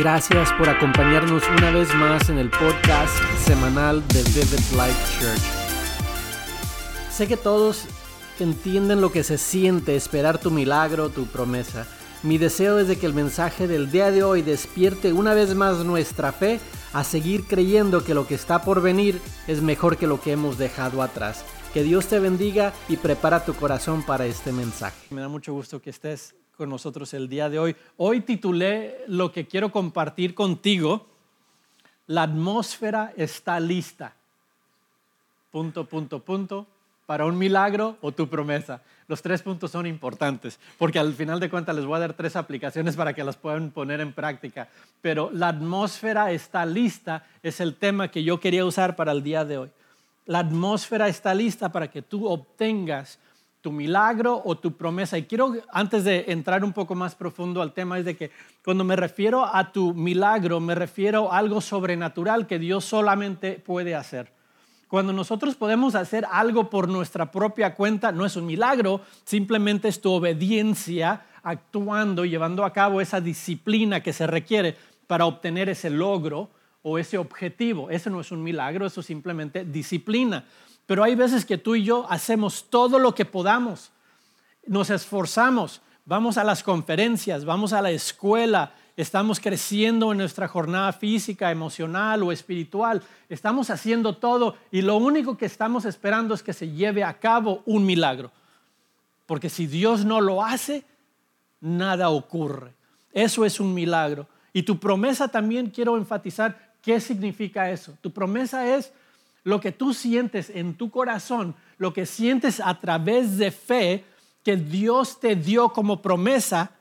Gracias 0.00 0.50
por 0.54 0.66
acompañarnos 0.66 1.42
una 1.58 1.70
vez 1.72 1.94
más 1.94 2.30
en 2.30 2.38
el 2.38 2.48
podcast 2.48 3.14
semanal 3.44 4.02
de 4.08 4.22
Vivid 4.22 4.70
Life 4.70 5.20
Church. 5.20 5.42
Sé 7.10 7.28
que 7.28 7.36
todos 7.36 7.84
entienden 8.38 9.02
lo 9.02 9.12
que 9.12 9.22
se 9.22 9.36
siente 9.36 9.96
esperar 9.96 10.38
tu 10.38 10.50
milagro, 10.50 11.10
tu 11.10 11.26
promesa. 11.26 11.86
Mi 12.22 12.38
deseo 12.38 12.78
es 12.78 12.88
de 12.88 12.96
que 12.96 13.04
el 13.04 13.12
mensaje 13.12 13.68
del 13.68 13.90
día 13.90 14.10
de 14.10 14.22
hoy 14.22 14.40
despierte 14.40 15.12
una 15.12 15.34
vez 15.34 15.54
más 15.54 15.84
nuestra 15.84 16.32
fe 16.32 16.60
a 16.94 17.04
seguir 17.04 17.44
creyendo 17.44 18.02
que 18.02 18.14
lo 18.14 18.26
que 18.26 18.36
está 18.36 18.62
por 18.62 18.80
venir 18.80 19.20
es 19.46 19.60
mejor 19.60 19.98
que 19.98 20.06
lo 20.06 20.18
que 20.18 20.32
hemos 20.32 20.56
dejado 20.56 21.02
atrás. 21.02 21.44
Que 21.74 21.82
Dios 21.82 22.06
te 22.06 22.20
bendiga 22.20 22.72
y 22.88 22.96
prepara 22.96 23.44
tu 23.44 23.52
corazón 23.52 24.02
para 24.02 24.24
este 24.24 24.50
mensaje. 24.50 24.96
Me 25.10 25.20
da 25.20 25.28
mucho 25.28 25.52
gusto 25.52 25.82
que 25.82 25.90
estés 25.90 26.34
con 26.60 26.68
nosotros 26.68 27.14
el 27.14 27.26
día 27.26 27.48
de 27.48 27.58
hoy. 27.58 27.74
Hoy 27.96 28.20
titulé 28.20 28.98
lo 29.06 29.32
que 29.32 29.46
quiero 29.46 29.72
compartir 29.72 30.34
contigo, 30.34 31.06
la 32.06 32.24
atmósfera 32.24 33.14
está 33.16 33.58
lista. 33.58 34.12
Punto, 35.50 35.86
punto, 35.86 36.18
punto, 36.18 36.66
para 37.06 37.24
un 37.24 37.38
milagro 37.38 37.96
o 38.02 38.12
tu 38.12 38.28
promesa. 38.28 38.82
Los 39.08 39.22
tres 39.22 39.40
puntos 39.40 39.70
son 39.70 39.86
importantes, 39.86 40.60
porque 40.76 40.98
al 40.98 41.14
final 41.14 41.40
de 41.40 41.48
cuentas 41.48 41.74
les 41.74 41.86
voy 41.86 41.96
a 41.96 42.00
dar 42.00 42.12
tres 42.12 42.36
aplicaciones 42.36 42.94
para 42.94 43.14
que 43.14 43.24
las 43.24 43.38
puedan 43.38 43.70
poner 43.70 44.02
en 44.02 44.12
práctica. 44.12 44.68
Pero 45.00 45.30
la 45.32 45.48
atmósfera 45.48 46.30
está 46.30 46.66
lista 46.66 47.24
es 47.42 47.60
el 47.60 47.76
tema 47.76 48.08
que 48.08 48.22
yo 48.22 48.38
quería 48.38 48.66
usar 48.66 48.96
para 48.96 49.12
el 49.12 49.22
día 49.22 49.46
de 49.46 49.56
hoy. 49.56 49.70
La 50.26 50.40
atmósfera 50.40 51.08
está 51.08 51.32
lista 51.32 51.72
para 51.72 51.90
que 51.90 52.02
tú 52.02 52.28
obtengas 52.28 53.18
tu 53.60 53.72
milagro 53.72 54.40
o 54.44 54.56
tu 54.56 54.76
promesa. 54.76 55.18
Y 55.18 55.24
quiero, 55.24 55.54
antes 55.72 56.04
de 56.04 56.26
entrar 56.28 56.64
un 56.64 56.72
poco 56.72 56.94
más 56.94 57.14
profundo 57.14 57.62
al 57.62 57.72
tema, 57.72 57.98
es 57.98 58.04
de 58.04 58.16
que 58.16 58.30
cuando 58.64 58.84
me 58.84 58.96
refiero 58.96 59.44
a 59.44 59.72
tu 59.72 59.94
milagro, 59.94 60.60
me 60.60 60.74
refiero 60.74 61.32
a 61.32 61.38
algo 61.38 61.60
sobrenatural 61.60 62.46
que 62.46 62.58
Dios 62.58 62.84
solamente 62.84 63.54
puede 63.54 63.94
hacer. 63.94 64.32
Cuando 64.88 65.12
nosotros 65.12 65.54
podemos 65.54 65.94
hacer 65.94 66.26
algo 66.30 66.68
por 66.68 66.88
nuestra 66.88 67.30
propia 67.30 67.74
cuenta, 67.74 68.10
no 68.10 68.26
es 68.26 68.34
un 68.34 68.46
milagro, 68.46 69.02
simplemente 69.24 69.88
es 69.88 70.00
tu 70.00 70.10
obediencia 70.10 71.22
actuando, 71.42 72.24
llevando 72.24 72.64
a 72.64 72.72
cabo 72.72 73.00
esa 73.00 73.20
disciplina 73.20 74.02
que 74.02 74.12
se 74.12 74.26
requiere 74.26 74.76
para 75.06 75.26
obtener 75.26 75.68
ese 75.68 75.90
logro 75.90 76.50
o 76.82 76.98
ese 76.98 77.18
objetivo. 77.18 77.90
Eso 77.90 78.10
no 78.10 78.20
es 78.20 78.32
un 78.32 78.42
milagro, 78.42 78.86
eso 78.86 79.00
es 79.00 79.06
simplemente 79.06 79.64
disciplina. 79.64 80.44
Pero 80.90 81.04
hay 81.04 81.14
veces 81.14 81.44
que 81.44 81.56
tú 81.56 81.76
y 81.76 81.84
yo 81.84 82.04
hacemos 82.10 82.64
todo 82.68 82.98
lo 82.98 83.14
que 83.14 83.24
podamos, 83.24 83.92
nos 84.66 84.90
esforzamos, 84.90 85.82
vamos 86.04 86.36
a 86.36 86.42
las 86.42 86.64
conferencias, 86.64 87.44
vamos 87.44 87.72
a 87.72 87.80
la 87.80 87.92
escuela, 87.92 88.74
estamos 88.96 89.38
creciendo 89.38 90.10
en 90.10 90.18
nuestra 90.18 90.48
jornada 90.48 90.92
física, 90.92 91.52
emocional 91.52 92.24
o 92.24 92.32
espiritual, 92.32 93.04
estamos 93.28 93.70
haciendo 93.70 94.16
todo 94.16 94.56
y 94.72 94.82
lo 94.82 94.96
único 94.96 95.36
que 95.36 95.46
estamos 95.46 95.84
esperando 95.84 96.34
es 96.34 96.42
que 96.42 96.52
se 96.52 96.68
lleve 96.68 97.04
a 97.04 97.20
cabo 97.20 97.62
un 97.66 97.86
milagro. 97.86 98.32
Porque 99.26 99.48
si 99.48 99.68
Dios 99.68 100.04
no 100.04 100.20
lo 100.20 100.42
hace, 100.42 100.82
nada 101.60 102.10
ocurre. 102.10 102.74
Eso 103.12 103.44
es 103.44 103.60
un 103.60 103.74
milagro. 103.74 104.26
Y 104.52 104.64
tu 104.64 104.80
promesa 104.80 105.28
también 105.28 105.70
quiero 105.70 105.96
enfatizar 105.96 106.74
qué 106.82 107.00
significa 107.00 107.70
eso. 107.70 107.96
Tu 108.00 108.10
promesa 108.10 108.66
es 108.74 108.92
lo 109.44 109.60
que 109.60 109.72
tú 109.72 109.94
sientes 109.94 110.50
en 110.50 110.74
tu 110.74 110.90
corazón, 110.90 111.54
lo 111.78 111.92
que 111.92 112.06
sientes 112.06 112.60
a 112.60 112.78
través 112.78 113.38
de 113.38 113.50
fe 113.50 114.04
que 114.44 114.56
Dios 114.56 115.20
te 115.20 115.36
dio 115.36 115.70
como 115.70 116.02
promesa 116.02 116.72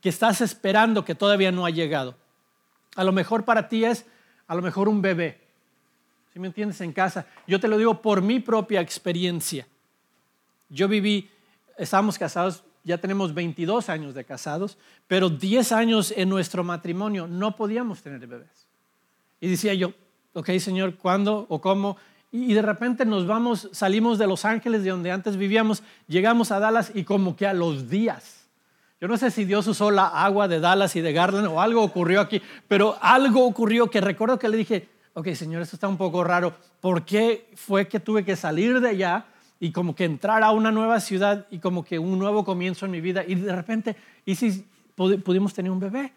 que 0.00 0.08
estás 0.08 0.40
esperando 0.40 1.04
que 1.04 1.14
todavía 1.14 1.52
no 1.52 1.64
ha 1.64 1.70
llegado. 1.70 2.16
A 2.96 3.04
lo 3.04 3.12
mejor 3.12 3.44
para 3.44 3.68
ti 3.68 3.84
es, 3.84 4.04
a 4.46 4.54
lo 4.54 4.62
mejor 4.62 4.88
un 4.88 5.00
bebé. 5.00 5.40
Si 6.32 6.40
me 6.40 6.48
entiendes 6.48 6.80
en 6.80 6.92
casa, 6.92 7.26
yo 7.46 7.60
te 7.60 7.68
lo 7.68 7.78
digo 7.78 8.02
por 8.02 8.22
mi 8.22 8.40
propia 8.40 8.80
experiencia. 8.80 9.66
Yo 10.68 10.88
viví, 10.88 11.30
estábamos 11.78 12.18
casados, 12.18 12.64
ya 12.84 12.98
tenemos 12.98 13.32
22 13.32 13.88
años 13.88 14.14
de 14.14 14.24
casados, 14.24 14.76
pero 15.06 15.28
10 15.28 15.72
años 15.72 16.12
en 16.16 16.28
nuestro 16.28 16.64
matrimonio 16.64 17.26
no 17.26 17.54
podíamos 17.54 18.02
tener 18.02 18.26
bebés. 18.26 18.66
Y 19.40 19.48
decía 19.48 19.74
yo, 19.74 19.92
ok, 20.34 20.50
Señor, 20.58 20.96
¿cuándo 20.96 21.46
o 21.48 21.60
cómo? 21.60 21.96
Y 22.30 22.54
de 22.54 22.62
repente 22.62 23.04
nos 23.04 23.26
vamos, 23.26 23.68
salimos 23.72 24.18
de 24.18 24.26
Los 24.26 24.44
Ángeles, 24.44 24.84
de 24.84 24.90
donde 24.90 25.10
antes 25.10 25.36
vivíamos, 25.36 25.82
llegamos 26.08 26.50
a 26.50 26.58
Dallas 26.58 26.92
y 26.94 27.04
como 27.04 27.36
que 27.36 27.46
a 27.46 27.52
los 27.52 27.90
días. 27.90 28.48
Yo 29.00 29.08
no 29.08 29.16
sé 29.18 29.30
si 29.30 29.44
Dios 29.44 29.66
usó 29.66 29.90
la 29.90 30.06
agua 30.06 30.48
de 30.48 30.60
Dallas 30.60 30.96
y 30.96 31.00
de 31.00 31.12
Garland 31.12 31.48
o 31.48 31.60
algo 31.60 31.82
ocurrió 31.82 32.20
aquí, 32.20 32.40
pero 32.68 32.96
algo 33.02 33.44
ocurrió 33.44 33.90
que 33.90 34.00
recuerdo 34.00 34.38
que 34.38 34.48
le 34.48 34.56
dije, 34.56 34.88
ok, 35.14 35.28
Señor, 35.34 35.60
esto 35.60 35.76
está 35.76 35.88
un 35.88 35.96
poco 35.96 36.24
raro. 36.24 36.54
¿Por 36.80 37.04
qué 37.04 37.50
fue 37.54 37.88
que 37.88 38.00
tuve 38.00 38.24
que 38.24 38.36
salir 38.36 38.80
de 38.80 38.88
allá 38.88 39.26
y 39.60 39.72
como 39.72 39.94
que 39.94 40.04
entrar 40.04 40.42
a 40.42 40.52
una 40.52 40.70
nueva 40.70 41.00
ciudad 41.00 41.46
y 41.50 41.58
como 41.58 41.84
que 41.84 41.98
un 41.98 42.18
nuevo 42.18 42.44
comienzo 42.44 42.86
en 42.86 42.92
mi 42.92 43.00
vida? 43.00 43.24
Y 43.26 43.34
de 43.34 43.54
repente, 43.54 43.96
¿y 44.24 44.36
si 44.36 44.66
pudimos 44.94 45.52
tener 45.52 45.70
un 45.70 45.80
bebé? 45.80 46.12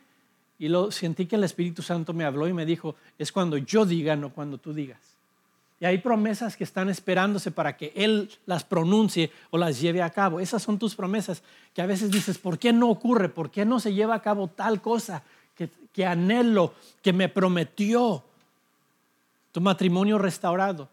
Y 0.57 0.69
lo 0.69 0.91
sentí 0.91 1.25
que 1.25 1.35
el 1.35 1.43
Espíritu 1.43 1.81
Santo 1.81 2.13
me 2.13 2.23
habló 2.23 2.47
y 2.47 2.53
me 2.53 2.65
dijo, 2.65 2.95
es 3.17 3.31
cuando 3.31 3.57
yo 3.57 3.85
diga, 3.85 4.15
no 4.15 4.29
cuando 4.29 4.57
tú 4.57 4.73
digas. 4.73 4.99
Y 5.79 5.85
hay 5.85 5.97
promesas 5.97 6.55
que 6.55 6.63
están 6.63 6.89
esperándose 6.89 7.51
para 7.51 7.75
que 7.75 7.91
Él 7.95 8.31
las 8.45 8.63
pronuncie 8.63 9.31
o 9.51 9.57
las 9.57 9.81
lleve 9.81 10.01
a 10.01 10.09
cabo. 10.09 10.39
Esas 10.39 10.63
son 10.63 10.79
tus 10.79 10.95
promesas 10.95 11.43
que 11.73 11.81
a 11.81 11.85
veces 11.85 12.09
dices, 12.09 12.37
¿por 12.37 12.57
qué 12.57 12.71
no 12.71 12.89
ocurre? 12.89 13.27
¿Por 13.27 13.51
qué 13.51 13.65
no 13.65 13.79
se 13.81 13.93
lleva 13.93 14.15
a 14.15 14.21
cabo 14.21 14.47
tal 14.47 14.81
cosa 14.81 15.21
que, 15.55 15.69
que 15.91 16.05
anhelo, 16.05 16.73
que 17.01 17.11
me 17.11 17.27
prometió? 17.27 18.23
Tu 19.51 19.59
matrimonio 19.59 20.17
restaurado, 20.17 20.87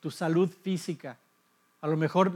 tu 0.00 0.10
salud 0.10 0.50
física, 0.62 1.16
a 1.80 1.86
lo 1.88 1.96
mejor 1.96 2.32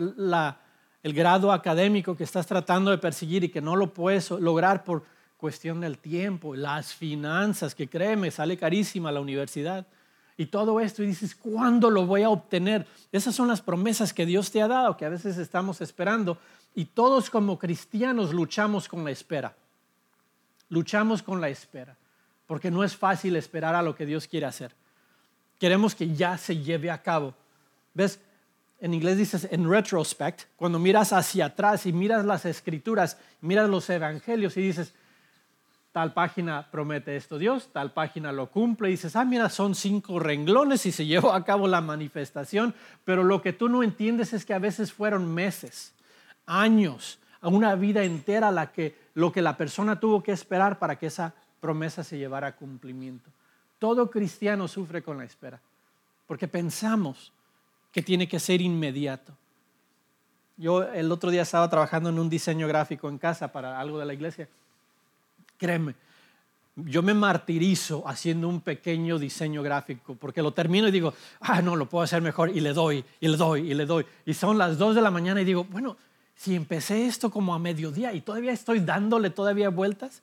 el 1.02 1.12
grado 1.12 1.52
académico 1.52 2.16
que 2.16 2.24
estás 2.24 2.46
tratando 2.46 2.90
de 2.90 2.98
perseguir 2.98 3.44
y 3.44 3.48
que 3.48 3.60
no 3.60 3.74
lo 3.74 3.92
puedes 3.92 4.30
lograr 4.30 4.84
por 4.84 5.02
cuestión 5.40 5.80
del 5.80 5.98
tiempo, 5.98 6.54
las 6.54 6.94
finanzas, 6.94 7.74
que 7.74 7.88
créeme, 7.88 8.30
sale 8.30 8.58
carísima 8.58 9.10
la 9.10 9.20
universidad. 9.20 9.86
Y 10.36 10.46
todo 10.46 10.80
esto, 10.80 11.02
y 11.02 11.06
dices, 11.06 11.34
¿cuándo 11.34 11.90
lo 11.90 12.06
voy 12.06 12.22
a 12.22 12.30
obtener? 12.30 12.86
Esas 13.10 13.34
son 13.34 13.48
las 13.48 13.62
promesas 13.62 14.12
que 14.12 14.26
Dios 14.26 14.50
te 14.50 14.62
ha 14.62 14.68
dado, 14.68 14.96
que 14.96 15.06
a 15.06 15.08
veces 15.08 15.38
estamos 15.38 15.80
esperando. 15.80 16.38
Y 16.74 16.84
todos 16.84 17.30
como 17.30 17.58
cristianos 17.58 18.32
luchamos 18.32 18.86
con 18.86 19.02
la 19.02 19.10
espera. 19.10 19.56
Luchamos 20.68 21.22
con 21.22 21.40
la 21.40 21.48
espera, 21.48 21.96
porque 22.46 22.70
no 22.70 22.84
es 22.84 22.94
fácil 22.94 23.34
esperar 23.34 23.74
a 23.74 23.82
lo 23.82 23.94
que 23.94 24.06
Dios 24.06 24.28
quiere 24.28 24.46
hacer. 24.46 24.74
Queremos 25.58 25.94
que 25.94 26.14
ya 26.14 26.38
se 26.38 26.56
lleve 26.56 26.90
a 26.90 27.02
cabo. 27.02 27.34
¿Ves? 27.94 28.20
En 28.78 28.94
inglés 28.94 29.18
dices 29.18 29.48
en 29.50 29.68
retrospect, 29.68 30.42
cuando 30.56 30.78
miras 30.78 31.12
hacia 31.12 31.46
atrás 31.46 31.84
y 31.84 31.92
miras 31.92 32.24
las 32.24 32.46
escrituras, 32.46 33.18
miras 33.42 33.68
los 33.68 33.90
evangelios 33.90 34.56
y 34.56 34.62
dices, 34.62 34.94
tal 35.92 36.12
página 36.12 36.68
promete 36.70 37.16
esto 37.16 37.38
Dios, 37.38 37.70
tal 37.72 37.92
página 37.92 38.32
lo 38.32 38.50
cumple 38.50 38.88
y 38.88 38.92
dices, 38.92 39.16
ah, 39.16 39.24
mira, 39.24 39.48
son 39.48 39.74
cinco 39.74 40.18
renglones 40.18 40.86
y 40.86 40.92
se 40.92 41.06
llevó 41.06 41.32
a 41.32 41.44
cabo 41.44 41.66
la 41.66 41.80
manifestación, 41.80 42.74
pero 43.04 43.24
lo 43.24 43.42
que 43.42 43.52
tú 43.52 43.68
no 43.68 43.82
entiendes 43.82 44.32
es 44.32 44.44
que 44.44 44.54
a 44.54 44.58
veces 44.58 44.92
fueron 44.92 45.32
meses, 45.32 45.92
años, 46.46 47.18
una 47.42 47.74
vida 47.74 48.04
entera 48.04 48.50
la 48.50 48.70
que, 48.70 48.96
lo 49.14 49.32
que 49.32 49.42
la 49.42 49.56
persona 49.56 49.98
tuvo 49.98 50.22
que 50.22 50.32
esperar 50.32 50.78
para 50.78 50.96
que 50.96 51.06
esa 51.06 51.34
promesa 51.60 52.04
se 52.04 52.18
llevara 52.18 52.48
a 52.48 52.56
cumplimiento. 52.56 53.30
Todo 53.78 54.10
cristiano 54.10 54.68
sufre 54.68 55.02
con 55.02 55.18
la 55.18 55.24
espera, 55.24 55.60
porque 56.26 56.46
pensamos 56.46 57.32
que 57.92 58.02
tiene 58.02 58.28
que 58.28 58.38
ser 58.38 58.60
inmediato. 58.60 59.32
Yo 60.56 60.82
el 60.82 61.10
otro 61.10 61.30
día 61.30 61.42
estaba 61.42 61.68
trabajando 61.70 62.10
en 62.10 62.18
un 62.18 62.28
diseño 62.28 62.68
gráfico 62.68 63.08
en 63.08 63.16
casa 63.16 63.50
para 63.50 63.80
algo 63.80 63.98
de 63.98 64.04
la 64.04 64.12
iglesia 64.12 64.46
Créeme, 65.60 65.94
yo 66.74 67.02
me 67.02 67.12
martirizo 67.12 68.08
haciendo 68.08 68.48
un 68.48 68.62
pequeño 68.62 69.18
diseño 69.18 69.62
gráfico 69.62 70.14
porque 70.14 70.40
lo 70.40 70.54
termino 70.54 70.88
y 70.88 70.90
digo, 70.90 71.12
ah, 71.40 71.60
no, 71.60 71.76
lo 71.76 71.86
puedo 71.86 72.02
hacer 72.02 72.22
mejor 72.22 72.48
y 72.48 72.60
le 72.60 72.72
doy, 72.72 73.04
y 73.20 73.28
le 73.28 73.36
doy, 73.36 73.70
y 73.70 73.74
le 73.74 73.84
doy. 73.84 74.06
Y 74.24 74.32
son 74.32 74.56
las 74.56 74.78
dos 74.78 74.94
de 74.94 75.02
la 75.02 75.10
mañana 75.10 75.42
y 75.42 75.44
digo, 75.44 75.64
bueno, 75.64 75.98
si 76.34 76.54
empecé 76.54 77.06
esto 77.06 77.30
como 77.30 77.54
a 77.54 77.58
mediodía 77.58 78.14
y 78.14 78.22
todavía 78.22 78.52
estoy 78.52 78.80
dándole 78.80 79.28
todavía 79.28 79.68
vueltas, 79.68 80.22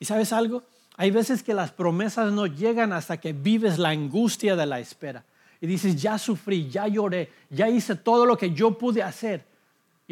¿y 0.00 0.06
sabes 0.06 0.32
algo? 0.32 0.62
Hay 0.96 1.10
veces 1.10 1.42
que 1.42 1.52
las 1.52 1.70
promesas 1.70 2.32
no 2.32 2.46
llegan 2.46 2.94
hasta 2.94 3.18
que 3.18 3.34
vives 3.34 3.78
la 3.78 3.90
angustia 3.90 4.56
de 4.56 4.64
la 4.64 4.80
espera. 4.80 5.22
Y 5.60 5.66
dices, 5.66 6.00
ya 6.00 6.16
sufrí, 6.16 6.70
ya 6.70 6.88
lloré, 6.88 7.30
ya 7.50 7.68
hice 7.68 7.94
todo 7.94 8.24
lo 8.24 8.38
que 8.38 8.54
yo 8.54 8.78
pude 8.78 9.02
hacer 9.02 9.51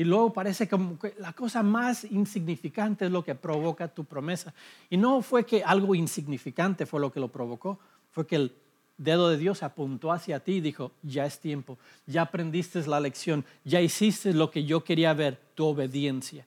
y 0.00 0.04
luego 0.04 0.32
parece 0.32 0.66
como 0.66 0.98
que 0.98 1.14
la 1.18 1.34
cosa 1.34 1.62
más 1.62 2.04
insignificante 2.04 3.04
es 3.04 3.10
lo 3.10 3.22
que 3.22 3.34
provoca 3.34 3.86
tu 3.86 4.06
promesa. 4.06 4.54
Y 4.88 4.96
no 4.96 5.20
fue 5.20 5.44
que 5.44 5.62
algo 5.62 5.94
insignificante 5.94 6.86
fue 6.86 7.00
lo 7.00 7.12
que 7.12 7.20
lo 7.20 7.28
provocó, 7.28 7.78
fue 8.10 8.26
que 8.26 8.36
el 8.36 8.52
dedo 8.96 9.28
de 9.28 9.36
Dios 9.36 9.62
apuntó 9.62 10.10
hacia 10.10 10.40
ti 10.40 10.52
y 10.52 10.60
dijo, 10.62 10.92
ya 11.02 11.26
es 11.26 11.38
tiempo, 11.38 11.76
ya 12.06 12.22
aprendiste 12.22 12.80
la 12.86 12.98
lección, 12.98 13.44
ya 13.62 13.82
hiciste 13.82 14.32
lo 14.32 14.50
que 14.50 14.64
yo 14.64 14.82
quería 14.84 15.12
ver, 15.12 15.38
tu 15.54 15.66
obediencia. 15.66 16.46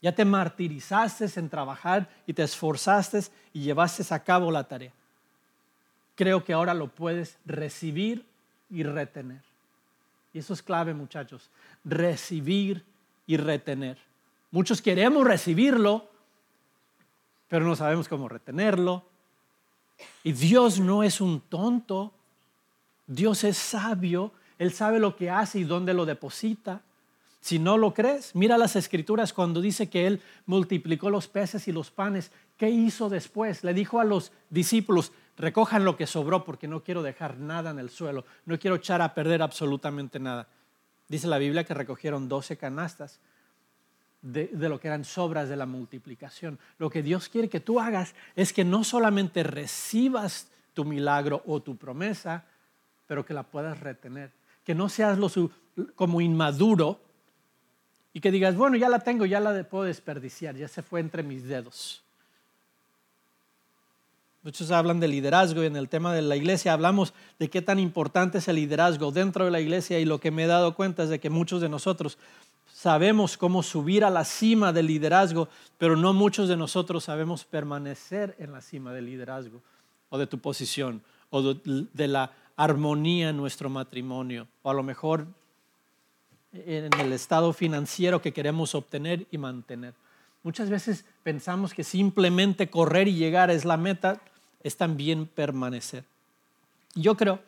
Ya 0.00 0.14
te 0.14 0.24
martirizaste 0.24 1.26
en 1.40 1.48
trabajar 1.48 2.08
y 2.24 2.34
te 2.34 2.44
esforzaste 2.44 3.20
y 3.52 3.62
llevaste 3.62 4.14
a 4.14 4.22
cabo 4.22 4.52
la 4.52 4.62
tarea. 4.62 4.92
Creo 6.14 6.44
que 6.44 6.52
ahora 6.52 6.72
lo 6.72 6.86
puedes 6.86 7.36
recibir 7.44 8.24
y 8.70 8.84
retener. 8.84 9.51
Y 10.32 10.38
eso 10.38 10.54
es 10.54 10.62
clave, 10.62 10.94
muchachos. 10.94 11.50
Recibir 11.84 12.84
y 13.26 13.36
retener. 13.36 13.98
Muchos 14.50 14.82
queremos 14.82 15.26
recibirlo, 15.26 16.08
pero 17.48 17.64
no 17.64 17.76
sabemos 17.76 18.08
cómo 18.08 18.28
retenerlo. 18.28 19.04
Y 20.24 20.32
Dios 20.32 20.80
no 20.80 21.02
es 21.02 21.20
un 21.20 21.40
tonto. 21.40 22.12
Dios 23.06 23.44
es 23.44 23.56
sabio. 23.56 24.32
Él 24.58 24.72
sabe 24.72 24.98
lo 24.98 25.16
que 25.16 25.30
hace 25.30 25.58
y 25.58 25.64
dónde 25.64 25.94
lo 25.94 26.06
deposita. 26.06 26.82
Si 27.40 27.58
no 27.58 27.76
lo 27.76 27.92
crees, 27.92 28.36
mira 28.36 28.56
las 28.56 28.76
escrituras 28.76 29.32
cuando 29.32 29.60
dice 29.60 29.90
que 29.90 30.06
Él 30.06 30.22
multiplicó 30.46 31.10
los 31.10 31.26
peces 31.26 31.66
y 31.66 31.72
los 31.72 31.90
panes. 31.90 32.30
¿Qué 32.56 32.70
hizo 32.70 33.08
después? 33.08 33.64
Le 33.64 33.74
dijo 33.74 33.98
a 33.98 34.04
los 34.04 34.30
discípulos, 34.48 35.10
recojan 35.36 35.84
lo 35.84 35.96
que 35.96 36.06
sobró 36.06 36.44
porque 36.44 36.68
no 36.68 36.82
quiero 36.82 37.02
dejar 37.02 37.38
nada 37.38 37.70
en 37.70 37.78
el 37.78 37.90
suelo, 37.90 38.24
no 38.46 38.58
quiero 38.58 38.76
echar 38.76 39.02
a 39.02 39.14
perder 39.14 39.42
absolutamente 39.42 40.18
nada. 40.18 40.46
Dice 41.08 41.26
la 41.26 41.38
Biblia 41.38 41.64
que 41.64 41.74
recogieron 41.74 42.28
12 42.28 42.56
canastas 42.56 43.20
de, 44.22 44.48
lo 44.52 44.80
que 44.80 44.88
eran 44.88 45.04
sobras 45.04 45.48
de 45.48 45.56
la 45.56 45.66
multiplicación. 45.66 46.58
Lo 46.78 46.88
que 46.90 47.02
Dios 47.02 47.28
quiere 47.28 47.48
que 47.48 47.60
tú 47.60 47.80
hagas 47.80 48.14
es 48.36 48.52
que 48.52 48.64
no 48.64 48.84
solamente 48.84 49.42
recibas 49.42 50.48
tu 50.74 50.84
milagro 50.84 51.42
o 51.46 51.60
tu 51.60 51.76
promesa, 51.76 52.44
pero 53.06 53.26
que 53.26 53.34
la 53.34 53.42
puedas 53.42 53.80
retener. 53.80 54.30
Que 54.64 54.74
no 54.74 54.88
seas 54.88 55.18
lo, 55.18 55.30
como 55.96 56.20
inmaduro 56.20 57.00
y 58.12 58.20
que 58.20 58.30
digas, 58.30 58.56
bueno, 58.56 58.76
ya 58.76 58.88
la 58.88 59.00
tengo, 59.00 59.26
ya 59.26 59.40
la 59.40 59.64
puedo 59.64 59.84
desperdiciar, 59.84 60.54
ya 60.56 60.68
se 60.68 60.82
fue 60.82 61.00
entre 61.00 61.22
mis 61.22 61.44
dedos. 61.44 62.02
Muchos 64.44 64.72
hablan 64.72 64.98
de 64.98 65.06
liderazgo 65.06 65.62
y 65.62 65.66
en 65.66 65.76
el 65.76 65.88
tema 65.88 66.12
de 66.12 66.20
la 66.20 66.34
iglesia 66.34 66.72
hablamos 66.72 67.14
de 67.38 67.48
qué 67.48 67.62
tan 67.62 67.78
importante 67.78 68.38
es 68.38 68.48
el 68.48 68.56
liderazgo 68.56 69.12
dentro 69.12 69.44
de 69.44 69.52
la 69.52 69.60
iglesia 69.60 70.00
y 70.00 70.04
lo 70.04 70.18
que 70.18 70.32
me 70.32 70.44
he 70.44 70.46
dado 70.48 70.74
cuenta 70.74 71.04
es 71.04 71.10
de 71.10 71.20
que 71.20 71.30
muchos 71.30 71.60
de 71.60 71.68
nosotros 71.68 72.18
sabemos 72.66 73.36
cómo 73.36 73.62
subir 73.62 74.04
a 74.04 74.10
la 74.10 74.24
cima 74.24 74.72
del 74.72 74.88
liderazgo, 74.88 75.48
pero 75.78 75.96
no 75.96 76.12
muchos 76.12 76.48
de 76.48 76.56
nosotros 76.56 77.04
sabemos 77.04 77.44
permanecer 77.44 78.34
en 78.40 78.50
la 78.50 78.60
cima 78.60 78.92
del 78.92 79.06
liderazgo 79.06 79.60
o 80.08 80.18
de 80.18 80.26
tu 80.26 80.38
posición 80.38 81.02
o 81.30 81.54
de 81.54 82.08
la 82.08 82.32
armonía 82.56 83.28
en 83.28 83.36
nuestro 83.36 83.70
matrimonio 83.70 84.48
o 84.62 84.70
a 84.70 84.74
lo 84.74 84.82
mejor 84.82 85.24
en 86.52 86.90
el 86.98 87.12
estado 87.12 87.52
financiero 87.52 88.20
que 88.20 88.32
queremos 88.32 88.74
obtener 88.74 89.24
y 89.30 89.38
mantener. 89.38 89.94
Muchas 90.42 90.68
veces 90.68 91.04
pensamos 91.22 91.72
que 91.72 91.84
simplemente 91.84 92.68
correr 92.68 93.06
y 93.06 93.14
llegar 93.14 93.50
es 93.50 93.64
la 93.64 93.76
meta, 93.76 94.20
es 94.62 94.76
también 94.76 95.26
permanecer. 95.26 96.04
Yo 96.94 97.16
creo 97.16 97.40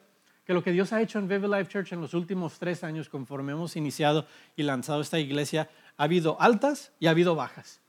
que 0.46 0.54
lo 0.54 0.62
que 0.62 0.72
Dios 0.72 0.92
ha 0.92 1.00
hecho 1.00 1.18
en 1.18 1.28
Vive 1.28 1.48
Life 1.48 1.70
Church 1.70 1.92
en 1.92 2.00
los 2.00 2.14
últimos 2.14 2.58
tres 2.58 2.84
años, 2.84 3.08
conforme 3.08 3.52
hemos 3.52 3.76
iniciado 3.76 4.26
y 4.56 4.62
lanzado 4.62 5.00
esta 5.00 5.18
iglesia, 5.18 5.70
ha 5.96 6.04
habido 6.04 6.40
altas 6.40 6.92
y 7.00 7.06
ha 7.06 7.10
habido 7.10 7.34
bajas. 7.34 7.80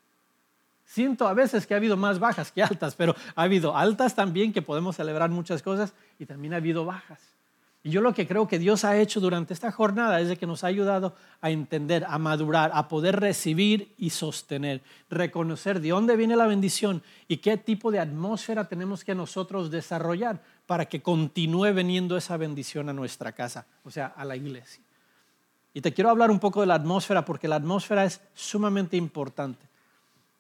Siento 0.86 1.27
a 1.27 1.33
veces 1.33 1.66
que 1.66 1.74
ha 1.74 1.77
habido 1.77 1.98
más 1.98 2.19
bajas 2.19 2.51
que 2.51 2.62
altas, 2.63 2.95
pero 2.95 3.16
ha 3.36 3.44
habido 3.44 3.75
altas 3.75 4.16
también 4.16 4.54
que 4.54 4.62
podemos 4.62 4.95
celebrar 4.95 5.30
muchas 5.30 5.62
cosas 5.62 5.94
y 6.19 6.25
también 6.25 6.54
ha 6.54 6.57
habido 6.57 6.86
bajas. 6.86 7.34
Y 7.85 7.91
yo 7.91 8.01
lo 8.01 8.15
que 8.15 8.27
creo 8.27 8.47
que 8.47 8.57
Dios 8.57 8.83
ha 8.83 8.97
hecho 8.97 9.19
durante 9.19 9.53
esta 9.53 9.71
jornada 9.71 10.19
es 10.19 10.27
de 10.27 10.37
que 10.37 10.47
nos 10.47 10.63
ha 10.63 10.67
ayudado 10.67 11.13
a 11.39 11.51
entender, 11.51 12.03
a 12.09 12.17
madurar, 12.17 12.71
a 12.73 12.87
poder 12.87 13.19
recibir 13.19 13.93
y 13.99 14.09
sostener, 14.09 14.81
reconocer 15.07 15.79
de 15.79 15.89
dónde 15.89 16.15
viene 16.15 16.35
la 16.35 16.47
bendición 16.47 17.03
y 17.27 17.37
qué 17.37 17.57
tipo 17.57 17.91
de 17.91 17.99
atmósfera 17.99 18.67
tenemos 18.67 19.03
que 19.03 19.13
nosotros 19.13 19.69
desarrollar 19.69 20.41
para 20.65 20.85
que 20.85 21.03
continúe 21.03 21.75
veniendo 21.75 22.17
esa 22.17 22.37
bendición 22.37 22.89
a 22.89 22.93
nuestra 22.93 23.33
casa, 23.33 23.67
o 23.83 23.91
sea, 23.91 24.07
a 24.07 24.25
la 24.25 24.35
iglesia. 24.35 24.83
Y 25.71 25.79
te 25.79 25.93
quiero 25.93 26.09
hablar 26.09 26.31
un 26.31 26.39
poco 26.39 26.61
de 26.61 26.65
la 26.65 26.73
atmósfera 26.73 27.23
porque 27.23 27.47
la 27.47 27.57
atmósfera 27.57 28.03
es 28.05 28.19
sumamente 28.33 28.97
importante. 28.97 29.63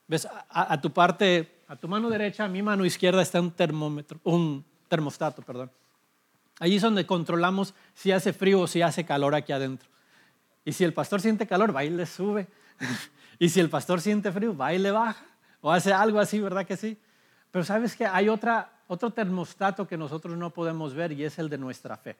¿Ves? 0.07 0.27
A, 0.49 0.81
tu 0.81 0.91
parte, 0.91 1.61
a 1.67 1.75
tu 1.75 1.87
mano 1.87 2.09
derecha, 2.09 2.45
a 2.45 2.47
mi 2.47 2.63
mano 2.63 2.83
izquierda 2.83 3.21
está 3.21 3.39
un 3.39 3.51
termómetro, 3.51 4.19
un 4.23 4.65
termostato, 4.89 5.43
perdón. 5.43 5.69
Allí 6.59 6.77
es 6.77 6.81
donde 6.81 7.05
controlamos 7.05 7.73
si 7.93 8.11
hace 8.11 8.33
frío 8.33 8.61
o 8.61 8.67
si 8.67 8.81
hace 8.81 9.05
calor 9.05 9.35
aquí 9.35 9.51
adentro. 9.51 9.89
Y 10.63 10.73
si 10.73 10.83
el 10.83 10.93
pastor 10.93 11.21
siente 11.21 11.45
calor, 11.45 11.75
va 11.75 11.83
y 11.83 11.89
le 11.89 12.05
sube. 12.05 12.47
y 13.39 13.49
si 13.49 13.59
el 13.59 13.69
pastor 13.69 14.01
siente 14.01 14.31
frío, 14.31 14.55
va 14.55 14.73
y 14.73 14.79
le 14.79 14.91
baja. 14.91 15.23
O 15.61 15.71
hace 15.71 15.93
algo 15.93 16.19
así, 16.19 16.39
¿verdad 16.39 16.65
que 16.65 16.77
sí? 16.77 16.97
Pero 17.51 17.63
sabes 17.63 17.95
que 17.95 18.05
hay 18.05 18.29
otra, 18.29 18.71
otro 18.87 19.11
termostato 19.11 19.87
que 19.87 19.97
nosotros 19.97 20.37
no 20.37 20.49
podemos 20.51 20.93
ver 20.93 21.11
y 21.11 21.23
es 21.23 21.39
el 21.39 21.49
de 21.49 21.57
nuestra 21.57 21.97
fe. 21.97 22.15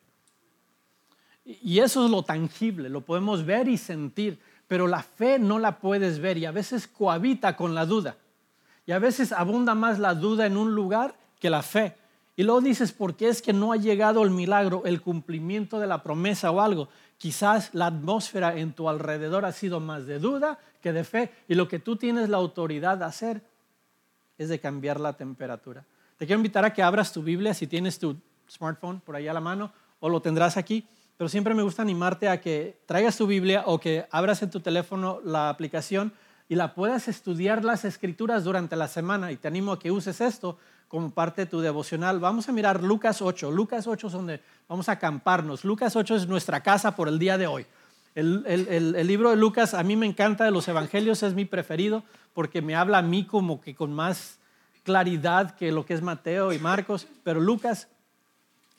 Y 1.46 1.80
eso 1.80 2.06
es 2.06 2.12
lo 2.12 2.24
tangible, 2.24 2.90
lo 2.90 3.02
podemos 3.02 3.46
ver 3.46 3.68
y 3.68 3.78
sentir, 3.78 4.40
pero 4.68 4.88
la 4.88 5.04
fe 5.04 5.38
no 5.38 5.60
la 5.60 5.78
puedes 5.78 6.20
ver 6.20 6.38
y 6.38 6.46
a 6.46 6.52
veces 6.52 6.88
cohabita 6.88 7.56
con 7.56 7.76
la 7.76 7.86
duda. 7.86 8.18
Y 8.88 8.92
a 8.92 9.00
veces 9.00 9.32
abunda 9.32 9.76
más 9.76 10.00
la 10.00 10.16
duda 10.16 10.46
en 10.46 10.58
un 10.58 10.74
lugar 10.74 11.16
que 11.40 11.50
la 11.50 11.62
fe. 11.62 11.96
Y 12.36 12.44
luego 12.44 12.62
dices, 12.62 12.92
¿por 12.92 13.16
qué 13.16 13.30
es 13.30 13.42
que 13.42 13.54
no 13.54 13.72
ha 13.72 13.78
llegado 13.78 14.24
el 14.24 14.30
milagro, 14.30 14.84
el 14.86 15.02
cumplimiento 15.02 15.80
de 15.80 15.88
la 15.88 16.04
promesa 16.04 16.52
o 16.52 16.60
algo? 16.60 16.90
Quizás 17.18 17.74
la 17.74 17.88
atmósfera 17.88 18.58
en 18.58 18.74
tu 18.74 18.90
alrededor 18.90 19.46
ha 19.46 19.54
sido 19.54 19.80
más 19.80 20.06
de 20.06 20.20
duda 20.20 20.60
que 20.82 20.92
de 20.92 21.06
fe 21.06 21.32
y 21.48 21.56
lo 21.56 21.68
que 21.68 21.80
tú 21.80 21.96
tienes 21.96 22.28
la 22.28 22.38
autoridad 22.38 22.98
de 22.98 23.06
hacer 23.06 23.42
es 24.38 24.50
de 24.50 24.60
cambiar 24.60 25.00
la 25.00 25.14
temperatura. 25.14 25.86
Te 26.18 26.26
quiero 26.26 26.40
invitar 26.40 26.66
a 26.66 26.74
que 26.74 26.84
abras 26.84 27.14
tu 27.14 27.24
Biblia 27.24 27.54
si 27.54 27.68
tienes 27.68 28.00
tu 28.00 28.18
smartphone 28.50 29.00
por 29.00 29.16
ahí 29.16 29.28
a 29.30 29.34
la 29.34 29.40
mano 29.40 29.72
o 30.02 30.10
lo 30.10 30.22
tendrás 30.22 30.58
aquí, 30.58 30.86
pero 31.18 31.30
siempre 31.30 31.54
me 31.54 31.64
gusta 31.64 31.82
animarte 31.82 32.28
a 32.28 32.42
que 32.42 32.82
traigas 32.86 33.16
tu 33.18 33.28
Biblia 33.28 33.64
o 33.66 33.80
que 33.80 34.06
abras 34.12 34.44
en 34.44 34.50
tu 34.50 34.60
teléfono 34.60 35.22
la 35.24 35.50
aplicación 35.50 36.12
y 36.50 36.56
la 36.56 36.76
puedas 36.76 37.08
estudiar 37.08 37.64
las 37.64 37.86
escrituras 37.86 38.44
durante 38.44 38.76
la 38.76 38.90
semana 38.90 39.32
y 39.32 39.38
te 39.38 39.48
animo 39.48 39.72
a 39.72 39.80
que 39.80 39.92
uses 39.92 40.20
esto 40.20 40.58
como 40.88 41.12
parte 41.12 41.42
de 41.42 41.46
tu 41.48 41.62
devocional. 41.62 42.20
Vamos 42.20 42.48
a 42.50 42.52
mirar 42.52 42.84
Lucas 42.84 43.22
8. 43.22 43.52
Lucas 43.52 43.88
8 43.88 44.08
es 44.08 44.14
donde 44.14 44.42
vamos 44.68 44.90
a 44.90 44.94
acamparnos. 44.94 45.66
Lucas 45.66 45.96
8 45.96 46.16
es 46.16 46.28
nuestra 46.28 46.62
casa 46.62 46.96
por 46.96 47.08
el 47.08 47.20
día 47.20 47.38
de 47.38 47.48
hoy. 47.48 47.66
El, 48.16 49.08
libro 49.08 49.30
de 49.32 49.36
Lucas 49.36 49.74
a 49.74 49.84
mí 49.84 49.98
me 49.98 50.06
encanta, 50.06 50.46
de 50.46 50.52
los 50.52 50.68
evangelios 50.70 51.22
es 51.22 51.34
mi 51.34 51.44
preferido 51.44 52.04
porque 52.34 52.62
me 52.62 52.74
habla 52.74 53.00
a 53.00 53.02
mí 53.02 53.26
como 53.26 53.60
que 53.60 53.76
con 53.76 53.92
más 53.92 54.40
claridad 54.84 55.56
que 55.56 55.72
lo 55.74 55.86
que 55.86 55.96
es 55.96 56.02
Mateo 56.02 56.54
y 56.54 56.60
Marcos, 56.60 57.08
pero 57.24 57.42
Lucas 57.42 57.90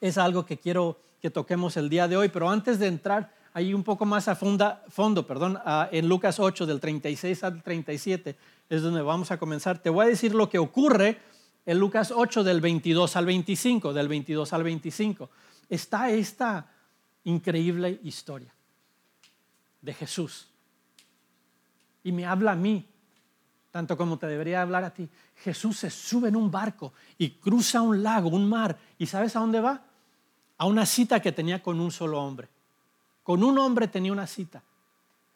es 0.00 0.16
algo 0.16 0.46
que 0.46 0.56
quiero 0.56 0.98
que 1.20 1.30
toquemos 1.30 1.76
el 1.76 1.90
día 1.90 2.08
de 2.08 2.16
hoy. 2.16 2.28
Pero 2.28 2.48
antes 2.48 2.78
de 2.78 2.86
entrar 2.86 3.30
ahí 3.52 3.74
un 3.74 3.82
poco 3.82 4.06
más 4.06 4.28
a 4.28 4.36
fondo, 4.36 5.26
perdón, 5.26 5.58
en 5.90 6.08
Lucas 6.08 6.40
8 6.40 6.64
del 6.64 6.80
36 6.80 7.44
al 7.44 7.62
37 7.62 8.36
es 8.68 8.82
donde 8.82 9.02
vamos 9.02 9.30
a 9.30 9.38
comenzar. 9.38 9.78
Te 9.78 9.90
voy 9.90 10.06
a 10.06 10.08
decir 10.08 10.34
lo 10.34 10.48
que 10.48 10.58
ocurre 10.58 11.18
en 11.66 11.80
Lucas 11.80 12.12
8 12.14 12.44
del 12.44 12.60
22 12.60 13.16
al 13.16 13.26
25, 13.26 13.92
del 13.92 14.06
22 14.06 14.52
al 14.52 14.62
25, 14.62 15.30
está 15.68 16.10
esta 16.10 16.70
increíble 17.24 18.00
historia 18.04 18.54
de 19.82 19.92
Jesús. 19.92 20.48
Y 22.04 22.12
me 22.12 22.24
habla 22.24 22.52
a 22.52 22.56
mí, 22.56 22.86
tanto 23.72 23.96
como 23.96 24.16
te 24.16 24.28
debería 24.28 24.62
hablar 24.62 24.84
a 24.84 24.94
ti. 24.94 25.08
Jesús 25.34 25.78
se 25.78 25.90
sube 25.90 26.28
en 26.28 26.36
un 26.36 26.52
barco 26.52 26.92
y 27.18 27.30
cruza 27.30 27.82
un 27.82 28.00
lago, 28.00 28.28
un 28.28 28.48
mar. 28.48 28.78
¿Y 28.96 29.06
sabes 29.06 29.34
a 29.34 29.40
dónde 29.40 29.60
va? 29.60 29.82
A 30.58 30.66
una 30.66 30.86
cita 30.86 31.20
que 31.20 31.32
tenía 31.32 31.60
con 31.60 31.80
un 31.80 31.90
solo 31.90 32.22
hombre. 32.22 32.48
Con 33.24 33.42
un 33.42 33.58
hombre 33.58 33.88
tenía 33.88 34.12
una 34.12 34.28
cita. 34.28 34.62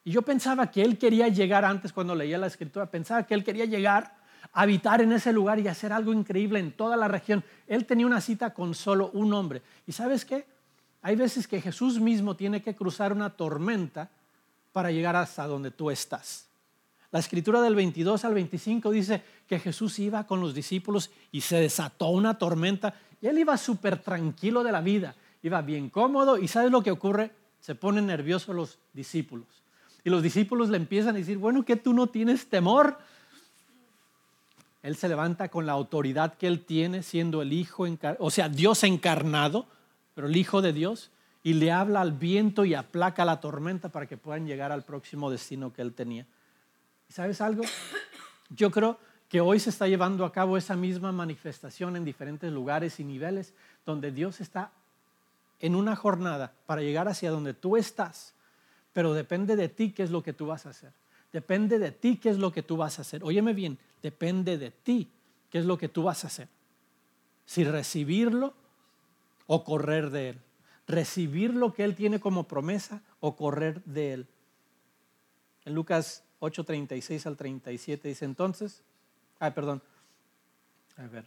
Y 0.05 0.13
yo 0.13 0.23
pensaba 0.23 0.71
que 0.71 0.83
él 0.83 0.97
quería 0.97 1.27
llegar 1.27 1.65
antes 1.65 1.93
cuando 1.93 2.15
leía 2.15 2.39
la 2.39 2.47
escritura, 2.47 2.89
pensaba 2.89 3.25
que 3.25 3.35
él 3.35 3.43
quería 3.43 3.65
llegar 3.65 4.20
habitar 4.53 5.01
en 5.01 5.13
ese 5.13 5.33
lugar 5.33 5.59
y 5.59 5.69
hacer 5.69 5.93
algo 5.93 6.13
increíble 6.13 6.59
en 6.59 6.73
toda 6.73 6.97
la 6.97 7.09
región. 7.09 7.45
Él 7.67 7.87
tenía 7.87 8.07
una 8.07 8.21
cita 8.21 8.53
con 8.55 8.75
solo 8.75 9.11
un 9.15 9.33
hombre. 9.33 9.63
¿Y 9.87 9.93
sabes 9.93 10.25
qué? 10.25 10.47
Hay 11.03 11.17
veces 11.17 11.49
que 11.49 11.61
Jesús 11.61 12.01
mismo 12.01 12.37
tiene 12.37 12.63
que 12.63 12.75
cruzar 12.75 13.13
una 13.13 13.31
tormenta 13.31 14.11
para 14.73 14.91
llegar 14.91 15.17
hasta 15.17 15.47
donde 15.47 15.71
tú 15.71 15.91
estás. 15.91 16.47
La 17.13 17.19
escritura 17.19 17.61
del 17.61 17.75
22 17.75 18.25
al 18.25 18.35
25 18.35 18.91
dice 18.91 19.23
que 19.49 19.59
Jesús 19.59 19.99
iba 19.99 20.27
con 20.27 20.41
los 20.41 20.55
discípulos 20.55 21.11
y 21.33 21.41
se 21.41 21.57
desató 21.57 22.09
una 22.09 22.39
tormenta 22.39 22.95
y 23.21 23.27
él 23.27 23.39
iba 23.39 23.57
súper 23.57 23.99
tranquilo 23.99 24.63
de 24.63 24.73
la 24.73 24.81
vida, 24.81 25.17
iba 25.43 25.61
bien 25.61 25.91
cómodo 25.91 26.39
y 26.39 26.47
¿sabes 26.47 26.71
lo 26.71 26.83
que 26.83 26.93
ocurre? 26.93 27.33
Se 27.61 27.75
ponen 27.75 28.07
nerviosos 28.07 28.55
los 28.55 28.79
discípulos. 28.93 29.47
Y 30.05 30.11
los 30.11 30.23
discípulos 30.23 30.71
le 30.71 30.77
empiezan 30.77 31.17
a 31.17 31.19
decir, 31.19 31.37
bueno, 31.37 31.65
que 31.65 31.77
tú 31.77 31.93
no 31.93 32.07
tienes 32.07 32.49
temor. 32.49 32.99
Él 34.83 34.97
se 34.97 35.09
levanta 35.09 35.49
con 35.49 35.67
la 35.67 35.73
autoridad 35.73 36.35
que 36.35 36.47
él 36.47 36.65
tiene, 36.65 37.03
siendo 37.03 37.43
el 37.43 37.53
Hijo, 37.53 37.87
o 38.19 38.31
sea, 38.31 38.49
Dios 38.49 38.83
encarnado, 38.85 39.67
pero 40.15 40.27
el 40.27 40.37
Hijo 40.37 40.63
de 40.63 40.73
Dios, 40.73 41.11
y 41.43 41.55
le 41.55 41.73
habla 41.73 42.01
al 42.01 42.13
viento 42.13 42.65
y 42.65 42.75
aplaca 42.75 43.25
la 43.25 43.41
tormenta 43.41 43.91
para 43.91 44.07
que 44.07 44.17
puedan 44.17 44.47
llegar 44.47 44.73
al 44.73 44.85
próximo 44.85 45.31
destino 45.31 45.73
que 45.73 45.83
él 45.83 45.93
tenía. 45.93 46.27
sabes 47.09 47.41
algo? 47.41 47.63
Yo 48.51 48.71
creo 48.71 48.99
que 49.29 49.41
hoy 49.41 49.61
se 49.61 49.71
está 49.71 49.87
llevando 49.87 50.25
a 50.25 50.33
cabo 50.33 50.57
esa 50.57 50.77
misma 50.77 51.13
manifestación 51.13 51.97
en 51.97 52.05
diferentes 52.05 52.53
lugares 52.53 52.99
y 53.01 53.05
niveles, 53.05 53.55
donde 53.87 54.11
Dios 54.11 54.41
está 54.41 54.73
en 55.61 55.77
una 55.77 55.95
jornada 55.95 56.53
para 56.67 56.83
llegar 56.83 57.07
hacia 57.07 57.31
donde 57.31 57.55
tú 57.55 57.77
estás, 57.77 58.35
pero 58.93 59.15
depende 59.15 59.57
de 59.57 59.69
ti 59.69 59.93
qué 59.93 60.03
es 60.03 60.11
lo 60.11 60.23
que 60.23 60.33
tú 60.33 60.47
vas 60.47 60.67
a 60.67 60.71
hacer. 60.71 60.93
Depende 61.33 61.79
de 61.79 61.93
ti 61.93 62.17
qué 62.17 62.31
es 62.31 62.39
lo 62.39 62.53
que 62.53 62.63
tú 62.63 62.77
vas 62.77 62.99
a 62.99 63.03
hacer. 63.03 63.23
Óyeme 63.23 63.53
bien, 63.53 63.79
depende 64.03 64.59
de 64.59 64.71
ti 64.71 65.09
qué 65.51 65.59
es 65.59 65.65
lo 65.65 65.79
que 65.79 65.89
tú 65.89 66.03
vas 66.03 66.25
a 66.25 66.27
hacer. 66.27 66.49
Si 67.47 67.65
recibirlo 67.65 68.55
o 69.47 69.65
correr 69.65 70.11
de 70.11 70.31
él. 70.31 70.41
Recibir 70.87 71.55
lo 71.55 71.73
que 71.73 71.85
él 71.85 71.95
tiene 71.95 72.21
como 72.21 72.49
promesa 72.49 73.03
o 73.21 73.37
correr 73.37 73.83
de 73.85 74.13
él. 74.13 74.27
En 75.65 75.75
Lucas 75.75 76.25
8:36 76.41 77.27
al 77.27 77.37
37 77.37 78.09
dice 78.09 78.25
entonces, 78.25 78.83
ay, 79.39 79.53
perdón, 79.53 79.83
a 80.97 81.07
ver. 81.07 81.25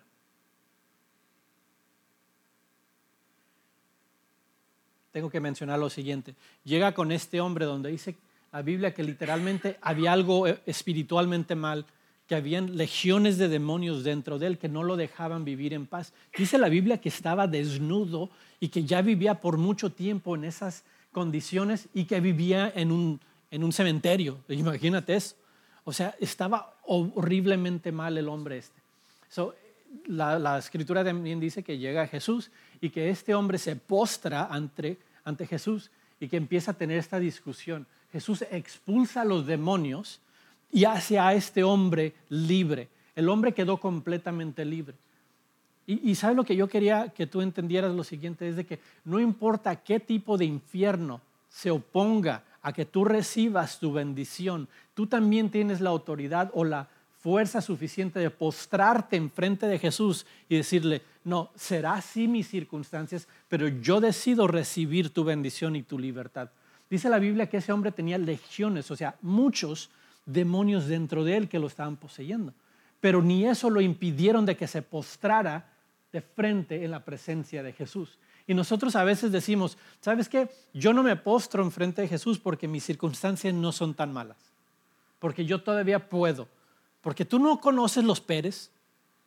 Tengo 5.12 5.30
que 5.30 5.40
mencionar 5.40 5.78
lo 5.80 5.90
siguiente. 5.90 6.36
Llega 6.64 6.94
con 6.94 7.12
este 7.12 7.40
hombre 7.40 7.66
donde 7.66 7.92
dice 7.92 8.16
la 8.54 8.62
Biblia 8.62 8.94
que 8.94 9.04
literalmente 9.04 9.78
había 9.82 10.14
algo 10.14 10.48
eh, 10.48 10.60
espiritualmente 10.66 11.56
mal, 11.56 11.86
que 12.28 12.36
habían 12.36 12.78
legiones 12.78 13.38
de 13.38 13.50
demonios 13.50 14.06
dentro 14.06 14.40
de 14.40 14.48
él 14.48 14.58
que 14.58 14.70
no 14.70 14.84
lo 14.84 14.96
dejaban 14.96 15.44
vivir 15.44 15.74
en 15.74 15.88
paz. 15.88 16.14
Dice 16.38 16.58
la 16.58 16.70
Biblia 16.70 17.02
que 17.02 17.10
estaba 17.10 17.48
desnudo 17.48 18.30
y 18.62 18.70
que 18.70 18.86
ya 18.86 19.02
vivía 19.02 19.42
por 19.42 19.58
mucho 19.58 19.92
tiempo 19.92 20.36
en 20.36 20.46
esas 20.46 20.86
condiciones 21.12 21.90
y 21.94 22.06
que 22.06 22.22
vivía 22.22 22.72
en 22.74 22.94
un 22.94 23.20
en 23.54 23.64
un 23.64 23.72
cementerio. 23.72 24.40
Imagínate 24.50 25.16
eso. 25.16 25.36
O 25.84 25.94
sea, 25.94 26.16
estaba 26.20 26.76
horriblemente 26.86 27.92
mal 27.92 28.18
el 28.18 28.28
hombre 28.28 28.58
este. 28.58 28.82
la, 30.08 30.58
escritura 30.58 31.04
también 31.04 31.40
dice 31.40 31.62
que 31.62 31.78
llega 31.78 32.08
Jesús 32.08 32.50
y 32.82 32.90
que 32.90 33.12
este 33.12 33.36
hombre 33.36 33.60
se 33.60 33.76
postra 33.76 34.46
ante, 34.46 34.98
ante 35.24 35.46
Jesús 35.46 35.92
y 36.20 36.28
que 36.28 36.38
empieza 36.38 36.72
a 36.72 36.74
tener 36.74 36.98
esta 36.98 37.20
discusión. 37.20 37.86
Jesús 38.14 38.44
expulsa 38.52 39.22
a 39.22 39.26
los 39.26 39.48
demonios 39.48 40.22
y 40.72 40.86
hace 40.86 41.18
a 41.18 41.34
este 41.34 41.64
hombre 41.64 42.14
libre. 42.30 42.88
El 43.16 43.28
hombre 43.28 43.54
quedó 43.54 43.78
completamente 43.78 44.64
libre. 44.64 44.96
Y, 45.88 46.12
y 46.12 46.16
sabes 46.16 46.38
lo 46.38 46.46
que 46.46 46.56
yo 46.56 46.68
quería 46.70 47.10
que 47.10 47.28
tú 47.28 47.42
entendieras 47.42 47.94
lo 47.94 48.04
siguiente, 48.04 48.48
es 48.48 48.56
de 48.56 48.66
que 48.66 48.80
no 49.04 49.20
importa 49.20 49.76
qué 49.76 50.00
tipo 50.00 50.38
de 50.38 50.46
infierno 50.46 51.22
se 51.50 51.72
oponga 51.72 52.44
a 52.62 52.72
que 52.72 52.86
tú 52.86 53.04
recibas 53.04 53.80
tu 53.80 53.92
bendición, 53.92 54.70
tú 54.94 55.08
también 55.08 55.50
tienes 55.50 55.82
la 55.82 55.90
autoridad 55.90 56.52
o 56.54 56.64
la 56.64 56.88
fuerza 57.20 57.62
suficiente 57.62 58.20
de 58.20 58.30
postrarte 58.30 59.16
enfrente 59.16 59.66
de 59.66 59.80
Jesús 59.80 60.26
y 60.48 60.58
decirle, 60.58 61.02
no, 61.24 61.50
será 61.56 61.96
así 61.96 62.28
mis 62.28 62.48
circunstancias, 62.48 63.28
pero 63.50 63.68
yo 63.68 64.00
decido 64.00 64.48
recibir 64.48 65.10
tu 65.10 65.24
bendición 65.24 65.76
y 65.76 65.82
tu 65.82 65.98
libertad. 65.98 66.50
Dice 66.94 67.10
la 67.10 67.18
Biblia 67.18 67.50
que 67.50 67.58
ese 67.58 67.72
hombre 67.72 67.92
tenía 67.92 68.20
legiones, 68.20 68.92
o 68.92 68.96
sea, 68.96 69.16
muchos 69.24 69.90
demonios 70.28 70.86
dentro 70.86 71.24
de 71.24 71.38
él 71.38 71.50
que 71.50 71.58
lo 71.58 71.66
estaban 71.66 71.98
poseyendo, 71.98 72.54
pero 73.02 73.20
ni 73.20 73.48
eso 73.48 73.72
lo 73.72 73.82
impidieron 73.82 74.46
de 74.46 74.56
que 74.56 74.68
se 74.68 74.84
postrara 74.84 75.72
de 76.12 76.22
frente 76.22 76.86
en 76.86 76.92
la 76.92 77.04
presencia 77.04 77.64
de 77.64 77.74
Jesús. 77.74 78.20
Y 78.46 78.54
nosotros 78.54 78.96
a 78.96 79.04
veces 79.04 79.32
decimos, 79.32 79.76
¿sabes 80.02 80.30
qué? 80.30 80.52
Yo 80.72 80.94
no 80.94 81.02
me 81.02 81.16
postro 81.16 81.64
enfrente 81.64 82.04
de 82.04 82.08
Jesús 82.08 82.38
porque 82.38 82.68
mis 82.68 82.84
circunstancias 82.84 83.56
no 83.56 83.72
son 83.72 83.96
tan 83.96 84.14
malas, 84.14 84.38
porque 85.18 85.46
yo 85.46 85.64
todavía 85.64 86.10
puedo, 86.10 86.48
porque 87.02 87.26
tú 87.26 87.40
no 87.40 87.60
conoces 87.60 88.04
los 88.04 88.22
Pérez, 88.22 88.70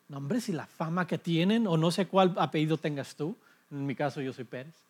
no 0.08 0.18
hombre, 0.18 0.40
si 0.40 0.52
la 0.52 0.66
fama 0.66 1.08
que 1.08 1.18
tienen 1.18 1.66
o 1.66 1.76
no 1.76 1.90
sé 1.90 2.06
cuál 2.06 2.32
apellido 2.38 2.76
tengas 2.76 3.16
tú, 3.16 3.35
en 3.73 3.87
mi 3.87 3.96
caso 3.96 4.20
yo 4.20 4.32
soy 4.32 4.44
Pérez. 4.44 4.87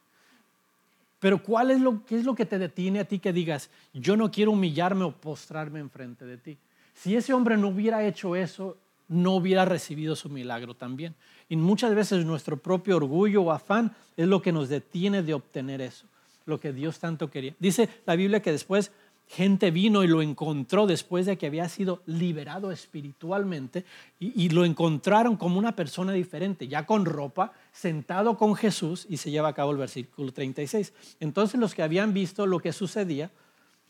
Pero 1.27 1.43
¿cuál 1.43 1.73
es 1.73 1.81
lo, 1.81 2.05
¿qué 2.05 2.17
es 2.17 2.25
lo 2.25 2.37
que 2.37 2.47
te 2.47 2.57
detiene 2.57 3.01
a 3.01 3.05
ti 3.05 3.19
que 3.19 3.33
digas, 3.33 3.69
yo 3.93 4.17
no 4.17 4.31
quiero 4.31 4.53
humillarme 4.53 5.03
o 5.03 5.11
postrarme 5.11 5.81
enfrente 5.81 6.25
de 6.25 6.37
ti? 6.37 6.57
Si 6.95 7.17
ese 7.17 7.35
hombre 7.35 7.57
no 7.57 7.67
hubiera 7.67 8.07
hecho 8.07 8.37
eso, 8.37 8.77
no 9.09 9.33
hubiera 9.33 9.65
recibido 9.65 10.15
su 10.15 10.29
milagro 10.29 10.75
también. 10.75 11.17
Y 11.49 11.57
muchas 11.57 11.97
veces 11.97 12.25
nuestro 12.25 12.59
propio 12.59 12.99
orgullo 12.99 13.43
o 13.43 13.51
afán 13.51 13.93
es 14.17 14.29
lo 14.29 14.41
que 14.41 14.53
nos 14.53 14.69
detiene 14.69 15.25
de 15.25 15.35
obtener 15.35 15.81
eso, 15.81 16.07
lo 16.45 16.61
que 16.61 16.73
Dios 16.73 17.01
tanto 17.01 17.29
quería. 17.29 17.57
Dice 17.59 17.89
la 18.07 18.15
Biblia 18.15 18.41
que 18.41 18.53
después 18.53 18.93
gente 19.29 19.71
vino 19.71 20.05
y 20.05 20.07
lo 20.07 20.23
encontró 20.23 20.87
después 20.87 21.27
de 21.27 21.37
que 21.37 21.47
había 21.47 21.69
sido 21.69 22.01
liberado 22.07 22.71
espiritualmente 22.71 23.85
y, 24.21 24.49
lo 24.51 24.65
encontraron 24.65 25.37
como 25.37 25.59
una 25.59 25.75
persona 25.75 26.13
diferente, 26.13 26.69
ya 26.69 26.87
con 26.87 27.05
ropa, 27.05 27.53
sentado 27.73 28.39
con 28.39 28.55
Jesús 28.55 29.07
y 29.09 29.17
se 29.17 29.31
lleva 29.31 29.49
a 29.49 29.55
cabo 29.55 29.73
el 29.73 29.79
versículo 29.79 30.33
36. 30.33 30.93
Entonces 31.21 31.59
los 31.59 31.75
que 31.75 31.83
habían 31.83 32.15
visto 32.15 32.47
lo 32.47 32.61
que 32.61 32.73
sucedía, 32.73 33.31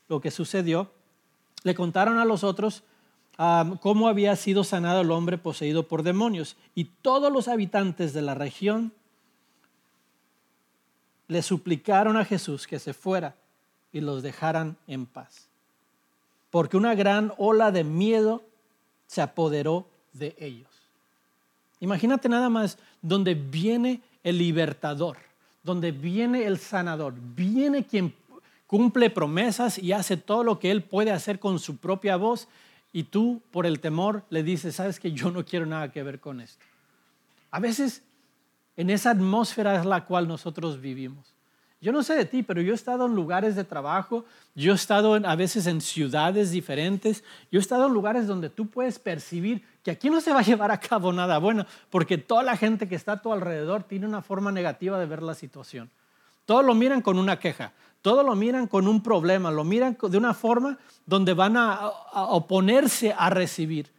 lo 0.08 0.20
que 0.20 0.30
sucedió, 0.30 0.90
le 1.64 1.74
contaron 1.74 2.18
a 2.18 2.24
los 2.24 2.42
otros 2.42 2.82
cómo 3.80 4.08
había 4.08 4.34
sido 4.36 4.64
sanado 4.64 5.02
el 5.02 5.10
hombre 5.10 5.36
poseído 5.36 5.86
por 5.86 6.02
demonios. 6.02 6.56
Y 6.74 6.84
todos 7.02 7.30
los 7.30 7.48
habitantes 7.48 8.14
de 8.14 8.22
la 8.22 8.34
región 8.34 8.92
le 11.28 11.42
suplicaron 11.42 12.16
a 12.16 12.24
Jesús 12.24 12.66
que 12.66 12.78
se 12.78 12.94
fuera 12.94 13.36
y 13.92 14.00
los 14.00 14.22
dejaran 14.22 14.76
en 14.86 15.06
paz. 15.06 15.48
Porque 16.50 16.76
una 16.76 16.94
gran 16.94 17.32
ola 17.38 17.70
de 17.70 17.84
miedo 17.84 18.42
se 19.06 19.22
apoderó 19.22 19.86
de 20.12 20.34
ellos. 20.38 20.68
Imagínate 21.80 22.28
nada 22.28 22.48
más 22.48 22.78
donde 23.02 23.34
viene 23.34 24.00
el 24.22 24.38
libertador, 24.38 25.18
donde 25.62 25.92
viene 25.92 26.46
el 26.46 26.58
sanador, 26.58 27.14
viene 27.16 27.84
quien 27.84 28.14
cumple 28.66 29.10
promesas 29.10 29.78
y 29.78 29.92
hace 29.92 30.16
todo 30.16 30.42
lo 30.42 30.58
que 30.58 30.70
él 30.70 30.82
puede 30.82 31.12
hacer 31.12 31.38
con 31.38 31.58
su 31.58 31.76
propia 31.76 32.16
voz 32.16 32.48
y 32.92 33.04
tú 33.04 33.42
por 33.50 33.66
el 33.66 33.80
temor 33.80 34.24
le 34.30 34.42
dices, 34.42 34.76
sabes 34.76 34.98
que 34.98 35.12
yo 35.12 35.30
no 35.30 35.44
quiero 35.44 35.66
nada 35.66 35.92
que 35.92 36.02
ver 36.02 36.18
con 36.18 36.40
esto. 36.40 36.64
A 37.50 37.60
veces 37.60 38.02
en 38.76 38.90
esa 38.90 39.10
atmósfera 39.10 39.78
es 39.78 39.86
la 39.86 40.04
cual 40.04 40.26
nosotros 40.26 40.80
vivimos. 40.80 41.35
Yo 41.80 41.92
no 41.92 42.02
sé 42.02 42.14
de 42.14 42.24
ti, 42.24 42.42
pero 42.42 42.62
yo 42.62 42.72
he 42.72 42.74
estado 42.74 43.06
en 43.06 43.14
lugares 43.14 43.54
de 43.54 43.64
trabajo, 43.64 44.24
yo 44.54 44.72
he 44.72 44.74
estado 44.74 45.14
a 45.14 45.36
veces 45.36 45.66
en 45.66 45.80
ciudades 45.80 46.50
diferentes, 46.50 47.22
yo 47.52 47.58
he 47.58 47.62
estado 47.62 47.86
en 47.86 47.92
lugares 47.92 48.26
donde 48.26 48.48
tú 48.48 48.66
puedes 48.66 48.98
percibir 48.98 49.62
que 49.82 49.90
aquí 49.90 50.08
no 50.08 50.20
se 50.20 50.32
va 50.32 50.40
a 50.40 50.42
llevar 50.42 50.70
a 50.70 50.80
cabo 50.80 51.12
nada 51.12 51.38
bueno, 51.38 51.66
porque 51.90 52.18
toda 52.18 52.42
la 52.42 52.56
gente 52.56 52.88
que 52.88 52.94
está 52.94 53.12
a 53.12 53.22
tu 53.22 53.32
alrededor 53.32 53.82
tiene 53.82 54.06
una 54.06 54.22
forma 54.22 54.50
negativa 54.50 54.98
de 54.98 55.06
ver 55.06 55.22
la 55.22 55.34
situación. 55.34 55.90
Todos 56.46 56.64
lo 56.64 56.74
miran 56.74 57.02
con 57.02 57.18
una 57.18 57.38
queja, 57.38 57.72
todo 58.00 58.22
lo 58.22 58.34
miran 58.36 58.68
con 58.68 58.86
un 58.88 59.02
problema, 59.02 59.50
lo 59.50 59.64
miran 59.64 59.98
de 60.00 60.16
una 60.16 60.32
forma 60.32 60.78
donde 61.04 61.34
van 61.34 61.56
a, 61.56 61.88
oponerse 62.12 63.12
a 63.12 63.30
recibir. 63.30 63.90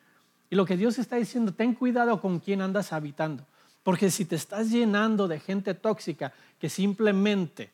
Y 0.50 0.56
lo 0.56 0.66
que 0.66 0.78
Dios 0.78 0.98
está 0.98 1.18
diciendo, 1.18 1.54
ten 1.54 1.74
cuidado 1.74 2.22
con 2.22 2.40
quién 2.40 2.62
andas 2.62 2.94
habitando. 2.94 3.46
Porque 3.88 4.12
si 4.12 4.25
te 4.25 4.36
estás 4.36 4.70
llenando 4.70 5.29
de 5.29 5.39
gente 5.39 5.74
tóxica 5.74 6.34
que 6.60 6.67
simplemente 6.67 7.70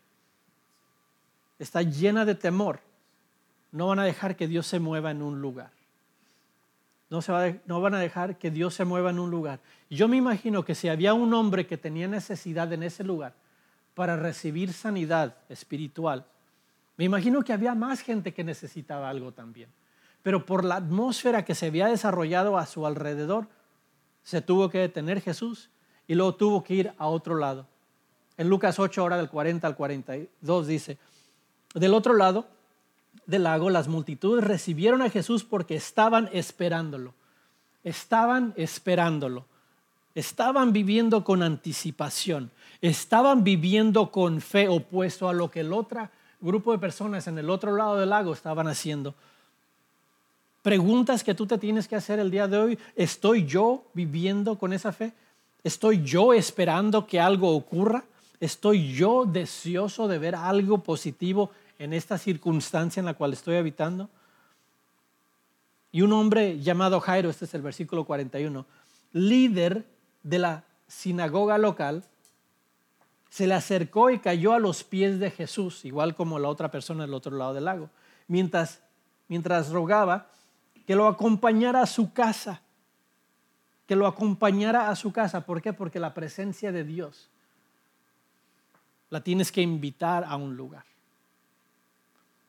está 1.58 1.82
llena 1.82 2.24
de 2.24 2.36
temor, 2.36 2.82
no 3.72 3.88
van 3.88 3.98
a 3.98 4.04
dejar 4.04 4.36
que 4.36 4.48
Dios 4.48 4.68
se 4.68 4.78
mueva 4.78 5.10
en 5.10 5.24
un 5.24 5.42
lugar. 5.42 5.72
No, 7.10 7.24
se 7.24 7.32
va 7.32 7.52
no 7.66 7.82
van 7.82 7.96
a 7.96 8.00
dejar 8.00 8.38
que 8.38 8.52
Dios 8.52 8.76
se 8.76 8.86
mueva 8.86 9.10
en 9.10 9.18
un 9.18 9.32
lugar. 9.32 9.60
Yo 9.90 10.08
me 10.08 10.18
imagino 10.18 10.64
que 10.64 10.76
si 10.76 10.88
había 10.88 11.16
un 11.16 11.34
hombre 11.34 11.66
que 11.66 11.80
tenía 11.80 12.08
necesidad 12.08 12.72
en 12.72 12.84
ese 12.84 13.04
lugar, 13.04 13.34
para 13.96 14.16
recibir 14.16 14.72
sanidad 14.72 15.36
espiritual. 15.50 16.28
Me 16.96 17.06
imagino 17.06 17.42
que 17.42 17.54
había 17.54 17.74
más 17.74 18.02
gente 18.02 18.36
que 18.36 18.44
necesitaba 18.44 19.10
algo 19.10 19.32
también. 19.32 19.70
Pero 20.22 20.46
por 20.46 20.64
la 20.64 20.76
atmósfera 20.76 21.44
que 21.44 21.56
se 21.56 21.66
había 21.66 21.88
desarrollado 21.88 22.60
a 22.60 22.68
su 22.68 22.86
alrededor, 22.86 23.48
se 24.22 24.42
tuvo 24.44 24.70
que 24.70 24.78
detener 24.78 25.20
Jesús 25.20 25.72
y 26.08 26.16
luego 26.16 26.36
tuvo 26.36 26.64
que 26.64 26.76
ir 26.76 26.94
a 26.98 27.08
otro 27.08 27.36
lado. 27.36 27.66
En 28.38 28.50
Lucas 28.50 28.80
8, 28.80 29.04
hora 29.04 29.18
del 29.18 29.30
40 29.30 29.68
al 29.68 29.76
42 29.76 30.68
dice, 30.68 30.98
del 31.74 31.94
otro 31.94 32.16
lado 32.16 32.48
del 33.26 33.44
lago 33.44 33.70
las 33.70 33.88
multitudes 33.88 34.44
recibieron 34.44 35.02
a 35.02 35.10
Jesús 35.10 35.44
porque 35.44 35.76
estaban 35.76 36.30
esperándolo. 36.34 37.14
Estaban 37.84 38.54
esperándolo. 38.58 39.46
Estaban 40.16 40.74
viviendo 40.74 41.24
con 41.24 41.44
anticipación 41.44 42.52
estaban 42.84 43.46
viviendo 43.46 44.12
con 44.12 44.42
fe 44.42 44.68
opuesto 44.68 45.30
a 45.30 45.34
lo 45.34 45.50
que 45.50 45.62
el 45.62 45.72
otro 45.72 46.10
grupo 46.42 46.74
de 46.74 46.80
personas 46.80 47.26
en 47.28 47.38
el 47.38 47.50
otro 47.50 47.74
lado 47.78 47.98
del 47.98 48.10
lago 48.10 48.34
estaban 48.34 48.68
haciendo. 48.68 49.16
Preguntas 50.62 51.24
que 51.24 51.34
tú 51.34 51.48
te 51.48 51.58
tienes 51.58 51.88
que 51.88 51.96
hacer 51.96 52.20
el 52.20 52.30
día 52.30 52.46
de 52.46 52.58
hoy. 52.58 52.80
¿Estoy 52.98 53.46
yo 53.46 53.86
viviendo 53.94 54.60
con 54.60 54.74
esa 54.74 54.92
fe? 54.92 55.14
¿Estoy 55.64 56.04
yo 56.04 56.34
esperando 56.34 57.08
que 57.08 57.20
algo 57.20 57.56
ocurra? 57.56 58.04
¿Estoy 58.40 58.94
yo 58.94 59.26
deseoso 59.26 60.08
de 60.08 60.20
ver 60.20 60.36
algo 60.36 60.80
positivo 60.84 61.52
en 61.80 61.94
esta 61.94 62.18
circunstancia 62.18 63.00
en 63.00 63.06
la 63.06 63.14
cual 63.14 63.34
estoy 63.34 63.56
habitando? 63.56 64.10
Y 65.92 66.02
un 66.02 66.12
hombre 66.12 66.60
llamado 66.60 67.00
Jairo, 67.00 67.30
este 67.30 67.46
es 67.46 67.54
el 67.54 67.62
versículo 67.62 68.04
41, 68.04 68.66
líder 69.14 69.86
de 70.24 70.40
la 70.40 70.64
sinagoga 70.88 71.58
local, 71.58 72.04
se 73.30 73.48
le 73.48 73.54
acercó 73.54 74.10
y 74.10 74.20
cayó 74.20 74.54
a 74.54 74.60
los 74.60 74.84
pies 74.84 75.20
de 75.20 75.32
Jesús, 75.32 75.86
igual 75.86 76.14
como 76.14 76.40
la 76.40 76.50
otra 76.50 76.70
persona 76.70 77.04
del 77.06 77.14
otro 77.14 77.36
lado 77.36 77.54
del 77.54 77.66
lago, 77.66 77.90
mientras, 78.28 78.82
mientras 79.28 79.70
rogaba 79.70 80.28
que 80.86 80.96
lo 80.96 81.08
acompañara 81.08 81.82
a 81.82 81.88
su 81.88 82.12
casa, 82.12 82.62
que 83.88 83.96
lo 83.96 84.08
acompañara 84.08 84.90
a 84.90 84.96
su 84.96 85.12
casa. 85.12 85.46
¿Por 85.46 85.62
qué? 85.62 85.74
Porque 85.74 86.00
la 86.00 86.14
presencia 86.14 86.72
de 86.72 86.84
Dios 86.84 87.30
la 89.10 89.22
tienes 89.22 89.52
que 89.52 89.62
invitar 89.62 90.24
a 90.24 90.36
un 90.36 90.56
lugar. 90.56 90.86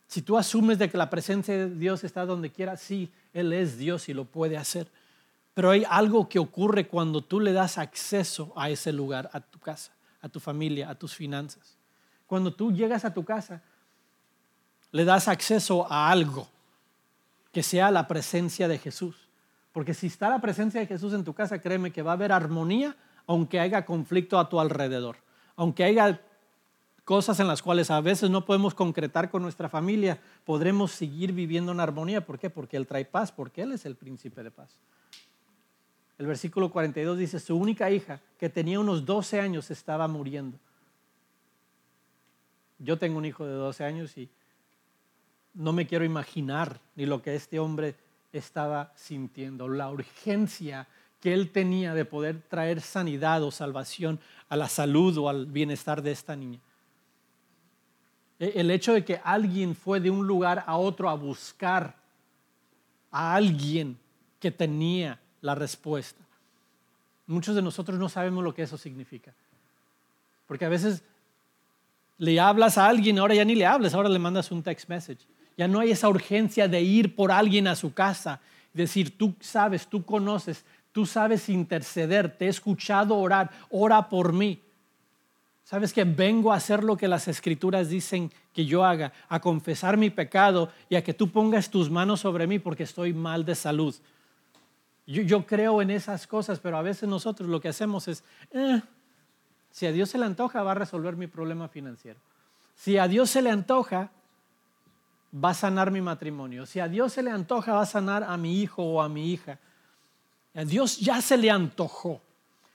Si 0.06 0.22
tú 0.22 0.38
asumes 0.38 0.78
de 0.78 0.88
que 0.88 0.96
la 0.96 1.10
presencia 1.10 1.54
de 1.54 1.70
Dios 1.70 2.04
está 2.04 2.24
donde 2.24 2.50
quiera, 2.50 2.76
sí, 2.76 3.10
Él 3.32 3.52
es 3.52 3.76
Dios 3.76 4.08
y 4.08 4.14
lo 4.14 4.24
puede 4.24 4.56
hacer. 4.56 4.88
Pero 5.54 5.70
hay 5.70 5.84
algo 5.88 6.28
que 6.28 6.38
ocurre 6.38 6.86
cuando 6.86 7.20
tú 7.22 7.40
le 7.40 7.52
das 7.52 7.78
acceso 7.78 8.52
a 8.56 8.70
ese 8.70 8.92
lugar, 8.92 9.28
a 9.32 9.40
tu 9.40 9.58
casa, 9.58 9.92
a 10.20 10.28
tu 10.28 10.40
familia, 10.40 10.88
a 10.88 10.94
tus 10.94 11.14
finanzas. 11.14 11.76
Cuando 12.26 12.52
tú 12.52 12.72
llegas 12.72 13.04
a 13.04 13.12
tu 13.12 13.24
casa, 13.24 13.60
le 14.90 15.04
das 15.04 15.28
acceso 15.28 15.90
a 15.90 16.10
algo 16.10 16.48
que 17.52 17.62
sea 17.62 17.90
la 17.90 18.06
presencia 18.08 18.68
de 18.68 18.78
Jesús. 18.78 19.23
Porque 19.74 19.92
si 19.92 20.06
está 20.06 20.30
la 20.30 20.40
presencia 20.40 20.80
de 20.80 20.86
Jesús 20.86 21.12
en 21.14 21.24
tu 21.24 21.34
casa, 21.34 21.60
créeme 21.60 21.90
que 21.90 22.00
va 22.00 22.12
a 22.12 22.14
haber 22.14 22.30
armonía 22.30 22.96
aunque 23.26 23.58
haya 23.58 23.84
conflicto 23.84 24.38
a 24.38 24.48
tu 24.48 24.60
alrededor. 24.60 25.16
Aunque 25.56 25.82
haya 25.82 26.20
cosas 27.04 27.40
en 27.40 27.48
las 27.48 27.60
cuales 27.60 27.90
a 27.90 28.00
veces 28.00 28.30
no 28.30 28.44
podemos 28.44 28.72
concretar 28.72 29.30
con 29.30 29.42
nuestra 29.42 29.68
familia, 29.68 30.20
podremos 30.44 30.92
seguir 30.92 31.32
viviendo 31.32 31.72
en 31.72 31.80
armonía. 31.80 32.24
¿Por 32.24 32.38
qué? 32.38 32.50
Porque 32.50 32.76
Él 32.76 32.86
trae 32.86 33.04
paz, 33.04 33.32
porque 33.32 33.62
Él 33.62 33.72
es 33.72 33.84
el 33.84 33.96
príncipe 33.96 34.44
de 34.44 34.52
paz. 34.52 34.78
El 36.18 36.26
versículo 36.26 36.70
42 36.70 37.18
dice, 37.18 37.40
su 37.40 37.56
única 37.56 37.90
hija, 37.90 38.20
que 38.38 38.48
tenía 38.48 38.78
unos 38.78 39.04
12 39.04 39.40
años, 39.40 39.72
estaba 39.72 40.06
muriendo. 40.06 40.56
Yo 42.78 42.96
tengo 42.96 43.18
un 43.18 43.24
hijo 43.24 43.44
de 43.44 43.54
12 43.54 43.82
años 43.82 44.16
y 44.16 44.28
no 45.52 45.72
me 45.72 45.88
quiero 45.88 46.04
imaginar 46.04 46.80
ni 46.94 47.06
lo 47.06 47.22
que 47.22 47.34
este 47.34 47.58
hombre 47.58 47.96
estaba 48.38 48.92
sintiendo, 48.96 49.68
la 49.68 49.90
urgencia 49.90 50.86
que 51.20 51.32
él 51.32 51.50
tenía 51.50 51.94
de 51.94 52.04
poder 52.04 52.42
traer 52.48 52.80
sanidad 52.80 53.42
o 53.42 53.50
salvación 53.50 54.20
a 54.48 54.56
la 54.56 54.68
salud 54.68 55.16
o 55.16 55.28
al 55.28 55.46
bienestar 55.46 56.02
de 56.02 56.12
esta 56.12 56.36
niña. 56.36 56.60
E, 58.38 58.52
el 58.56 58.70
hecho 58.70 58.92
de 58.92 59.04
que 59.04 59.20
alguien 59.24 59.74
fue 59.74 60.00
de 60.00 60.10
un 60.10 60.26
lugar 60.26 60.64
a 60.66 60.76
otro 60.76 61.08
a 61.08 61.14
buscar 61.14 61.96
a 63.10 63.34
alguien 63.34 63.96
que 64.40 64.50
tenía 64.50 65.18
la 65.40 65.54
respuesta. 65.54 66.22
Muchos 67.26 67.54
de 67.54 67.62
nosotros 67.62 67.98
no 67.98 68.08
sabemos 68.08 68.44
lo 68.44 68.54
que 68.54 68.62
eso 68.62 68.76
significa. 68.76 69.32
Porque 70.46 70.66
a 70.66 70.68
veces 70.68 71.02
le 72.18 72.38
hablas 72.38 72.76
a 72.76 72.86
alguien, 72.86 73.18
ahora 73.18 73.34
ya 73.34 73.44
ni 73.44 73.54
le 73.54 73.64
hablas, 73.64 73.94
ahora 73.94 74.08
le 74.08 74.18
mandas 74.18 74.50
un 74.50 74.62
text 74.62 74.88
message. 74.88 75.24
Ya 75.56 75.68
no 75.68 75.80
hay 75.80 75.92
esa 75.92 76.08
urgencia 76.08 76.68
de 76.68 76.82
ir 76.82 77.14
por 77.14 77.30
alguien 77.30 77.68
a 77.68 77.76
su 77.76 77.94
casa, 77.94 78.40
decir, 78.72 79.16
tú 79.16 79.34
sabes, 79.40 79.86
tú 79.86 80.04
conoces, 80.04 80.64
tú 80.92 81.06
sabes 81.06 81.48
interceder, 81.48 82.36
te 82.36 82.46
he 82.46 82.48
escuchado 82.48 83.16
orar, 83.16 83.50
ora 83.70 84.08
por 84.08 84.32
mí. 84.32 84.60
Sabes 85.64 85.92
que 85.92 86.04
vengo 86.04 86.52
a 86.52 86.56
hacer 86.56 86.84
lo 86.84 86.96
que 86.96 87.08
las 87.08 87.26
escrituras 87.26 87.88
dicen 87.88 88.30
que 88.52 88.66
yo 88.66 88.84
haga, 88.84 89.12
a 89.28 89.40
confesar 89.40 89.96
mi 89.96 90.10
pecado 90.10 90.70
y 90.88 90.96
a 90.96 91.02
que 91.02 91.14
tú 91.14 91.30
pongas 91.30 91.70
tus 91.70 91.90
manos 91.90 92.20
sobre 92.20 92.46
mí 92.46 92.58
porque 92.58 92.82
estoy 92.82 93.14
mal 93.14 93.44
de 93.44 93.54
salud. 93.54 93.94
Yo, 95.06 95.46
creo 95.46 95.82
en 95.82 95.90
esas 95.90 96.26
cosas, 96.26 96.60
pero 96.60 96.78
a 96.78 96.82
veces 96.82 97.08
nosotros 97.08 97.48
lo 97.48 97.60
que 97.60 97.68
hacemos 97.68 98.08
es, 98.08 98.24
eh, 98.52 98.80
si 99.70 99.86
a 99.86 99.92
Dios 99.92 100.10
se 100.10 100.18
le 100.18 100.24
antoja, 100.24 100.62
va 100.62 100.72
a 100.72 100.76
resolver 100.76 101.16
mi 101.16 101.26
problema 101.26 101.68
financiero. 101.68 102.20
Si 102.74 102.96
a 102.96 103.08
Dios 103.08 103.30
se 103.30 103.42
le 103.42 103.50
antoja, 103.50 104.10
va 105.34 105.50
a 105.50 105.54
sanar 105.54 105.90
mi 105.90 106.00
matrimonio. 106.00 106.66
Si 106.66 106.80
a 106.80 106.88
Dios 106.88 107.12
se 107.12 107.22
le 107.22 107.30
antoja, 107.30 107.74
va 107.74 107.82
a 107.82 107.86
sanar 107.86 108.22
a 108.24 108.36
mi 108.36 108.60
hijo 108.60 108.82
o 108.82 109.02
a 109.02 109.08
mi 109.08 109.32
hija. 109.32 109.58
A 110.54 110.64
Dios 110.64 110.98
ya 111.00 111.20
se 111.20 111.36
le 111.36 111.50
antojó. 111.50 112.20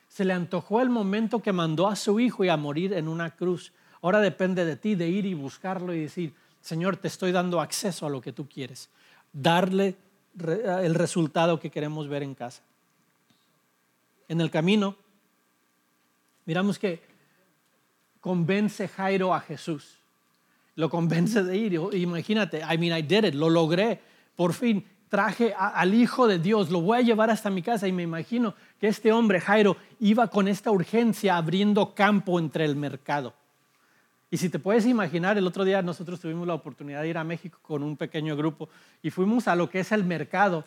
Se 0.09 0.25
le 0.25 0.33
antojó 0.33 0.81
el 0.81 0.89
momento 0.89 1.41
que 1.41 1.53
mandó 1.53 1.87
a 1.87 1.95
su 1.95 2.19
hijo 2.19 2.43
y 2.43 2.49
a 2.49 2.57
morir 2.57 2.93
en 2.93 3.07
una 3.07 3.31
cruz. 3.31 3.71
Ahora 4.01 4.19
depende 4.19 4.65
de 4.65 4.75
ti 4.75 4.95
de 4.95 5.07
ir 5.07 5.25
y 5.25 5.33
buscarlo 5.33 5.93
y 5.93 6.01
decir, 6.01 6.33
Señor, 6.61 6.97
te 6.97 7.07
estoy 7.07 7.31
dando 7.31 7.61
acceso 7.61 8.05
a 8.05 8.09
lo 8.09 8.19
que 8.19 8.33
tú 8.33 8.49
quieres. 8.49 8.89
Darle 9.31 9.95
el 10.37 10.95
resultado 10.95 11.59
que 11.59 11.69
queremos 11.69 12.07
ver 12.07 12.23
en 12.23 12.35
casa. 12.35 12.61
En 14.27 14.41
el 14.41 14.51
camino, 14.51 14.95
miramos 16.45 16.77
que 16.77 17.01
convence 18.19 18.87
Jairo 18.87 19.33
a 19.33 19.39
Jesús. 19.39 19.98
Lo 20.79 20.89
convence 20.89 21.43
de 21.43 21.57
ir. 21.57 21.73
Imagínate, 21.73 22.61
I 22.61 22.77
mean, 22.77 22.97
I 22.97 23.01
did 23.01 23.25
it, 23.25 23.33
lo 23.33 23.49
logré. 23.49 23.99
Por 24.37 24.53
fin 24.53 24.85
traje 25.09 25.53
al 25.53 25.93
Hijo 25.93 26.25
de 26.25 26.39
Dios, 26.39 26.69
lo 26.69 26.79
voy 26.79 26.99
a 26.99 27.01
llevar 27.01 27.29
hasta 27.29 27.49
mi 27.49 27.61
casa 27.61 27.85
y 27.85 27.91
me 27.91 28.03
imagino 28.03 28.55
que 28.79 28.87
este 28.87 29.11
hombre, 29.11 29.41
Jairo, 29.41 29.75
iba 29.99 30.29
con 30.29 30.47
esta 30.47 30.71
urgencia 30.71 31.35
abriendo 31.35 31.93
campo 31.93 32.39
entre 32.39 32.63
el 32.63 32.77
mercado. 32.77 33.33
Y 34.31 34.37
si 34.37 34.47
te 34.47 34.57
puedes 34.57 34.85
imaginar, 34.85 35.37
el 35.37 35.47
otro 35.47 35.65
día 35.65 35.81
nosotros 35.81 36.21
tuvimos 36.21 36.47
la 36.47 36.53
oportunidad 36.53 37.01
de 37.01 37.09
ir 37.09 37.17
a 37.17 37.25
México 37.25 37.59
con 37.61 37.83
un 37.83 37.97
pequeño 37.97 38.37
grupo 38.37 38.69
y 39.03 39.09
fuimos 39.09 39.49
a 39.49 39.57
lo 39.57 39.69
que 39.69 39.81
es 39.81 39.91
el 39.91 40.05
mercado. 40.05 40.63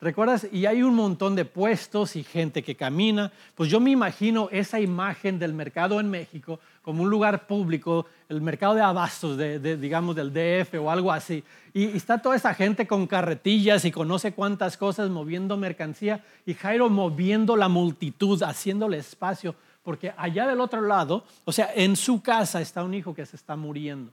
¿Recuerdas? 0.00 0.46
Y 0.50 0.64
hay 0.64 0.82
un 0.82 0.94
montón 0.94 1.34
de 1.34 1.44
puestos 1.44 2.16
y 2.16 2.22
gente 2.22 2.62
que 2.62 2.76
camina. 2.76 3.30
Pues 3.54 3.68
yo 3.68 3.78
me 3.78 3.90
imagino 3.90 4.48
esa 4.50 4.80
imagen 4.80 5.38
del 5.38 5.52
mercado 5.52 6.00
en 6.00 6.08
México 6.08 6.60
como 6.90 7.02
un 7.04 7.10
lugar 7.10 7.46
público, 7.46 8.06
el 8.28 8.40
mercado 8.40 8.74
de 8.74 8.82
abastos, 8.82 9.38
digamos, 9.38 10.16
del 10.16 10.32
DF 10.32 10.74
o 10.80 10.90
algo 10.90 11.12
así. 11.12 11.44
Y, 11.72 11.86
y 11.86 11.96
está 11.96 12.18
toda 12.18 12.36
esa 12.36 12.52
gente 12.54 12.86
con 12.86 13.06
carretillas 13.06 13.84
y 13.84 13.90
con 13.90 14.08
no 14.08 14.18
sé 14.18 14.32
cuántas 14.32 14.76
cosas 14.76 15.08
moviendo 15.08 15.56
mercancía 15.56 16.24
y 16.44 16.54
Jairo 16.54 16.90
moviendo 16.90 17.56
la 17.56 17.68
multitud, 17.68 18.42
haciéndole 18.42 18.98
espacio 18.98 19.54
porque 19.82 20.12
allá 20.16 20.46
del 20.46 20.60
otro 20.60 20.82
lado, 20.82 21.24
o 21.44 21.52
sea, 21.52 21.70
en 21.74 21.96
su 21.96 22.22
casa 22.22 22.60
está 22.60 22.84
un 22.84 22.94
hijo 22.94 23.14
que 23.14 23.26
se 23.26 23.36
está 23.36 23.56
muriendo, 23.56 24.12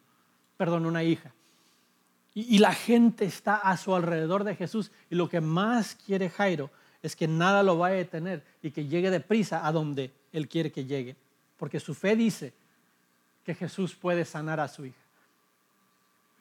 perdón, 0.55 0.85
una 0.85 1.03
hija. 1.03 1.33
Y, 2.33 2.59
la 2.59 2.73
gente 2.73 3.25
está 3.25 3.55
a 3.55 3.75
su 3.77 3.95
alrededor 3.95 4.43
de 4.43 4.55
Jesús 4.55 4.91
y 5.09 5.15
lo 5.15 5.27
que 5.27 5.41
más 5.41 5.95
quiere 5.95 6.29
Jairo 6.29 6.69
es 7.01 7.15
que 7.15 7.27
nada 7.27 7.63
lo 7.63 7.79
vaya 7.79 7.95
a 7.95 7.97
detener 7.97 8.43
y 8.61 8.69
que 8.69 8.85
llegue 8.85 9.09
deprisa 9.09 9.65
a 9.65 9.71
donde 9.71 10.11
él 10.31 10.47
quiere 10.47 10.71
que 10.71 10.85
llegue, 10.85 11.15
porque 11.57 11.79
su 11.79 11.95
fe 11.95 12.15
dice 12.15 12.53
que 13.47 13.55
Jesús 13.55 13.95
puede 13.95 14.25
sanar 14.25 14.59
a 14.59 14.67
su 14.67 14.85
hija. 14.85 14.99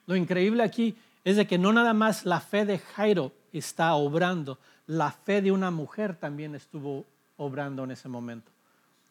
Lo 0.07 0.16
increíble 0.16 0.64
aquí 0.64 0.97
es 1.23 1.37
de 1.37 1.47
que 1.47 1.57
no 1.57 1.73
nada 1.73 1.95
más 1.95 2.27
la 2.27 2.40
fe 2.40 2.64
de 2.64 2.81
Jairo 2.81 3.31
está 3.53 3.95
obrando, 3.95 4.59
la 4.88 5.12
fe 5.12 5.40
de 5.40 5.53
una 5.53 5.71
mujer 5.71 6.16
también 6.16 6.57
estuvo 6.57 7.05
obrando 7.37 7.85
en 7.85 7.92
ese 7.92 8.09
momento. 8.09 8.51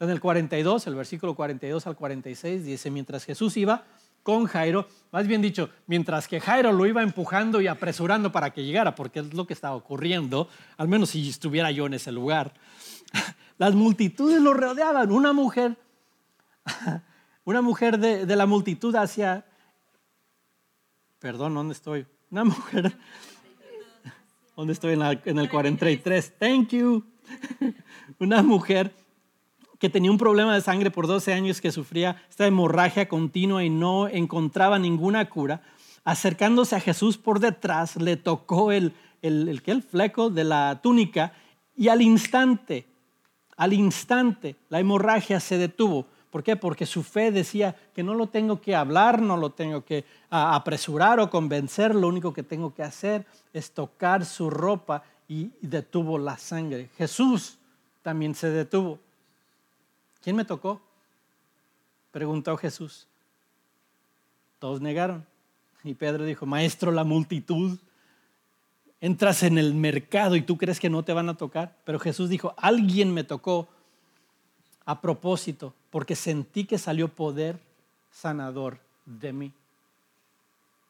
En 0.02 0.10
el 0.10 0.20
42, 0.20 0.88
el 0.88 0.96
versículo 0.96 1.36
42 1.36 1.88
al 1.88 1.96
46 1.96 2.66
dice, 2.66 2.92
mientras 2.92 3.24
Jesús 3.24 3.56
iba 3.56 3.86
con 4.24 4.46
Jairo, 4.46 4.90
más 5.14 5.26
bien 5.26 5.42
dicho, 5.42 5.70
mientras 5.88 6.28
que 6.28 6.42
Jairo 6.42 6.74
lo 6.74 6.86
iba 6.86 7.02
empujando 7.02 7.62
y 7.62 7.68
apresurando 7.68 8.30
para 8.30 8.52
que 8.52 8.66
llegara, 8.66 8.94
porque 8.94 9.22
es 9.22 9.34
lo 9.34 9.48
que 9.48 9.54
estaba 9.54 9.76
ocurriendo, 9.76 10.50
al 10.76 10.90
menos 10.90 11.12
si 11.12 11.30
estuviera 11.30 11.72
yo 11.72 11.86
en 11.86 11.94
ese 11.94 12.12
lugar, 12.12 12.54
las 13.58 13.74
multitudes 13.74 14.42
lo 14.42 14.54
rodeaban. 14.54 15.14
Una 15.14 15.32
mujer, 15.32 15.78
una 17.46 17.62
mujer 17.62 18.00
de, 18.00 18.36
la 18.36 18.46
multitud 18.48 18.96
hacia, 18.96 19.46
perdón, 21.20 21.54
¿dónde 21.54 21.74
estoy? 21.74 22.08
Una 22.32 22.44
mujer, 22.44 22.98
¿dónde 24.56 24.74
estoy? 24.74 24.94
En, 24.94 25.02
en 25.04 25.40
el 25.40 25.50
43, 25.50 26.34
thank 26.38 26.70
you. 26.70 27.06
Una 28.20 28.42
mujer 28.42 28.94
que 29.80 29.90
tenía 29.90 30.12
un 30.12 30.18
problema 30.18 30.56
de 30.56 30.62
sangre 30.62 30.90
por 30.90 31.06
12 31.06 31.34
años, 31.34 31.62
que 31.62 31.72
sufría 31.72 32.24
esta 32.30 32.48
hemorragia 32.48 33.08
continua 33.08 33.64
y 33.64 33.70
no 33.70 34.08
encontraba 34.08 34.80
ninguna 34.80 35.30
cura, 35.30 35.62
acercándose 36.04 36.76
a 36.76 36.80
Jesús 36.80 37.18
por 37.18 37.40
detrás, 37.40 37.96
le 37.96 38.18
tocó 38.18 38.72
el, 38.72 38.94
el, 39.22 39.48
el, 39.50 39.62
el 39.66 39.84
fleco 39.84 40.30
de 40.30 40.44
la 40.44 40.80
túnica 40.82 41.34
y 41.76 41.90
al 41.90 42.02
instante, 42.02 42.88
al 43.56 43.74
instante, 43.74 44.56
la 44.70 44.80
hemorragia 44.80 45.40
se 45.40 45.58
detuvo. 45.58 46.08
¿Por 46.36 46.44
qué? 46.44 46.58
Porque 46.58 46.86
su 46.86 47.02
fe 47.02 47.32
decía 47.32 47.78
que 47.94 48.04
no 48.04 48.14
lo 48.14 48.28
tengo 48.28 48.60
que 48.60 48.76
hablar, 48.76 49.22
no 49.22 49.38
lo 49.38 49.52
tengo 49.52 49.86
que 49.86 50.04
apresurar 50.30 51.18
o 51.22 51.30
convencer, 51.30 51.96
lo 51.96 52.10
único 52.10 52.34
que 52.34 52.44
tengo 52.44 52.74
que 52.74 52.84
hacer 52.84 53.26
es 53.54 53.72
tocar 53.72 54.26
su 54.26 54.50
ropa 54.50 55.02
y 55.30 55.52
detuvo 55.62 56.20
la 56.20 56.38
sangre. 56.38 56.90
Jesús 56.98 57.58
también 58.02 58.36
se 58.36 58.50
detuvo. 58.50 59.00
¿Quién 60.22 60.36
me 60.36 60.44
tocó? 60.44 60.82
Preguntó 62.12 62.58
Jesús. 62.58 63.08
Todos 64.60 64.82
negaron. 64.82 65.26
Y 65.86 65.94
Pedro 65.94 66.26
dijo, 66.26 66.46
Maestro, 66.46 66.92
la 66.92 67.06
multitud. 67.06 67.80
entras 69.00 69.42
en 69.44 69.58
el 69.58 69.74
mercado 69.74 70.36
y 70.36 70.42
tú 70.42 70.58
crees 70.58 70.82
que 70.82 70.90
no 70.90 71.02
te 71.02 71.14
van 71.14 71.30
a 71.30 71.38
tocar, 71.38 71.78
pero 71.86 71.98
Jesús 71.98 72.28
dijo, 72.28 72.54
alguien 72.58 73.14
me 73.14 73.24
tocó 73.24 73.70
a 74.86 75.00
propósito, 75.00 75.74
porque 75.96 76.18
sentí 76.18 76.66
que 76.66 76.78
salió 76.78 77.08
poder 77.08 77.58
sanador 78.12 78.80
de 79.06 79.32
mí. 79.32 79.54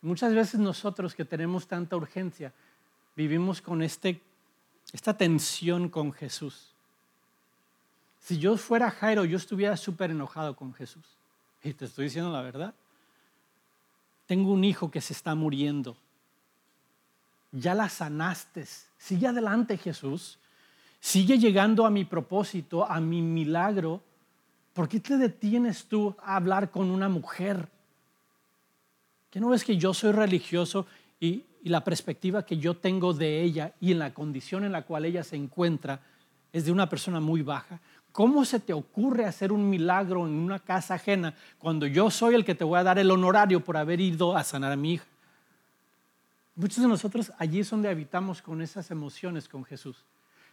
Muchas 0.02 0.34
veces 0.34 0.60
nosotros 0.60 1.14
que 1.14 1.24
tenemos 1.24 1.68
tanta 1.68 1.96
urgencia, 1.96 2.52
vivimos 3.16 3.62
con 3.62 3.84
este, 3.84 4.20
esta 4.92 5.16
tensión 5.16 5.90
con 5.90 6.12
Jesús. 6.12 6.72
Si 8.20 8.40
yo 8.40 8.58
fuera 8.58 8.90
Jairo, 8.90 9.26
yo 9.26 9.38
estuviera 9.38 9.78
súper 9.78 10.10
enojado 10.10 10.56
con 10.56 10.74
Jesús. 10.74 11.06
Y 11.64 11.74
te 11.74 11.86
estoy 11.86 12.06
diciendo 12.06 12.32
la 12.32 12.42
verdad. 12.42 12.74
Tengo 14.26 14.52
un 14.52 14.64
hijo 14.64 14.90
que 14.90 15.02
se 15.02 15.14
está 15.14 15.36
muriendo. 15.36 15.96
Ya 17.52 17.76
la 17.76 17.90
sanaste. 17.90 18.66
Sigue 18.98 19.28
adelante, 19.28 19.78
Jesús. 19.78 20.40
Sigue 21.00 21.38
llegando 21.38 21.86
a 21.86 21.92
mi 21.92 22.06
propósito, 22.06 22.90
a 22.90 23.00
mi 23.00 23.22
milagro. 23.22 24.02
¿Por 24.76 24.90
qué 24.90 25.00
te 25.00 25.18
detienes 25.18 25.86
tú 25.86 26.14
a 26.22 26.36
hablar 26.36 26.70
con 26.70 26.92
una 26.92 27.08
mujer? 27.08 27.70
¿Qué 29.32 29.40
no 29.40 29.48
ves 29.50 29.64
que 29.64 29.78
yo 29.78 29.94
soy 29.94 30.12
religioso 30.12 30.86
y, 31.18 31.46
y 31.64 31.70
la 31.70 31.82
perspectiva 31.82 32.46
que 32.46 32.58
yo 32.58 32.76
tengo 32.76 33.14
de 33.14 33.42
ella 33.42 33.74
y 33.80 33.94
en 33.94 34.00
la 34.00 34.14
condición 34.14 34.66
en 34.66 34.74
la 34.74 34.82
cual 34.82 35.06
ella 35.06 35.24
se 35.24 35.38
encuentra 35.38 36.02
es 36.52 36.66
de 36.66 36.74
una 36.74 36.90
persona 36.90 37.22
muy 37.22 37.42
baja? 37.42 37.80
¿Cómo 38.12 38.44
se 38.44 38.60
te 38.60 38.74
ocurre 38.74 39.26
hacer 39.26 39.54
un 39.54 39.70
milagro 39.70 40.28
en 40.28 40.34
una 40.34 40.60
casa 40.60 40.96
ajena 40.96 41.34
cuando 41.58 41.88
yo 41.88 42.12
soy 42.12 42.36
el 42.36 42.44
que 42.44 42.54
te 42.54 42.66
voy 42.66 42.78
a 42.78 42.84
dar 42.84 43.00
el 43.00 43.10
honorario 43.12 43.64
por 43.64 43.78
haber 43.78 44.02
ido 44.02 44.36
a 44.36 44.44
sanar 44.44 44.74
a 44.74 44.76
mi 44.76 44.96
hija? 44.96 45.08
Muchos 46.54 46.82
de 46.82 46.90
nosotros 46.90 47.32
allí 47.38 47.62
es 47.62 47.70
donde 47.70 47.88
habitamos 47.88 48.42
con 48.42 48.62
esas 48.62 48.92
emociones 48.92 49.48
con 49.48 49.64
Jesús 49.64 50.04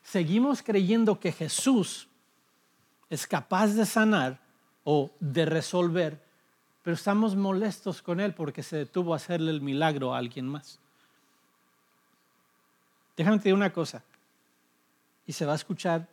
seguimos 0.02 0.62
creyendo 0.62 1.18
que 1.18 1.32
Jesús 1.32 2.08
es 3.12 3.26
capaz 3.26 3.74
de 3.74 3.84
sanar 3.84 4.38
o 4.84 5.10
de 5.20 5.44
resolver, 5.44 6.18
pero 6.82 6.94
estamos 6.94 7.36
molestos 7.36 8.00
con 8.00 8.20
Él 8.20 8.32
porque 8.32 8.62
se 8.62 8.78
detuvo 8.78 9.12
a 9.12 9.16
hacerle 9.16 9.50
el 9.50 9.60
milagro 9.60 10.14
a 10.14 10.18
alguien 10.18 10.48
más. 10.48 10.78
Déjame 13.14 13.36
decir 13.36 13.52
una 13.52 13.70
cosa, 13.70 14.02
y 15.26 15.34
se 15.34 15.44
va 15.44 15.52
a 15.52 15.56
escuchar 15.56 16.08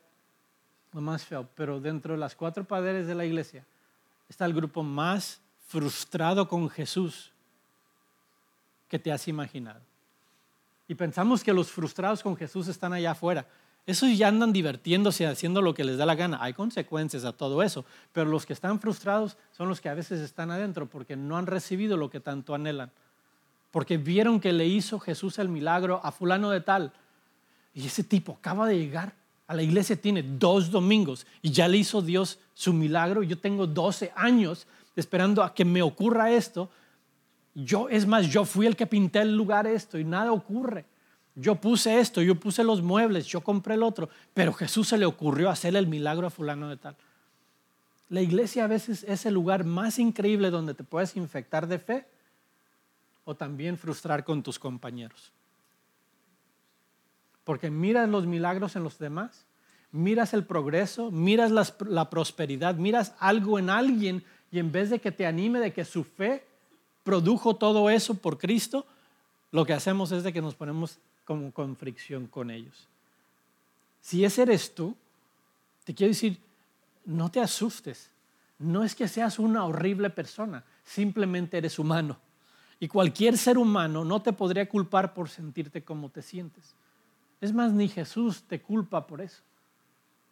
lo 0.91 0.99
más 0.99 1.23
feo, 1.23 1.47
pero 1.55 1.79
dentro 1.79 2.15
de 2.15 2.19
las 2.19 2.35
cuatro 2.35 2.65
padres 2.65 3.07
de 3.07 3.15
la 3.15 3.23
iglesia 3.23 3.63
está 4.27 4.43
el 4.43 4.53
grupo 4.53 4.83
más 4.83 5.39
frustrado 5.69 6.49
con 6.49 6.69
Jesús 6.69 7.31
que 8.89 8.99
te 8.99 9.13
has 9.13 9.25
imaginado. 9.29 9.79
Y 10.85 10.95
pensamos 10.95 11.45
que 11.45 11.53
los 11.53 11.71
frustrados 11.71 12.21
con 12.21 12.35
Jesús 12.35 12.67
están 12.67 12.91
allá 12.91 13.11
afuera. 13.11 13.45
Esos 13.85 14.15
ya 14.17 14.27
andan 14.27 14.53
divirtiéndose, 14.53 15.25
haciendo 15.25 15.61
lo 15.61 15.73
que 15.73 15.83
les 15.83 15.97
da 15.97 16.05
la 16.05 16.15
gana. 16.15 16.37
Hay 16.41 16.53
consecuencias 16.53 17.25
a 17.25 17.33
todo 17.33 17.63
eso, 17.63 17.85
pero 18.13 18.29
los 18.29 18.45
que 18.45 18.53
están 18.53 18.79
frustrados 18.79 19.35
son 19.51 19.67
los 19.67 19.81
que 19.81 19.89
a 19.89 19.95
veces 19.95 20.19
están 20.19 20.51
adentro 20.51 20.87
porque 20.87 21.15
no 21.15 21.37
han 21.37 21.47
recibido 21.47 21.97
lo 21.97 22.09
que 22.09 22.19
tanto 22.19 22.53
anhelan. 22.53 22.91
Porque 23.71 23.97
vieron 23.97 24.39
que 24.39 24.53
le 24.53 24.67
hizo 24.67 24.99
Jesús 24.99 25.39
el 25.39 25.49
milagro 25.49 26.01
a 26.03 26.11
fulano 26.11 26.51
de 26.51 26.61
tal. 26.61 26.93
Y 27.73 27.87
ese 27.87 28.03
tipo 28.03 28.33
acaba 28.33 28.67
de 28.67 28.77
llegar 28.77 29.13
a 29.47 29.55
la 29.55 29.63
iglesia, 29.63 29.99
tiene 29.99 30.21
dos 30.23 30.69
domingos 30.69 31.25
y 31.41 31.49
ya 31.51 31.67
le 31.67 31.77
hizo 31.77 32.03
Dios 32.03 32.37
su 32.53 32.73
milagro. 32.73 33.23
Yo 33.23 33.39
tengo 33.39 33.65
12 33.65 34.11
años 34.15 34.67
esperando 34.95 35.41
a 35.43 35.55
que 35.55 35.65
me 35.65 35.81
ocurra 35.81 36.29
esto. 36.31 36.69
Yo, 37.55 37.89
es 37.89 38.05
más, 38.05 38.27
yo 38.27 38.45
fui 38.45 38.67
el 38.67 38.75
que 38.75 38.85
pinté 38.85 39.21
el 39.21 39.35
lugar 39.35 39.65
esto 39.65 39.97
y 39.97 40.03
nada 40.03 40.31
ocurre 40.31 40.85
yo 41.39 41.55
puse 41.55 41.99
esto, 41.99 42.21
yo 42.21 42.35
puse 42.35 42.63
los 42.63 42.81
muebles, 42.81 43.25
yo 43.25 43.41
compré 43.41 43.75
el 43.75 43.83
otro, 43.83 44.09
pero 44.33 44.51
Jesús 44.51 44.89
se 44.89 44.97
le 44.97 45.05
ocurrió 45.05 45.49
hacer 45.49 45.75
el 45.75 45.87
milagro 45.87 46.27
a 46.27 46.29
fulano 46.29 46.67
de 46.67 46.75
tal. 46.75 46.97
La 48.09 48.21
iglesia 48.21 48.65
a 48.65 48.67
veces 48.67 49.05
es 49.07 49.25
el 49.25 49.35
lugar 49.35 49.63
más 49.63 49.99
increíble 49.99 50.49
donde 50.49 50.73
te 50.73 50.83
puedes 50.83 51.15
infectar 51.15 51.67
de 51.67 51.79
fe 51.79 52.05
o 53.23 53.35
también 53.35 53.77
frustrar 53.77 54.25
con 54.25 54.43
tus 54.43 54.59
compañeros. 54.59 55.31
Porque 57.45 57.69
miras 57.69 58.09
los 58.09 58.25
milagros 58.25 58.75
en 58.75 58.83
los 58.83 58.99
demás, 58.99 59.45
miras 59.91 60.33
el 60.33 60.43
progreso, 60.43 61.09
miras 61.09 61.51
la, 61.51 61.65
la 61.87 62.09
prosperidad, 62.09 62.75
miras 62.75 63.13
algo 63.19 63.59
en 63.59 63.69
alguien 63.69 64.25
y 64.51 64.59
en 64.59 64.71
vez 64.71 64.89
de 64.89 64.99
que 64.99 65.11
te 65.11 65.25
anime 65.25 65.59
de 65.59 65.71
que 65.71 65.85
su 65.85 66.03
fe 66.03 66.43
produjo 67.03 67.55
todo 67.55 67.89
eso 67.89 68.15
por 68.15 68.37
Cristo, 68.37 68.85
lo 69.51 69.65
que 69.65 69.73
hacemos 69.73 70.11
es 70.11 70.23
de 70.23 70.33
que 70.33 70.41
nos 70.41 70.55
ponemos 70.55 70.99
como 71.29 71.51
con 71.51 71.75
fricción 71.75 72.25
con 72.25 72.49
ellos. 72.49 72.87
Si 74.01 74.25
ese 74.25 74.41
eres 74.41 74.73
tú, 74.73 74.95
te 75.83 75.93
quiero 75.93 76.09
decir, 76.09 76.39
no 77.05 77.29
te 77.29 77.39
asustes. 77.39 78.09
No 78.57 78.83
es 78.83 78.95
que 78.95 79.07
seas 79.07 79.37
una 79.37 79.63
horrible 79.63 80.09
persona, 80.09 80.63
simplemente 80.83 81.59
eres 81.59 81.77
humano. 81.77 82.17
Y 82.79 82.87
cualquier 82.87 83.37
ser 83.37 83.59
humano 83.59 84.03
no 84.03 84.23
te 84.23 84.33
podría 84.33 84.67
culpar 84.67 85.13
por 85.13 85.29
sentirte 85.29 85.83
como 85.83 86.09
te 86.09 86.23
sientes. 86.23 86.73
Es 87.41 87.53
más, 87.53 87.73
ni 87.73 87.89
Jesús 87.89 88.41
te 88.41 88.59
culpa 88.59 89.05
por 89.05 89.21
eso. 89.21 89.43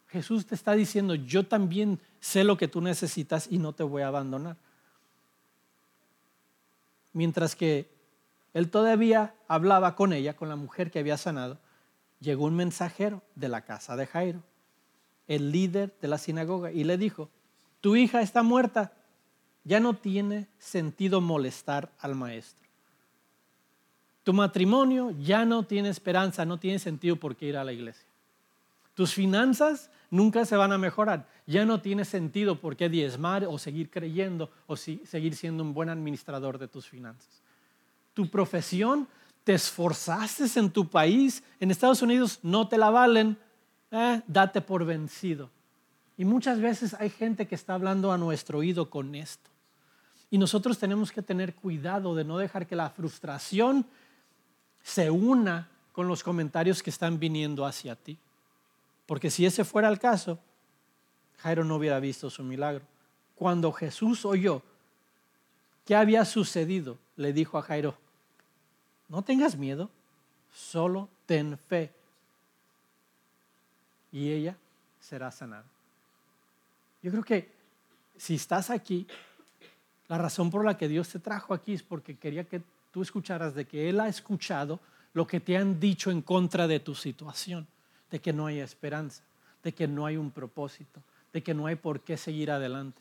Jesús 0.08 0.46
te 0.46 0.56
está 0.56 0.72
diciendo, 0.72 1.14
yo 1.14 1.46
también 1.46 2.00
sé 2.18 2.42
lo 2.42 2.58
que 2.58 2.66
tú 2.66 2.80
necesitas 2.80 3.46
y 3.48 3.58
no 3.58 3.72
te 3.72 3.84
voy 3.84 4.02
a 4.02 4.08
abandonar. 4.08 4.56
Mientras 7.12 7.54
que 7.54 7.97
él 8.54 8.70
todavía 8.70 9.34
hablaba 9.46 9.94
con 9.94 10.12
ella, 10.12 10.36
con 10.36 10.48
la 10.48 10.56
mujer 10.56 10.90
que 10.90 10.98
había 10.98 11.16
sanado. 11.16 11.58
Llegó 12.20 12.46
un 12.46 12.56
mensajero 12.56 13.22
de 13.34 13.48
la 13.48 13.62
casa 13.62 13.96
de 13.96 14.06
Jairo, 14.06 14.42
el 15.26 15.52
líder 15.52 15.94
de 16.00 16.08
la 16.08 16.18
sinagoga, 16.18 16.72
y 16.72 16.84
le 16.84 16.98
dijo, 16.98 17.28
tu 17.80 17.94
hija 17.96 18.22
está 18.22 18.42
muerta, 18.42 18.92
ya 19.64 19.80
no 19.80 19.94
tiene 19.94 20.48
sentido 20.58 21.20
molestar 21.20 21.92
al 22.00 22.14
maestro. 22.14 22.66
Tu 24.24 24.32
matrimonio 24.32 25.10
ya 25.20 25.44
no 25.44 25.62
tiene 25.62 25.88
esperanza, 25.88 26.44
no 26.44 26.58
tiene 26.58 26.78
sentido 26.78 27.16
por 27.16 27.36
qué 27.36 27.46
ir 27.46 27.56
a 27.56 27.64
la 27.64 27.72
iglesia. 27.72 28.06
Tus 28.94 29.14
finanzas 29.14 29.90
nunca 30.10 30.44
se 30.44 30.56
van 30.56 30.72
a 30.72 30.78
mejorar. 30.78 31.28
Ya 31.46 31.64
no 31.64 31.80
tiene 31.80 32.04
sentido 32.04 32.60
por 32.60 32.76
qué 32.76 32.88
diezmar 32.88 33.44
o 33.44 33.56
seguir 33.58 33.90
creyendo 33.90 34.50
o 34.66 34.76
seguir 34.76 35.34
siendo 35.36 35.62
un 35.62 35.72
buen 35.72 35.88
administrador 35.88 36.58
de 36.58 36.68
tus 36.68 36.86
finanzas 36.88 37.42
tu 38.18 38.28
profesión, 38.28 39.06
te 39.44 39.54
esforzaste 39.54 40.58
en 40.58 40.72
tu 40.72 40.88
país, 40.88 41.40
en 41.60 41.70
Estados 41.70 42.02
Unidos 42.02 42.40
no 42.42 42.66
te 42.66 42.76
la 42.76 42.90
valen, 42.90 43.38
eh, 43.92 44.22
date 44.26 44.60
por 44.60 44.84
vencido. 44.84 45.50
Y 46.16 46.24
muchas 46.24 46.60
veces 46.60 46.94
hay 46.94 47.10
gente 47.10 47.46
que 47.46 47.54
está 47.54 47.74
hablando 47.74 48.10
a 48.10 48.18
nuestro 48.18 48.58
oído 48.58 48.90
con 48.90 49.14
esto. 49.14 49.48
Y 50.32 50.38
nosotros 50.38 50.78
tenemos 50.78 51.12
que 51.12 51.22
tener 51.22 51.54
cuidado 51.54 52.16
de 52.16 52.24
no 52.24 52.38
dejar 52.38 52.66
que 52.66 52.74
la 52.74 52.90
frustración 52.90 53.86
se 54.82 55.12
una 55.12 55.68
con 55.92 56.08
los 56.08 56.24
comentarios 56.24 56.82
que 56.82 56.90
están 56.90 57.20
viniendo 57.20 57.64
hacia 57.64 57.94
ti. 57.94 58.18
Porque 59.06 59.30
si 59.30 59.46
ese 59.46 59.64
fuera 59.64 59.88
el 59.88 60.00
caso, 60.00 60.40
Jairo 61.36 61.62
no 61.62 61.76
hubiera 61.76 62.00
visto 62.00 62.30
su 62.30 62.42
milagro. 62.42 62.82
Cuando 63.36 63.70
Jesús 63.70 64.24
oyó 64.24 64.60
qué 65.84 65.94
había 65.94 66.24
sucedido, 66.24 66.98
le 67.14 67.32
dijo 67.32 67.58
a 67.58 67.62
Jairo, 67.62 67.96
no 69.08 69.22
tengas 69.22 69.56
miedo, 69.56 69.90
solo 70.52 71.08
ten 71.26 71.56
fe. 71.56 71.92
Y 74.12 74.30
ella 74.30 74.56
será 75.00 75.30
sanada. 75.30 75.64
Yo 77.02 77.10
creo 77.10 77.22
que 77.22 77.50
si 78.16 78.34
estás 78.34 78.70
aquí, 78.70 79.06
la 80.08 80.18
razón 80.18 80.50
por 80.50 80.64
la 80.64 80.76
que 80.76 80.88
Dios 80.88 81.08
te 81.08 81.18
trajo 81.18 81.54
aquí 81.54 81.74
es 81.74 81.82
porque 81.82 82.16
quería 82.16 82.44
que 82.44 82.62
tú 82.90 83.02
escucharas 83.02 83.54
de 83.54 83.66
que 83.66 83.88
Él 83.88 84.00
ha 84.00 84.08
escuchado 84.08 84.80
lo 85.12 85.26
que 85.26 85.40
te 85.40 85.56
han 85.56 85.78
dicho 85.78 86.10
en 86.10 86.22
contra 86.22 86.66
de 86.66 86.80
tu 86.80 86.94
situación, 86.94 87.66
de 88.10 88.18
que 88.20 88.32
no 88.32 88.46
hay 88.46 88.60
esperanza, 88.60 89.22
de 89.62 89.72
que 89.72 89.86
no 89.86 90.06
hay 90.06 90.16
un 90.16 90.30
propósito, 90.30 91.02
de 91.32 91.42
que 91.42 91.54
no 91.54 91.66
hay 91.66 91.76
por 91.76 92.00
qué 92.00 92.16
seguir 92.16 92.50
adelante. 92.50 93.00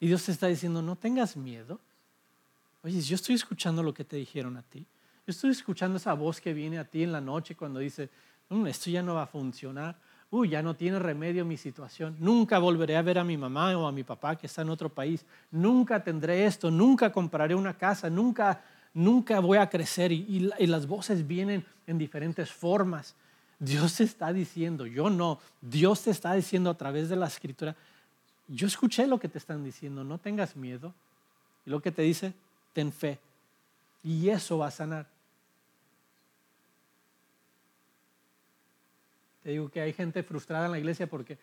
Y 0.00 0.06
Dios 0.06 0.24
te 0.24 0.32
está 0.32 0.46
diciendo, 0.46 0.82
no 0.82 0.96
tengas 0.96 1.36
miedo. 1.36 1.80
Oye, 2.82 3.00
yo 3.00 3.14
estoy 3.14 3.34
escuchando 3.34 3.82
lo 3.82 3.94
que 3.94 4.04
te 4.04 4.16
dijeron 4.16 4.56
a 4.56 4.62
ti. 4.62 4.86
Yo 5.26 5.32
estoy 5.32 5.50
escuchando 5.50 5.96
esa 5.96 6.14
voz 6.14 6.40
que 6.40 6.54
viene 6.54 6.78
a 6.78 6.84
ti 6.84 7.02
en 7.02 7.10
la 7.10 7.20
noche 7.20 7.56
cuando 7.56 7.80
dice, 7.80 8.08
mm, 8.48 8.66
esto 8.68 8.90
ya 8.90 9.02
no 9.02 9.14
va 9.16 9.24
a 9.24 9.26
funcionar, 9.26 9.96
uy, 10.30 10.50
ya 10.50 10.62
no 10.62 10.76
tiene 10.76 11.00
remedio 11.00 11.44
mi 11.44 11.56
situación, 11.56 12.14
nunca 12.20 12.60
volveré 12.60 12.96
a 12.96 13.02
ver 13.02 13.18
a 13.18 13.24
mi 13.24 13.36
mamá 13.36 13.76
o 13.76 13.88
a 13.88 13.92
mi 13.92 14.04
papá 14.04 14.36
que 14.36 14.46
está 14.46 14.62
en 14.62 14.70
otro 14.70 14.88
país, 14.88 15.26
nunca 15.50 16.00
tendré 16.04 16.46
esto, 16.46 16.70
nunca 16.70 17.10
compraré 17.10 17.56
una 17.56 17.76
casa, 17.76 18.08
nunca, 18.08 18.62
nunca 18.94 19.40
voy 19.40 19.58
a 19.58 19.68
crecer 19.68 20.12
y, 20.12 20.52
y 20.60 20.66
las 20.68 20.86
voces 20.86 21.26
vienen 21.26 21.66
en 21.88 21.98
diferentes 21.98 22.52
formas. 22.52 23.16
Dios 23.58 23.96
te 23.96 24.04
está 24.04 24.32
diciendo, 24.32 24.86
yo 24.86 25.10
no, 25.10 25.40
Dios 25.60 26.02
te 26.02 26.12
está 26.12 26.34
diciendo 26.34 26.70
a 26.70 26.76
través 26.76 27.08
de 27.08 27.16
la 27.16 27.26
escritura, 27.26 27.74
yo 28.46 28.68
escuché 28.68 29.08
lo 29.08 29.18
que 29.18 29.28
te 29.28 29.38
están 29.38 29.64
diciendo, 29.64 30.04
no 30.04 30.18
tengas 30.18 30.54
miedo. 30.54 30.94
Y 31.64 31.70
lo 31.70 31.80
que 31.80 31.90
te 31.90 32.02
dice, 32.02 32.32
ten 32.72 32.92
fe. 32.92 33.18
Y 34.04 34.28
eso 34.28 34.58
va 34.58 34.68
a 34.68 34.70
sanar. 34.70 35.15
Te 39.46 39.52
digo 39.52 39.68
que 39.68 39.80
hay 39.80 39.92
gente 39.92 40.24
frustrada 40.24 40.66
en 40.66 40.72
la 40.72 40.78
iglesia 40.80 41.06
porque 41.06 41.38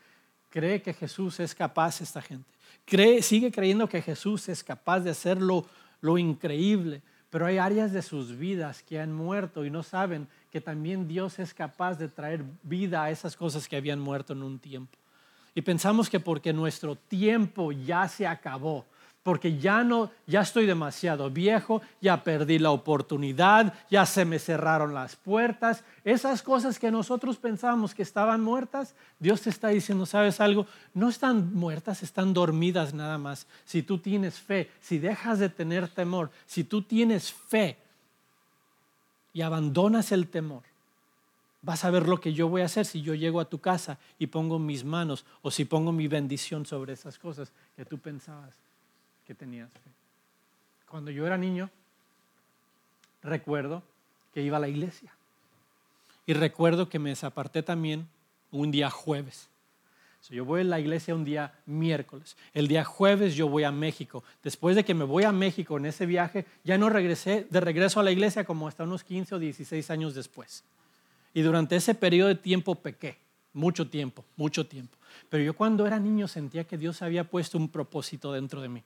cree 0.49 0.81
que 0.81 0.93
Jesús 0.93 1.39
es 1.39 1.55
capaz, 1.55 2.01
esta 2.01 2.21
gente. 2.21 2.51
Cree, 2.83 3.21
sigue 3.21 3.49
creyendo 3.49 3.87
que 3.87 4.01
Jesús 4.01 4.49
es 4.49 4.61
capaz 4.61 4.99
de 4.99 5.11
hacer 5.11 5.41
lo, 5.41 5.65
lo 6.01 6.17
increíble, 6.17 7.01
pero 7.29 7.45
hay 7.45 7.59
áreas 7.59 7.93
de 7.93 8.01
sus 8.01 8.37
vidas 8.37 8.83
que 8.83 8.99
han 8.99 9.13
muerto 9.13 9.63
y 9.63 9.69
no 9.69 9.83
saben 9.83 10.27
que 10.51 10.59
también 10.59 11.07
Dios 11.07 11.39
es 11.39 11.53
capaz 11.53 11.95
de 11.95 12.09
traer 12.09 12.43
vida 12.61 13.05
a 13.05 13.09
esas 13.09 13.37
cosas 13.37 13.69
que 13.69 13.77
habían 13.77 14.01
muerto 14.01 14.33
en 14.33 14.43
un 14.43 14.59
tiempo. 14.59 14.97
Y 15.55 15.61
pensamos 15.61 16.09
que 16.09 16.19
porque 16.19 16.51
nuestro 16.51 16.97
tiempo 16.97 17.71
ya 17.71 18.09
se 18.09 18.27
acabó, 18.27 18.85
porque 19.23 19.57
ya 19.57 19.85
no, 19.85 20.11
ya 20.27 20.41
estoy 20.41 20.65
demasiado 20.65 21.29
viejo, 21.29 21.81
ya 22.01 22.25
perdí 22.25 22.59
la 22.59 22.71
oportunidad, 22.71 23.73
ya 23.89 24.05
se 24.05 24.25
me 24.25 24.37
cerraron 24.37 24.93
las 24.93 25.15
puertas. 25.15 25.85
Esas 26.03 26.43
cosas 26.43 26.77
que 26.77 26.91
nosotros 26.91 27.37
pensábamos 27.37 27.95
que 27.95 28.03
estaban 28.03 28.41
muertas, 28.41 28.95
Dios 29.19 29.41
te 29.41 29.49
está 29.49 29.69
diciendo, 29.69 30.05
¿sabes 30.05 30.41
algo? 30.41 30.67
No 30.93 31.07
están 31.07 31.53
muertas, 31.53 32.03
están 32.03 32.33
dormidas 32.33 32.93
nada 32.93 33.17
más. 33.17 33.47
Si 33.63 33.81
tú 33.81 33.97
tienes 33.97 34.39
fe, 34.39 34.69
si 34.81 34.99
dejas 34.99 35.39
de 35.39 35.47
tener 35.47 35.87
temor, 35.87 36.29
si 36.45 36.65
tú 36.65 36.81
tienes 36.81 37.31
fe 37.31 37.77
y 39.31 39.41
abandonas 39.41 40.11
el 40.11 40.27
temor, 40.27 40.63
vas 41.61 41.85
a 41.85 41.91
ver 41.91 42.09
lo 42.09 42.19
que 42.19 42.33
yo 42.33 42.49
voy 42.49 42.61
a 42.61 42.65
hacer 42.65 42.85
si 42.85 43.01
yo 43.01 43.15
llego 43.15 43.39
a 43.39 43.45
tu 43.45 43.59
casa 43.59 43.97
y 44.19 44.27
pongo 44.27 44.59
mis 44.59 44.83
manos 44.83 45.23
o 45.41 45.49
si 45.49 45.63
pongo 45.63 45.93
mi 45.93 46.09
bendición 46.09 46.65
sobre 46.65 46.91
esas 46.91 47.17
cosas 47.17 47.53
que 47.77 47.85
tú 47.85 47.97
pensabas 47.97 48.51
que 49.25 49.33
tenías 49.33 49.71
fe. 49.71 49.79
Cuando 50.89 51.11
yo 51.11 51.25
era 51.25 51.37
niño, 51.37 51.69
recuerdo 53.23 53.81
que 54.33 54.41
iba 54.41 54.57
a 54.57 54.59
la 54.59 54.67
iglesia. 54.67 55.11
Y 56.25 56.33
recuerdo 56.33 56.89
que 56.89 56.99
me 56.99 57.09
desaparté 57.09 57.63
también 57.63 58.07
un 58.51 58.71
día 58.71 58.89
jueves. 58.89 59.49
yo 60.29 60.45
voy 60.45 60.61
a 60.61 60.63
la 60.63 60.79
iglesia 60.79 61.15
un 61.15 61.25
día 61.25 61.53
miércoles. 61.65 62.37
El 62.53 62.67
día 62.67 62.85
jueves 62.85 63.35
yo 63.35 63.49
voy 63.49 63.63
a 63.63 63.71
México. 63.71 64.23
Después 64.43 64.75
de 64.75 64.85
que 64.85 64.93
me 64.93 65.03
voy 65.03 65.23
a 65.23 65.31
México 65.31 65.77
en 65.77 65.85
ese 65.85 66.05
viaje, 66.05 66.45
ya 66.63 66.77
no 66.77 66.89
regresé 66.89 67.45
de 67.49 67.59
regreso 67.59 67.99
a 67.99 68.03
la 68.03 68.11
iglesia 68.11 68.45
como 68.45 68.67
hasta 68.67 68.83
unos 68.83 69.03
15 69.03 69.35
o 69.35 69.39
16 69.39 69.89
años 69.89 70.15
después. 70.15 70.63
Y 71.33 71.41
durante 71.41 71.75
ese 71.75 71.95
periodo 71.95 72.29
de 72.29 72.35
tiempo 72.35 72.75
pequé, 72.75 73.17
mucho 73.53 73.87
tiempo, 73.87 74.23
mucho 74.37 74.65
tiempo. 74.65 74.95
Pero 75.29 75.43
yo 75.43 75.55
cuando 75.55 75.85
era 75.85 75.99
niño 75.99 76.27
sentía 76.27 76.63
que 76.63 76.77
Dios 76.77 77.01
había 77.01 77.23
puesto 77.23 77.57
un 77.57 77.69
propósito 77.69 78.31
dentro 78.31 78.61
de 78.61 78.69
mí. 78.69 78.83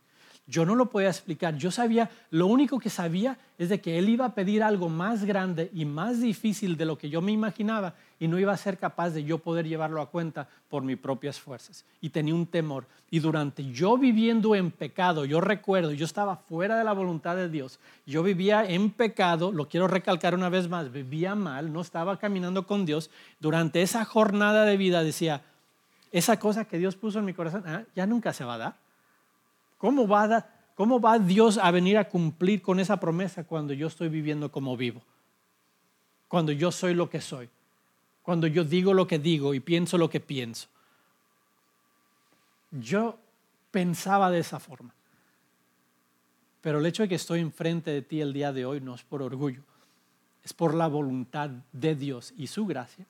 Yo 0.50 0.66
no 0.66 0.76
lo 0.76 0.90
podía 0.90 1.10
explicar. 1.10 1.58
Yo 1.58 1.72
sabía, 1.72 2.10
lo 2.32 2.48
único 2.48 2.80
que 2.80 2.90
sabía 2.90 3.38
es 3.58 3.68
de 3.68 3.82
que 3.82 4.00
él 4.00 4.08
iba 4.08 4.24
a 4.26 4.34
pedir 4.34 4.64
algo 4.64 4.88
más 4.88 5.26
grande 5.26 5.70
y 5.74 5.84
más 5.84 6.22
difícil 6.22 6.78
de 6.78 6.86
lo 6.86 6.98
que 6.98 7.10
yo 7.10 7.22
me 7.22 7.34
imaginaba 7.34 7.96
y 8.18 8.30
no 8.30 8.40
iba 8.40 8.54
a 8.54 8.58
ser 8.58 8.78
capaz 8.78 9.10
de 9.10 9.26
yo 9.26 9.40
poder 9.40 9.68
llevarlo 9.68 10.02
a 10.02 10.10
cuenta 10.10 10.48
por 10.70 10.84
mis 10.84 10.98
propias 10.98 11.38
fuerzas. 11.38 11.84
Y 12.00 12.12
tenía 12.12 12.34
un 12.34 12.46
temor. 12.46 12.86
Y 13.12 13.20
durante 13.20 13.70
yo 13.74 13.98
viviendo 13.98 14.56
en 14.56 14.72
pecado, 14.72 15.26
yo 15.26 15.42
recuerdo, 15.42 15.92
yo 15.92 16.06
estaba 16.06 16.38
fuera 16.38 16.78
de 16.78 16.86
la 16.86 16.94
voluntad 16.94 17.36
de 17.36 17.50
Dios. 17.50 17.78
Yo 18.06 18.24
vivía 18.24 18.66
en 18.66 18.92
pecado, 18.92 19.52
lo 19.52 19.68
quiero 19.68 19.90
recalcar 19.90 20.34
una 20.34 20.48
vez 20.48 20.70
más, 20.70 20.94
vivía 20.94 21.36
mal, 21.36 21.74
no 21.74 21.82
estaba 21.82 22.18
caminando 22.20 22.66
con 22.66 22.86
Dios. 22.86 23.10
Durante 23.42 23.82
esa 23.82 24.06
jornada 24.06 24.64
de 24.64 24.78
vida 24.78 25.04
decía, 25.04 25.42
esa 26.14 26.40
cosa 26.40 26.64
que 26.64 26.78
Dios 26.78 26.96
puso 26.96 27.20
en 27.20 27.26
mi 27.26 27.34
corazón, 27.34 27.64
ah, 27.66 27.84
ya 27.98 28.06
nunca 28.08 28.32
se 28.32 28.46
va 28.46 28.54
a 28.54 28.58
dar 28.58 28.87
¿Cómo 29.78 30.08
va, 30.08 30.48
¿Cómo 30.76 31.00
va 31.00 31.20
Dios 31.20 31.58
a 31.58 31.72
venir 31.72 31.98
a 31.98 32.08
cumplir 32.08 32.62
con 32.62 32.80
esa 32.80 33.00
promesa 33.00 33.44
cuando 33.44 33.74
yo 33.74 33.88
estoy 33.88 34.10
viviendo 34.10 34.52
como 34.52 34.76
vivo? 34.76 35.02
Cuando 36.28 36.52
yo 36.52 36.72
soy 36.72 36.94
lo 36.94 37.10
que 37.10 37.22
soy. 37.22 37.50
Cuando 38.24 38.48
yo 38.48 38.64
digo 38.64 38.94
lo 38.94 39.08
que 39.08 39.20
digo 39.20 39.54
y 39.54 39.60
pienso 39.60 39.98
lo 39.98 40.10
que 40.10 40.20
pienso. 40.20 40.68
Yo 42.72 43.18
pensaba 43.72 44.30
de 44.30 44.40
esa 44.40 44.60
forma. 44.60 44.94
Pero 46.62 46.80
el 46.80 46.86
hecho 46.86 47.04
de 47.04 47.10
que 47.10 47.16
estoy 47.16 47.40
enfrente 47.40 47.92
de 47.92 48.02
ti 48.02 48.20
el 48.20 48.34
día 48.34 48.52
de 48.52 48.66
hoy 48.66 48.82
no 48.82 48.96
es 48.96 49.04
por 49.04 49.22
orgullo, 49.22 49.62
es 50.44 50.54
por 50.54 50.74
la 50.74 50.88
voluntad 50.88 51.50
de 51.72 51.96
Dios 51.96 52.34
y 52.36 52.48
su 52.48 52.66
gracia 52.66 53.06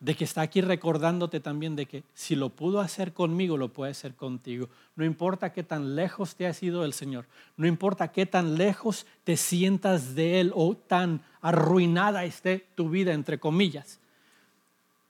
de 0.00 0.14
que 0.14 0.24
está 0.24 0.42
aquí 0.42 0.60
recordándote 0.60 1.40
también 1.40 1.74
de 1.74 1.86
que 1.86 2.04
si 2.14 2.36
lo 2.36 2.50
pudo 2.50 2.80
hacer 2.80 3.12
conmigo, 3.12 3.56
lo 3.56 3.72
puede 3.72 3.90
hacer 3.90 4.14
contigo. 4.14 4.68
No 4.94 5.04
importa 5.04 5.52
qué 5.52 5.64
tan 5.64 5.96
lejos 5.96 6.36
te 6.36 6.46
ha 6.46 6.54
sido 6.54 6.84
el 6.84 6.92
Señor, 6.92 7.26
no 7.56 7.66
importa 7.66 8.12
qué 8.12 8.24
tan 8.24 8.56
lejos 8.56 9.06
te 9.24 9.36
sientas 9.36 10.14
de 10.14 10.40
Él 10.40 10.52
o 10.54 10.76
tan 10.76 11.22
arruinada 11.40 12.24
esté 12.24 12.66
tu 12.74 12.88
vida, 12.88 13.12
entre 13.12 13.38
comillas, 13.38 14.00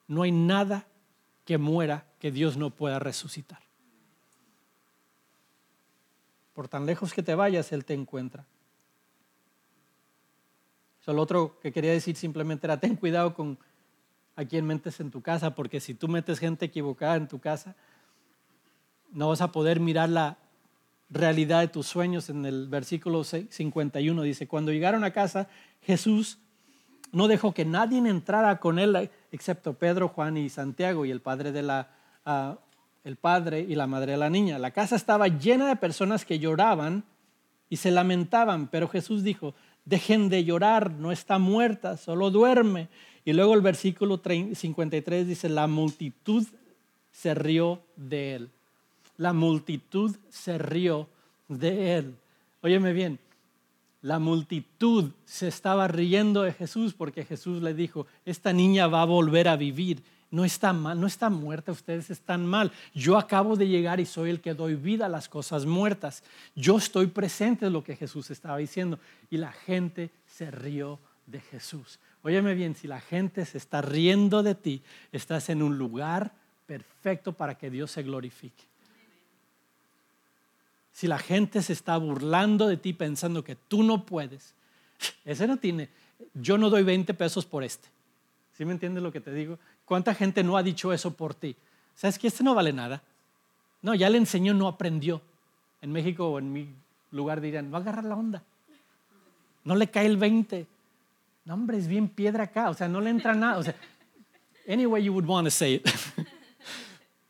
no 0.06 0.22
hay 0.22 0.32
nada 0.32 0.86
que 1.44 1.58
muera 1.58 2.06
que 2.18 2.30
Dios 2.30 2.56
no 2.56 2.70
pueda 2.70 2.98
resucitar. 2.98 3.60
Por 6.54 6.68
tan 6.68 6.86
lejos 6.86 7.12
que 7.12 7.22
te 7.22 7.34
vayas, 7.34 7.72
Él 7.72 7.84
te 7.84 7.94
encuentra. 7.94 8.46
Lo 11.14 11.22
otro 11.22 11.58
que 11.60 11.72
quería 11.72 11.92
decir 11.92 12.16
simplemente 12.16 12.66
era, 12.66 12.80
ten 12.80 12.94
cuidado 12.94 13.32
con 13.32 13.58
a 14.38 14.44
quién 14.44 14.64
metes 14.66 15.00
en 15.00 15.10
tu 15.10 15.20
casa, 15.20 15.56
porque 15.56 15.80
si 15.80 15.94
tú 15.94 16.06
metes 16.06 16.38
gente 16.38 16.66
equivocada 16.66 17.16
en 17.16 17.26
tu 17.26 17.40
casa, 17.40 17.74
no 19.10 19.30
vas 19.30 19.40
a 19.40 19.50
poder 19.50 19.80
mirar 19.80 20.10
la 20.10 20.38
realidad 21.10 21.58
de 21.58 21.66
tus 21.66 21.88
sueños. 21.88 22.30
En 22.30 22.46
el 22.46 22.68
versículo 22.68 23.24
51 23.24 24.22
dice, 24.22 24.46
cuando 24.46 24.70
llegaron 24.70 25.02
a 25.02 25.10
casa, 25.10 25.48
Jesús 25.82 26.38
no 27.10 27.26
dejó 27.26 27.52
que 27.52 27.64
nadie 27.64 27.98
entrara 27.98 28.60
con 28.60 28.78
él, 28.78 29.10
excepto 29.32 29.74
Pedro, 29.74 30.06
Juan 30.06 30.36
y 30.36 30.48
Santiago 30.50 31.04
y 31.04 31.10
el 31.10 31.20
padre 31.20 31.50
de 31.50 31.62
la, 31.62 31.88
ah, 32.24 32.58
el 33.02 33.16
padre 33.16 33.66
y 33.68 33.74
la 33.74 33.88
madre 33.88 34.12
de 34.12 34.18
la 34.18 34.30
niña. 34.30 34.60
La 34.60 34.70
casa 34.70 34.94
estaba 34.94 35.26
llena 35.26 35.66
de 35.66 35.74
personas 35.74 36.24
que 36.24 36.38
lloraban 36.38 37.02
y 37.68 37.78
se 37.78 37.90
lamentaban, 37.90 38.68
pero 38.68 38.86
Jesús 38.86 39.24
dijo, 39.24 39.56
dejen 39.84 40.28
de 40.28 40.44
llorar, 40.44 40.92
no 40.92 41.10
está 41.10 41.40
muerta, 41.40 41.96
solo 41.96 42.30
duerme. 42.30 42.88
Y 43.28 43.34
luego 43.34 43.52
el 43.52 43.60
versículo 43.60 44.18
53 44.24 45.28
dice, 45.28 45.50
la 45.50 45.66
multitud 45.66 46.46
se 47.12 47.34
rió 47.34 47.78
de 47.94 48.36
él. 48.36 48.50
La 49.18 49.34
multitud 49.34 50.16
se 50.30 50.56
rió 50.56 51.06
de 51.46 51.98
él. 51.98 52.14
Óyeme 52.62 52.94
bien, 52.94 53.18
la 54.00 54.18
multitud 54.18 55.10
se 55.26 55.46
estaba 55.46 55.88
riendo 55.88 56.40
de 56.40 56.54
Jesús 56.54 56.94
porque 56.94 57.26
Jesús 57.26 57.60
le 57.60 57.74
dijo, 57.74 58.06
esta 58.24 58.54
niña 58.54 58.86
va 58.86 59.02
a 59.02 59.04
volver 59.04 59.46
a 59.48 59.56
vivir. 59.56 60.02
No 60.30 60.46
está 60.46 60.72
mal, 60.72 60.98
no 60.98 61.06
está 61.06 61.28
muerta, 61.28 61.70
ustedes 61.70 62.08
están 62.08 62.46
mal. 62.46 62.72
Yo 62.94 63.18
acabo 63.18 63.56
de 63.56 63.68
llegar 63.68 64.00
y 64.00 64.06
soy 64.06 64.30
el 64.30 64.40
que 64.40 64.54
doy 64.54 64.74
vida 64.74 65.04
a 65.04 65.10
las 65.10 65.28
cosas 65.28 65.66
muertas. 65.66 66.22
Yo 66.56 66.78
estoy 66.78 67.08
presente 67.08 67.66
en 67.66 67.74
lo 67.74 67.84
que 67.84 67.94
Jesús 67.94 68.30
estaba 68.30 68.56
diciendo. 68.56 68.98
Y 69.28 69.36
la 69.36 69.52
gente 69.52 70.08
se 70.24 70.50
rió 70.50 70.98
de 71.26 71.40
Jesús. 71.40 71.98
Óyeme 72.22 72.54
bien, 72.54 72.74
si 72.74 72.88
la 72.88 73.00
gente 73.00 73.44
se 73.44 73.58
está 73.58 73.80
riendo 73.80 74.42
de 74.42 74.54
ti, 74.54 74.82
estás 75.12 75.48
en 75.50 75.62
un 75.62 75.78
lugar 75.78 76.32
perfecto 76.66 77.32
para 77.32 77.56
que 77.56 77.70
Dios 77.70 77.90
se 77.90 78.02
glorifique. 78.02 78.64
Si 80.92 81.06
la 81.06 81.18
gente 81.18 81.62
se 81.62 81.72
está 81.72 81.96
burlando 81.96 82.66
de 82.66 82.76
ti 82.76 82.92
pensando 82.92 83.44
que 83.44 83.54
tú 83.54 83.82
no 83.84 84.04
puedes, 84.04 84.52
ese 85.24 85.46
no 85.46 85.56
tiene, 85.56 85.88
yo 86.34 86.58
no 86.58 86.70
doy 86.70 86.82
20 86.82 87.14
pesos 87.14 87.46
por 87.46 87.62
este. 87.62 87.88
¿Sí 88.56 88.64
me 88.64 88.72
entiendes 88.72 89.02
lo 89.02 89.12
que 89.12 89.20
te 89.20 89.32
digo? 89.32 89.58
¿Cuánta 89.84 90.12
gente 90.14 90.42
no 90.42 90.56
ha 90.56 90.62
dicho 90.64 90.92
eso 90.92 91.14
por 91.14 91.34
ti? 91.34 91.54
¿Sabes 91.94 92.18
que 92.18 92.26
este 92.26 92.42
no 92.42 92.54
vale 92.54 92.72
nada? 92.72 93.00
No, 93.82 93.94
ya 93.94 94.10
le 94.10 94.18
enseñó, 94.18 94.54
no 94.54 94.66
aprendió. 94.66 95.22
En 95.80 95.92
México 95.92 96.28
o 96.28 96.38
en 96.40 96.52
mi 96.52 96.68
lugar 97.12 97.40
dirían, 97.40 97.72
va 97.72 97.78
a 97.78 97.80
agarrar 97.80 98.04
la 98.04 98.16
onda. 98.16 98.42
No 99.64 99.76
le 99.76 99.88
cae 99.88 100.06
el 100.06 100.16
20. 100.16 100.66
No, 101.48 101.54
hombre, 101.54 101.78
es 101.78 101.88
bien 101.88 102.10
piedra 102.10 102.44
acá, 102.44 102.68
o 102.68 102.74
sea, 102.74 102.88
no 102.88 103.00
le 103.00 103.08
entra 103.08 103.32
nada. 103.32 103.56
O 103.56 103.62
sea, 103.62 103.74
anyway 104.68 105.02
you 105.02 105.14
would 105.14 105.24
want 105.24 105.46
to 105.46 105.50
say 105.50 105.76
it. 105.76 105.88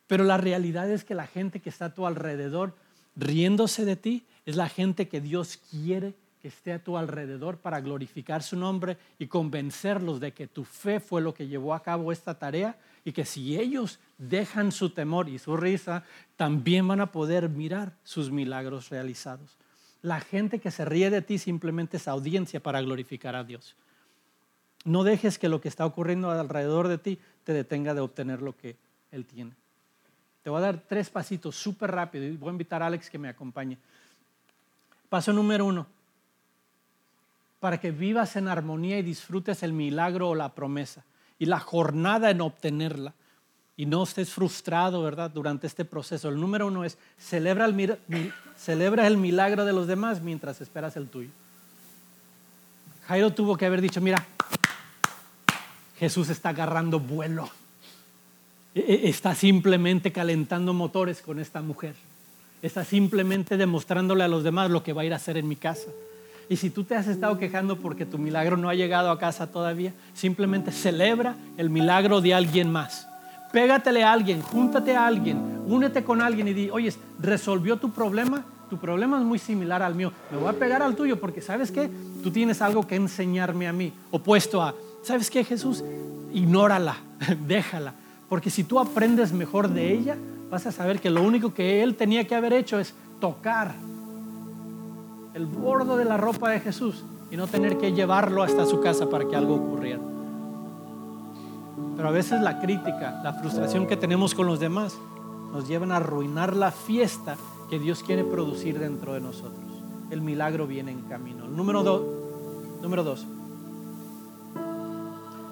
Pero 0.09 0.24
la 0.24 0.37
realidad 0.37 0.90
es 0.90 1.04
que 1.04 1.14
la 1.14 1.28
gente 1.28 1.61
que 1.61 1.68
está 1.68 1.85
a 1.85 1.94
tu 1.94 2.04
alrededor 2.04 2.74
riéndose 3.14 3.85
de 3.85 3.94
ti 3.94 4.26
es 4.44 4.57
la 4.57 4.68
gente 4.68 5.07
que 5.07 5.20
Dios 5.20 5.61
quiere 5.70 6.14
que 6.42 6.48
esté 6.48 6.72
a 6.72 6.83
tu 6.83 6.96
alrededor 6.96 7.59
para 7.59 7.81
glorificar 7.81 8.42
su 8.42 8.57
nombre 8.57 8.96
y 9.20 9.28
convencerlos 9.28 10.18
de 10.18 10.33
que 10.33 10.48
tu 10.48 10.64
fe 10.64 10.98
fue 10.98 11.22
lo 11.22 11.33
que 11.33 11.46
llevó 11.46 11.72
a 11.72 11.85
cabo 11.85 12.11
esta 12.11 12.40
tarea 12.40 12.76
y 13.04 13.12
que 13.12 13.24
si 13.24 13.57
ellos 13.57 14.00
dejan 14.18 14.72
su 14.72 14.90
temor 14.90 15.28
y 15.28 15.38
su 15.38 15.57
risa, 15.57 16.02
también 16.37 16.88
van 16.88 17.00
a 17.00 17.12
poder 17.12 17.48
mirar 17.48 17.92
sus 18.02 18.33
milagros 18.33 18.88
realizados. 18.90 19.57
La 20.02 20.18
gente 20.18 20.59
que 20.59 20.72
se 20.72 20.85
ríe 20.85 21.09
de 21.09 21.22
ti 21.22 21.38
simplemente 21.38 21.98
es 21.98 22.09
audiencia 22.09 22.61
para 22.61 22.81
glorificar 22.81 23.37
a 23.37 23.44
Dios. 23.44 23.76
No 24.84 25.04
dejes 25.04 25.38
que 25.38 25.48
lo 25.48 25.60
que 25.60 25.68
está 25.68 25.84
ocurriendo 25.84 26.30
alrededor 26.30 26.88
de 26.88 26.98
ti 26.98 27.18
te 27.44 27.52
detenga 27.52 27.94
de 27.94 28.00
obtener 28.00 28.42
lo 28.42 28.56
que 28.56 28.76
Él 29.10 29.24
tiene. 29.24 29.52
Te 30.42 30.50
voy 30.50 30.58
a 30.58 30.66
dar 30.66 30.82
tres 30.88 31.10
pasitos 31.10 31.56
súper 31.56 31.90
rápido 31.90 32.24
y 32.24 32.36
voy 32.36 32.48
a 32.48 32.52
invitar 32.52 32.82
a 32.82 32.86
Alex 32.86 33.10
que 33.10 33.18
me 33.18 33.28
acompañe. 33.28 33.76
Paso 35.08 35.32
número 35.32 35.66
uno. 35.66 35.86
Para 37.60 37.78
que 37.78 37.90
vivas 37.90 38.36
en 38.36 38.48
armonía 38.48 38.98
y 38.98 39.02
disfrutes 39.02 39.62
el 39.62 39.72
milagro 39.72 40.30
o 40.30 40.34
la 40.34 40.54
promesa. 40.54 41.04
y 41.38 41.46
la 41.46 41.60
jornada 41.60 42.30
en 42.30 42.40
obtenerla. 42.40 43.14
Y 43.76 43.86
no 43.86 44.02
estés 44.02 44.32
frustrado, 44.32 45.02
¿verdad?, 45.02 45.30
durante 45.30 45.68
este 45.68 45.84
proceso. 45.84 46.28
El 46.28 46.40
número 46.40 46.66
uno 46.66 46.84
es, 46.84 46.98
celebra 47.16 47.64
el, 47.64 47.98
celebra 48.56 49.06
el 49.06 49.16
milagro 49.16 49.64
de 49.64 49.72
los 49.72 49.86
demás 49.86 50.20
mientras 50.20 50.60
esperas 50.60 50.96
el 50.96 51.08
tuyo. 51.08 51.30
Jairo 53.06 53.32
tuvo 53.32 53.56
que 53.56 53.66
haber 53.66 53.80
dicho, 53.80 54.00
mira, 54.00 54.26
Jesús 55.98 56.30
está 56.30 56.50
agarrando 56.50 57.00
vuelo. 57.00 57.48
E, 58.74 58.80
e, 58.80 59.08
está 59.08 59.34
simplemente 59.34 60.12
calentando 60.12 60.72
motores 60.72 61.20
con 61.20 61.38
esta 61.38 61.61
mujer. 61.61 61.94
Está 62.62 62.84
simplemente 62.84 63.56
demostrándole 63.56 64.24
a 64.24 64.28
los 64.28 64.44
demás 64.44 64.70
lo 64.70 64.82
que 64.82 64.92
va 64.92 65.02
a 65.02 65.04
ir 65.04 65.12
a 65.12 65.16
hacer 65.16 65.37
en 65.37 65.48
mi 65.48 65.56
casa. 65.56 65.88
Y 66.48 66.56
si 66.56 66.70
tú 66.70 66.84
te 66.84 66.94
has 66.94 67.06
estado 67.08 67.38
quejando 67.38 67.76
porque 67.76 68.06
tu 68.06 68.18
milagro 68.18 68.56
no 68.56 68.68
ha 68.68 68.74
llegado 68.74 69.11
a 69.11 69.18
casa 69.18 69.48
todavía, 69.48 69.92
simplemente 70.14 70.72
celebra 70.72 71.37
el 71.56 71.68
milagro 71.68 72.20
de 72.20 72.32
alguien 72.32 72.72
más. 72.72 73.06
Pégatele 73.52 74.02
a 74.02 74.12
alguien, 74.12 74.40
júntate 74.40 74.96
a 74.96 75.06
alguien, 75.06 75.62
únete 75.66 76.04
con 76.04 76.22
alguien 76.22 76.48
y 76.48 76.54
di, 76.54 76.70
oye, 76.70 76.92
¿resolvió 77.18 77.76
tu 77.76 77.90
problema? 77.90 78.44
Tu 78.70 78.78
problema 78.78 79.18
es 79.18 79.24
muy 79.24 79.38
similar 79.38 79.82
al 79.82 79.94
mío. 79.94 80.12
Me 80.30 80.38
voy 80.38 80.48
a 80.48 80.52
pegar 80.52 80.82
al 80.82 80.94
tuyo 80.94 81.18
porque, 81.18 81.40
¿sabes 81.40 81.70
qué? 81.70 81.90
Tú 82.22 82.30
tienes 82.30 82.61
algo 82.61 82.87
que 82.87 82.96
enseñarme 82.96 83.66
a 83.66 83.72
mí. 83.72 83.92
Opuesto 84.11 84.62
a, 84.62 84.74
¿sabes 85.08 85.30
qué, 85.30 85.42
Jesús? 85.42 85.82
Ignórala, 86.32 86.96
déjala. 87.46 87.94
Porque 88.28 88.50
si 88.50 88.62
tú 88.62 88.78
aprendes 88.78 89.32
mejor 89.32 89.68
de 89.70 89.92
ella, 89.92 90.16
vas 90.50 90.66
a 90.66 90.72
saber 90.72 91.00
que 91.00 91.10
lo 91.10 91.22
único 91.22 91.52
que 91.52 91.82
él 91.82 91.96
tenía 91.96 92.26
que 92.26 92.34
haber 92.34 92.52
hecho 92.52 92.78
es 92.78 92.94
tocar 93.20 93.74
el 95.34 95.46
bordo 95.46 95.96
de 95.96 96.04
la 96.04 96.16
ropa 96.16 96.50
de 96.50 96.60
Jesús 96.60 97.04
y 97.30 97.36
no 97.36 97.46
tener 97.46 97.78
que 97.78 97.92
llevarlo 97.92 98.42
hasta 98.42 98.66
su 98.66 98.80
casa 98.80 99.08
para 99.08 99.26
que 99.26 99.34
algo 99.34 99.54
ocurriera. 99.54 100.00
Pero 101.96 102.08
a 102.08 102.12
veces 102.12 102.40
la 102.40 102.60
crítica, 102.60 103.20
la 103.24 103.32
frustración 103.32 103.86
que 103.86 103.96
tenemos 103.96 104.34
con 104.34 104.46
los 104.46 104.60
demás 104.60 104.96
nos 105.52 105.66
llevan 105.66 105.90
a 105.90 105.96
arruinar 105.96 106.54
la 106.54 106.70
fiesta 106.70 107.36
que 107.70 107.78
Dios 107.78 108.02
quiere 108.02 108.24
producir 108.24 108.78
dentro 108.78 109.14
de 109.14 109.20
nosotros. 109.20 109.64
El 110.10 110.20
milagro 110.20 110.66
viene 110.66 110.92
en 110.92 111.00
camino. 111.02 111.48
Número, 111.48 111.82
dos 111.82 112.02
número 112.80 113.02
dos, 113.02 113.26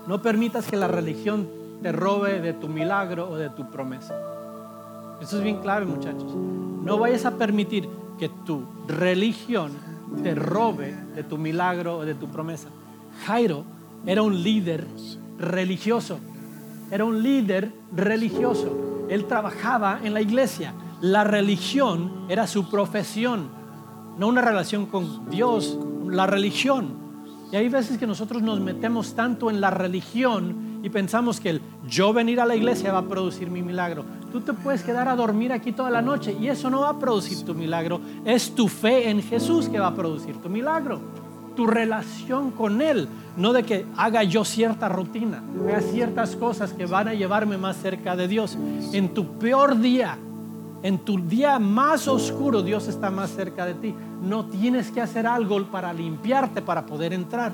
no 0.06 0.22
permitas 0.22 0.66
que 0.66 0.76
la 0.76 0.88
religión 0.88 1.48
te 1.82 1.92
robe 1.92 2.40
de 2.40 2.52
tu 2.52 2.68
milagro 2.68 3.28
o 3.28 3.36
de 3.36 3.50
tu 3.50 3.70
promesa. 3.70 4.14
Eso 5.20 5.38
es 5.38 5.42
bien 5.42 5.60
clave, 5.60 5.86
muchachos. 5.86 6.34
No 6.34 6.98
vayas 6.98 7.24
a 7.24 7.36
permitir 7.36 7.88
que 8.18 8.28
tu 8.28 8.64
religión 8.86 9.72
te 10.22 10.34
robe 10.34 10.94
de 11.14 11.22
tu 11.22 11.38
milagro 11.38 11.98
o 11.98 12.04
de 12.04 12.14
tu 12.14 12.28
promesa. 12.28 12.68
Jairo 13.26 13.64
era 14.04 14.22
un 14.22 14.42
líder 14.42 14.86
religioso. 15.38 16.18
Era 16.90 17.04
un 17.04 17.22
líder 17.22 17.72
religioso. 17.94 19.06
Él 19.08 19.24
trabajaba 19.24 20.00
en 20.02 20.14
la 20.14 20.20
iglesia. 20.20 20.72
La 21.00 21.24
religión 21.24 22.26
era 22.28 22.46
su 22.46 22.70
profesión, 22.70 23.48
no 24.18 24.28
una 24.28 24.40
relación 24.40 24.86
con 24.86 25.28
Dios, 25.28 25.78
la 26.06 26.26
religión. 26.26 27.05
Y 27.52 27.56
hay 27.56 27.68
veces 27.68 27.96
que 27.98 28.06
nosotros 28.06 28.42
nos 28.42 28.60
metemos 28.60 29.14
tanto 29.14 29.50
en 29.50 29.60
la 29.60 29.70
religión 29.70 30.80
y 30.82 30.90
pensamos 30.90 31.40
que 31.40 31.50
el 31.50 31.60
yo 31.88 32.12
venir 32.12 32.40
a 32.40 32.46
la 32.46 32.56
iglesia 32.56 32.92
va 32.92 32.98
a 32.98 33.08
producir 33.08 33.50
mi 33.50 33.62
milagro. 33.62 34.04
Tú 34.32 34.40
te 34.40 34.52
puedes 34.52 34.82
quedar 34.82 35.08
a 35.08 35.16
dormir 35.16 35.52
aquí 35.52 35.72
toda 35.72 35.90
la 35.90 36.02
noche 36.02 36.36
y 36.40 36.48
eso 36.48 36.70
no 36.70 36.80
va 36.80 36.90
a 36.90 36.98
producir 36.98 37.44
tu 37.44 37.54
milagro. 37.54 38.00
Es 38.24 38.54
tu 38.54 38.68
fe 38.68 39.10
en 39.10 39.22
Jesús 39.22 39.68
que 39.68 39.78
va 39.78 39.88
a 39.88 39.94
producir 39.94 40.36
tu 40.36 40.48
milagro. 40.48 41.00
Tu 41.54 41.66
relación 41.66 42.50
con 42.50 42.82
Él, 42.82 43.08
no 43.36 43.52
de 43.52 43.62
que 43.62 43.86
haga 43.96 44.22
yo 44.24 44.44
cierta 44.44 44.90
rutina, 44.90 45.42
haga 45.64 45.80
ciertas 45.80 46.36
cosas 46.36 46.74
que 46.74 46.84
van 46.84 47.08
a 47.08 47.14
llevarme 47.14 47.56
más 47.56 47.76
cerca 47.78 48.14
de 48.14 48.28
Dios. 48.28 48.58
En 48.92 49.14
tu 49.14 49.38
peor 49.38 49.80
día, 49.80 50.18
en 50.82 50.98
tu 50.98 51.18
día 51.18 51.58
más 51.58 52.06
oscuro, 52.08 52.62
Dios 52.62 52.88
está 52.88 53.10
más 53.10 53.30
cerca 53.30 53.66
de 53.66 53.74
ti. 53.74 53.94
No 54.22 54.46
tienes 54.46 54.90
que 54.90 55.00
hacer 55.00 55.26
algo 55.26 55.62
para 55.64 55.92
limpiarte 55.92 56.62
para 56.62 56.86
poder 56.86 57.12
entrar. 57.12 57.52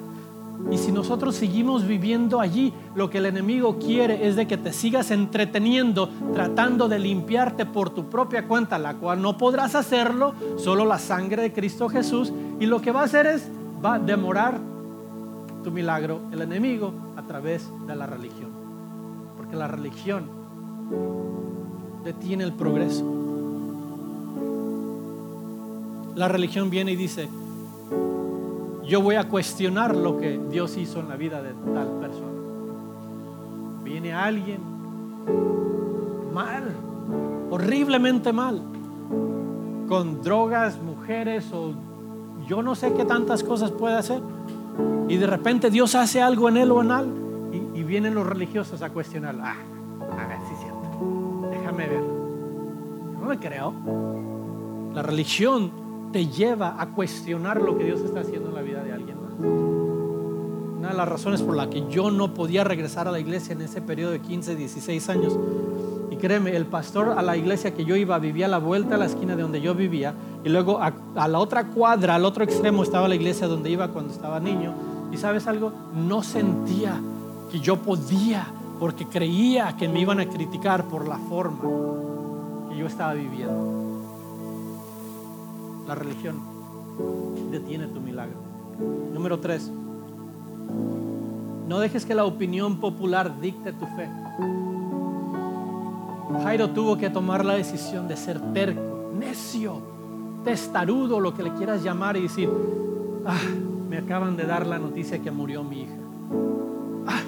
Y 0.71 0.79
si 0.79 0.93
nosotros 0.93 1.35
seguimos 1.35 1.87
viviendo 1.87 2.41
allí, 2.41 2.73
lo 2.95 3.11
que 3.11 3.19
el 3.19 3.27
enemigo 3.27 3.79
quiere 3.79 4.29
es 4.29 4.37
de 4.37 4.47
que 4.47 4.57
te 4.57 4.73
sigas 4.73 5.11
entreteniendo, 5.11 6.09
tratando 6.35 6.89
de 6.89 6.99
limpiarte 6.99 7.67
por 7.67 7.91
tu 7.91 8.09
propia 8.09 8.47
cuenta, 8.47 8.79
la 8.79 8.95
cual 8.95 9.21
no 9.21 9.37
podrás 9.37 9.75
hacerlo, 9.75 10.35
solo 10.57 10.85
la 10.85 10.99
sangre 10.99 11.43
de 11.43 11.53
Cristo 11.53 11.89
Jesús. 11.89 12.33
Y 12.61 12.67
lo 12.67 12.81
que 12.81 12.93
va 12.93 13.01
a 13.01 13.05
hacer 13.05 13.27
es, 13.27 13.49
va 13.85 13.95
a 13.95 13.99
demorar 13.99 14.59
tu 15.65 15.71
milagro, 15.71 16.21
el 16.33 16.43
enemigo, 16.43 16.93
a 17.17 17.23
través 17.23 17.69
de 17.87 17.97
la 17.97 18.07
religión. 18.07 18.51
Porque 19.37 19.57
la 19.57 19.69
religión 19.69 20.29
detiene 22.05 22.45
el 22.45 22.53
progreso. 22.53 23.05
La 26.15 26.29
religión 26.29 26.69
viene 26.71 26.93
y 26.93 26.97
dice, 26.97 27.29
yo 28.85 29.01
voy 29.01 29.15
a 29.15 29.29
cuestionar 29.29 29.97
lo 29.97 30.19
que 30.19 30.39
Dios 30.51 30.77
hizo 30.77 31.01
en 31.01 31.09
la 31.09 31.17
vida 31.17 31.43
de 31.43 31.53
tal 31.73 31.89
persona. 32.01 32.33
Viene 33.85 34.13
alguien 34.13 34.61
mal, 36.33 36.75
horriblemente 37.51 38.33
mal, 38.33 38.61
con 39.89 40.23
drogas, 40.23 40.79
mujeres 40.81 41.51
o 41.53 41.73
yo 42.47 42.63
no 42.63 42.75
sé 42.75 42.93
qué 42.95 43.05
tantas 43.05 43.43
cosas 43.43 43.71
puede 43.71 43.97
hacer. 43.97 44.21
Y 45.09 45.17
de 45.17 45.27
repente 45.27 45.71
Dios 45.71 45.95
hace 45.95 46.21
algo 46.21 46.49
en 46.49 46.57
él 46.57 46.71
o 46.71 46.83
en 46.83 46.91
él 46.91 47.71
y, 47.75 47.81
y 47.81 47.83
vienen 47.85 48.15
los 48.15 48.27
religiosos 48.27 48.83
a 48.83 48.91
cuestionar. 48.91 49.37
Ah, 49.43 49.57
no 53.23 53.29
me 53.29 53.39
creo. 53.39 53.73
La 54.95 55.03
religión 55.03 56.11
te 56.13 56.27
lleva 56.27 56.77
a 56.79 56.89
cuestionar 56.91 57.63
lo 57.63 57.79
que 57.79 57.85
Dios 57.85 58.01
está 58.01 58.21
haciendo 58.21 58.51
en 58.51 58.55
la 58.55 58.63
vida 58.63 58.83
de 58.83 58.93
alguien 58.93 59.17
más. 59.23 59.33
Una 60.79 60.89
de 60.89 60.95
las 60.95 61.09
razones 61.09 61.41
por 61.41 61.57
la 61.57 61.71
que 61.71 61.89
yo 61.89 62.11
no 62.11 62.35
podía 62.35 62.65
regresar 62.65 63.07
a 63.07 63.13
la 63.13 63.21
iglesia 63.21 63.53
en 63.53 63.63
ese 63.63 63.81
periodo 63.81 64.11
de 64.11 64.21
15, 64.21 64.57
16 64.57 65.09
años. 65.09 65.39
Y 66.11 66.17
créeme, 66.17 66.55
el 66.55 66.67
pastor 66.67 67.11
a 67.11 67.23
la 67.23 67.37
iglesia 67.37 67.73
que 67.73 67.85
yo 67.85 67.95
iba 67.97 68.19
vivía 68.19 68.47
a 68.47 68.49
la 68.49 68.59
vuelta 68.59 68.97
a 68.97 68.99
la 68.99 69.07
esquina 69.07 69.37
de 69.37 69.43
donde 69.43 69.61
yo 69.61 69.75
vivía. 69.75 70.15
Y 70.45 70.49
luego 70.49 70.83
a, 70.83 70.93
a 71.15 71.29
la 71.29 71.39
otra 71.39 71.69
cuadra, 71.69 72.17
al 72.17 72.25
otro 72.25 72.43
extremo, 72.43 72.83
estaba 72.83 73.09
la 73.09 73.15
iglesia 73.15 73.47
donde 73.47 73.71
iba 73.71 73.89
cuando 73.89 74.13
estaba 74.13 74.41
niño. 74.41 74.75
Y 75.13 75.17
sabes 75.17 75.47
algo, 75.47 75.73
no 75.95 76.25
sentía 76.25 77.01
que 77.53 77.61
yo 77.61 77.77
podía, 77.77 78.47
porque 78.81 79.07
creía 79.07 79.77
que 79.77 79.89
me 79.89 80.01
iban 80.01 80.19
a 80.19 80.29
criticar 80.29 80.89
por 80.89 81.07
la 81.07 81.19
forma 81.19 81.61
yo 82.77 82.87
estaba 82.87 83.15
viviendo 83.15 83.83
la 85.87 85.95
religión 85.95 86.53
detiene 87.51 87.87
tu 87.87 88.01
milagro. 88.01 88.37
Número 89.13 89.39
tres, 89.39 89.71
no 91.69 91.81
dejes 91.81 92.05
que 92.05 92.15
la 92.15 92.25
opinión 92.25 92.79
popular 92.79 93.41
dicte 93.41 93.73
tu 93.73 93.87
fe. 93.87 94.09
Jairo 96.43 96.71
tuvo 96.71 96.97
que 96.97 97.11
tomar 97.11 97.45
la 97.45 97.55
decisión 97.55 98.09
de 98.09 98.17
ser 98.17 98.41
terco, 98.53 99.13
necio, 99.15 99.81
testarudo, 100.45 101.21
lo 101.21 101.35
que 101.35 101.43
le 101.43 101.53
quieras 101.55 101.83
llamar, 101.83 102.17
y 102.17 102.23
decir, 102.23 102.51
ah, 103.27 103.39
me 103.89 103.99
acaban 103.99 104.37
de 104.37 104.45
dar 104.45 104.67
la 104.67 104.79
noticia 104.79 105.21
que 105.21 105.31
murió 105.31 105.63
mi 105.63 105.83
hija. 105.83 105.97
Ah, 107.07 107.21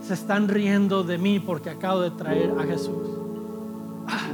se 0.00 0.14
están 0.14 0.48
riendo 0.48 1.02
de 1.02 1.18
mí 1.18 1.40
porque 1.40 1.70
acabo 1.70 2.00
de 2.00 2.12
traer 2.12 2.54
a 2.58 2.62
Jesús. 2.62 3.08
Ah, 4.06 4.30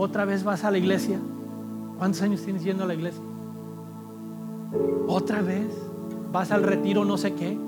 otra 0.00 0.24
vez 0.24 0.44
vas 0.44 0.64
a 0.64 0.70
la 0.70 0.78
iglesia 0.78 1.18
¿Cuántos 2.00 2.22
años 2.22 2.40
tienes 2.40 2.64
yendo 2.64 2.84
a 2.84 2.86
la 2.86 2.94
iglesia? 2.94 3.22
¿Otra 5.06 5.42
vez? 5.42 5.66
¿Vas 6.32 6.50
al 6.50 6.62
retiro 6.62 7.04
no 7.04 7.18
sé 7.18 7.34
qué? 7.34 7.58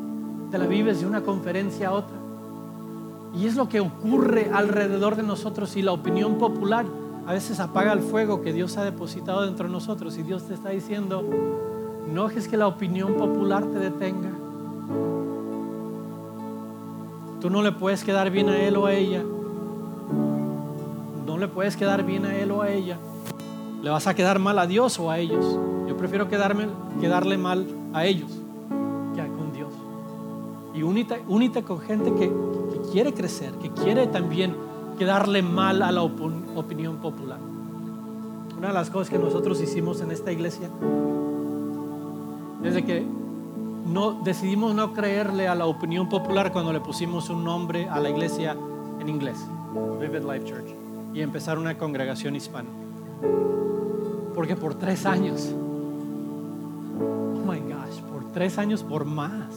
¿Te 0.51 0.57
la 0.57 0.67
vives 0.67 1.03
de 1.03 1.07
una 1.07 1.21
conferencia 1.21 1.89
a 1.89 1.93
otra? 1.93 2.17
Y 3.35 3.45
es 3.45 3.55
lo 3.57 3.69
que 3.69 3.81
ocurre 3.81 4.51
alrededor 4.51 5.17
de 5.17 5.23
nosotros 5.23 5.77
y 5.77 5.83
la 5.83 5.93
opinión 5.93 6.39
popular 6.39 6.87
a 7.27 7.35
veces 7.35 7.61
apaga 7.61 7.93
el 7.93 8.01
fuego 8.01 8.41
que 8.41 8.55
Dios 8.55 8.79
ha 8.79 8.85
depositado 8.85 9.43
dentro 9.43 9.67
de 9.67 9.73
nosotros 9.73 10.17
y 10.17 10.23
Dios 10.23 10.45
te 10.45 10.55
está 10.55 10.71
diciendo, 10.71 11.23
no 12.11 12.31
es 12.31 12.49
que 12.49 12.57
la 12.57 12.69
opinión 12.69 13.13
popular 13.19 13.67
te 13.67 13.81
detenga. 13.81 14.31
Tú 17.39 17.51
no 17.51 17.61
le 17.61 17.73
puedes 17.73 18.03
quedar 18.03 18.31
bien 18.31 18.49
a 18.49 18.59
él 18.59 18.79
o 18.79 18.87
a 18.87 18.95
ella. 18.95 19.23
Le 21.43 21.49
puedes 21.49 21.77
quedar 21.77 22.05
bien 22.05 22.25
a 22.25 22.37
él 22.37 22.53
o 22.53 22.63
a 22.63 22.71
ella 22.71 22.99
le 23.83 23.91
vas 23.91 24.07
a 24.07 24.15
quedar 24.15 24.39
mal 24.39 24.59
a 24.59 24.67
Dios 24.67 24.99
o 25.01 25.11
a 25.11 25.19
ellos. 25.19 25.45
Yo 25.89 25.97
prefiero 25.97 26.29
quedarme, 26.29 26.69
quedarle 27.01 27.37
mal 27.37 27.67
a 27.93 28.07
ellos 28.07 28.31
que 29.15 29.27
con 29.27 29.53
Dios. 29.53 29.73
Y 30.73 30.83
únete, 30.83 31.63
con 31.65 31.81
gente 31.81 32.15
que, 32.15 32.33
quiere 32.93 33.13
crecer, 33.13 33.53
que 33.55 33.71
quiere 33.71 34.07
también 34.07 34.55
quedarle 34.99 35.43
mal 35.43 35.83
a 35.83 35.91
la 35.91 36.03
opinión 36.03 36.99
popular. 36.99 37.39
Una 38.57 38.69
de 38.69 38.75
las 38.75 38.89
cosas 38.89 39.11
que 39.11 39.19
nosotros 39.19 39.61
hicimos 39.61 40.01
en 40.01 40.13
esta 40.13 40.31
iglesia, 40.31 40.71
desde 42.63 42.85
que 42.85 43.05
no, 43.87 44.21
decidimos 44.23 44.75
no 44.75 44.93
creerle 44.93 45.49
a 45.49 45.57
la 45.57 45.67
opinión 45.67 46.09
popular 46.09 46.53
cuando 46.53 46.73
le 46.73 46.81
pusimos 46.81 47.29
un 47.31 47.43
nombre 47.43 47.89
a 47.89 47.99
la 47.99 48.11
iglesia 48.11 48.57
en 49.01 49.09
inglés, 49.09 49.45
Vivid 50.01 50.23
Life 50.23 50.45
Church, 50.45 50.82
y 51.15 51.21
empezar 51.21 51.59
una 51.59 51.77
congregación 51.79 52.37
hispana. 52.37 52.69
Porque 54.35 54.57
por 54.57 54.75
tres 54.75 55.07
años, 55.07 55.55
oh 56.99 57.51
my 57.51 57.59
gosh, 57.59 58.01
por 58.11 58.33
tres 58.33 58.59
años, 58.59 58.83
por 58.83 59.05
más, 59.05 59.55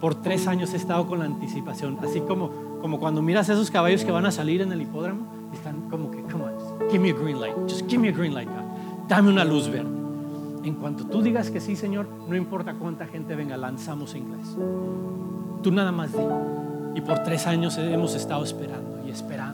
por 0.00 0.14
tres 0.14 0.46
años 0.46 0.74
he 0.74 0.76
estado 0.76 1.06
con 1.06 1.20
la 1.20 1.24
anticipación, 1.24 1.98
así 2.02 2.20
como, 2.20 2.50
como 2.80 2.98
cuando 2.98 3.22
miras 3.22 3.48
esos 3.48 3.70
caballos 3.70 4.04
que 4.04 4.12
van 4.12 4.26
a 4.26 4.30
salir 4.30 4.60
en 4.60 4.72
el 4.72 4.82
hipódromo, 4.82 5.26
están 5.52 5.88
como 5.88 6.10
que, 6.10 6.20
come 6.22 6.44
on, 6.44 6.90
give 6.90 6.98
me 6.98 7.10
a 7.10 7.14
green 7.14 7.40
light, 7.40 7.54
just 7.68 7.88
give 7.88 7.98
me 7.98 8.08
a 8.08 8.12
green 8.12 8.34
light, 8.34 8.48
God. 8.48 9.08
dame 9.08 9.30
una 9.30 9.44
luz 9.44 9.68
verde. 9.68 10.04
En 10.64 10.74
cuanto 10.76 11.04
tú 11.04 11.20
digas 11.20 11.50
que 11.50 11.60
sí, 11.60 11.76
Señor, 11.76 12.06
no 12.26 12.34
importa 12.34 12.74
cuánta 12.74 13.06
gente 13.06 13.34
venga, 13.34 13.56
lanzamos 13.56 14.14
inglés. 14.14 14.56
Tú 15.62 15.70
nada 15.70 15.92
más 15.92 16.12
di. 16.12 16.18
Y 16.94 17.00
por 17.02 17.22
tres 17.22 17.46
años 17.46 17.76
hemos 17.76 18.14
estado 18.14 18.42
esperando 18.44 19.02
y 19.06 19.10
esperando. 19.10 19.53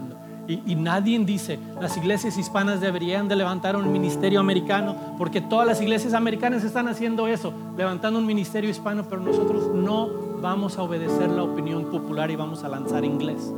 Y, 0.51 0.75
nadie 0.75 1.17
dice, 1.21 1.61
las 1.81 1.97
iglesias 1.97 2.37
hispanas 2.37 2.81
deberían 2.81 3.29
de 3.29 3.37
levantar 3.37 3.77
un 3.77 3.93
ministerio 3.93 4.41
americano, 4.41 4.97
porque 5.17 5.41
todas 5.41 5.65
las 5.65 5.81
iglesias 5.81 6.13
americanas 6.13 6.65
están 6.65 6.89
haciendo 6.89 7.29
eso, 7.29 7.53
levantando 7.77 8.19
un 8.19 8.27
ministerio 8.27 8.69
hispano, 8.69 9.05
pero 9.09 9.23
nosotros 9.23 9.73
no 9.73 10.09
vamos 10.43 10.77
a 10.77 10.83
obedecer 10.83 11.31
la 11.31 11.45
opinión 11.45 11.85
popular 11.85 12.33
y 12.33 12.37
vamos 12.37 12.65
a 12.65 12.69
lanzar 12.69 13.05
inglés. 13.05 13.53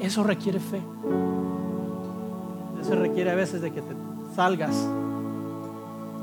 Eso 0.00 0.24
requiere 0.24 0.60
fe. 0.60 0.80
Eso 2.80 2.94
requiere 2.94 3.30
a 3.30 3.34
veces 3.34 3.60
de 3.60 3.70
que 3.70 3.82
te 3.82 3.94
salgas 4.34 4.88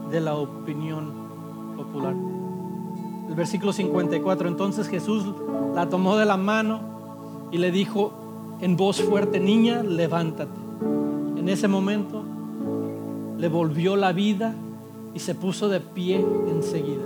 de 0.09 0.19
la 0.19 0.33
opinión 0.33 1.13
popular. 1.77 2.15
El 3.29 3.35
versículo 3.35 3.71
54, 3.71 4.47
entonces 4.47 4.87
Jesús 4.87 5.25
la 5.75 5.87
tomó 5.89 6.17
de 6.17 6.25
la 6.25 6.37
mano 6.37 6.79
y 7.51 7.59
le 7.59 7.71
dijo 7.71 8.28
en 8.61 8.75
voz 8.75 9.01
fuerte, 9.01 9.39
niña, 9.39 9.83
levántate. 9.83 10.59
En 11.37 11.47
ese 11.47 11.67
momento 11.67 12.23
le 13.37 13.47
volvió 13.47 13.95
la 13.95 14.11
vida 14.11 14.53
y 15.13 15.19
se 15.19 15.33
puso 15.35 15.69
de 15.69 15.79
pie 15.79 16.25
enseguida. 16.49 17.05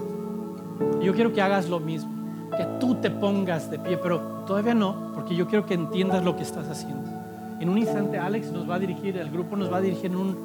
Yo 1.01 1.13
quiero 1.13 1.31
que 1.31 1.41
hagas 1.41 1.69
lo 1.69 1.79
mismo, 1.79 2.11
que 2.57 2.65
tú 2.79 2.95
te 2.95 3.11
pongas 3.11 3.69
de 3.69 3.77
pie, 3.79 3.97
pero 3.97 4.19
todavía 4.47 4.73
no, 4.73 5.11
porque 5.13 5.35
yo 5.35 5.47
quiero 5.47 5.65
que 5.65 5.75
entiendas 5.75 6.23
lo 6.23 6.35
que 6.35 6.43
estás 6.43 6.67
haciendo. 6.67 7.09
En 7.59 7.69
un 7.69 7.77
instante 7.77 8.17
Alex 8.17 8.51
nos 8.51 8.69
va 8.69 8.75
a 8.75 8.79
dirigir, 8.79 9.15
el 9.17 9.29
grupo 9.29 9.55
nos 9.55 9.71
va 9.71 9.77
a 9.77 9.81
dirigir 9.81 10.07
en 10.07 10.17
un, 10.17 10.37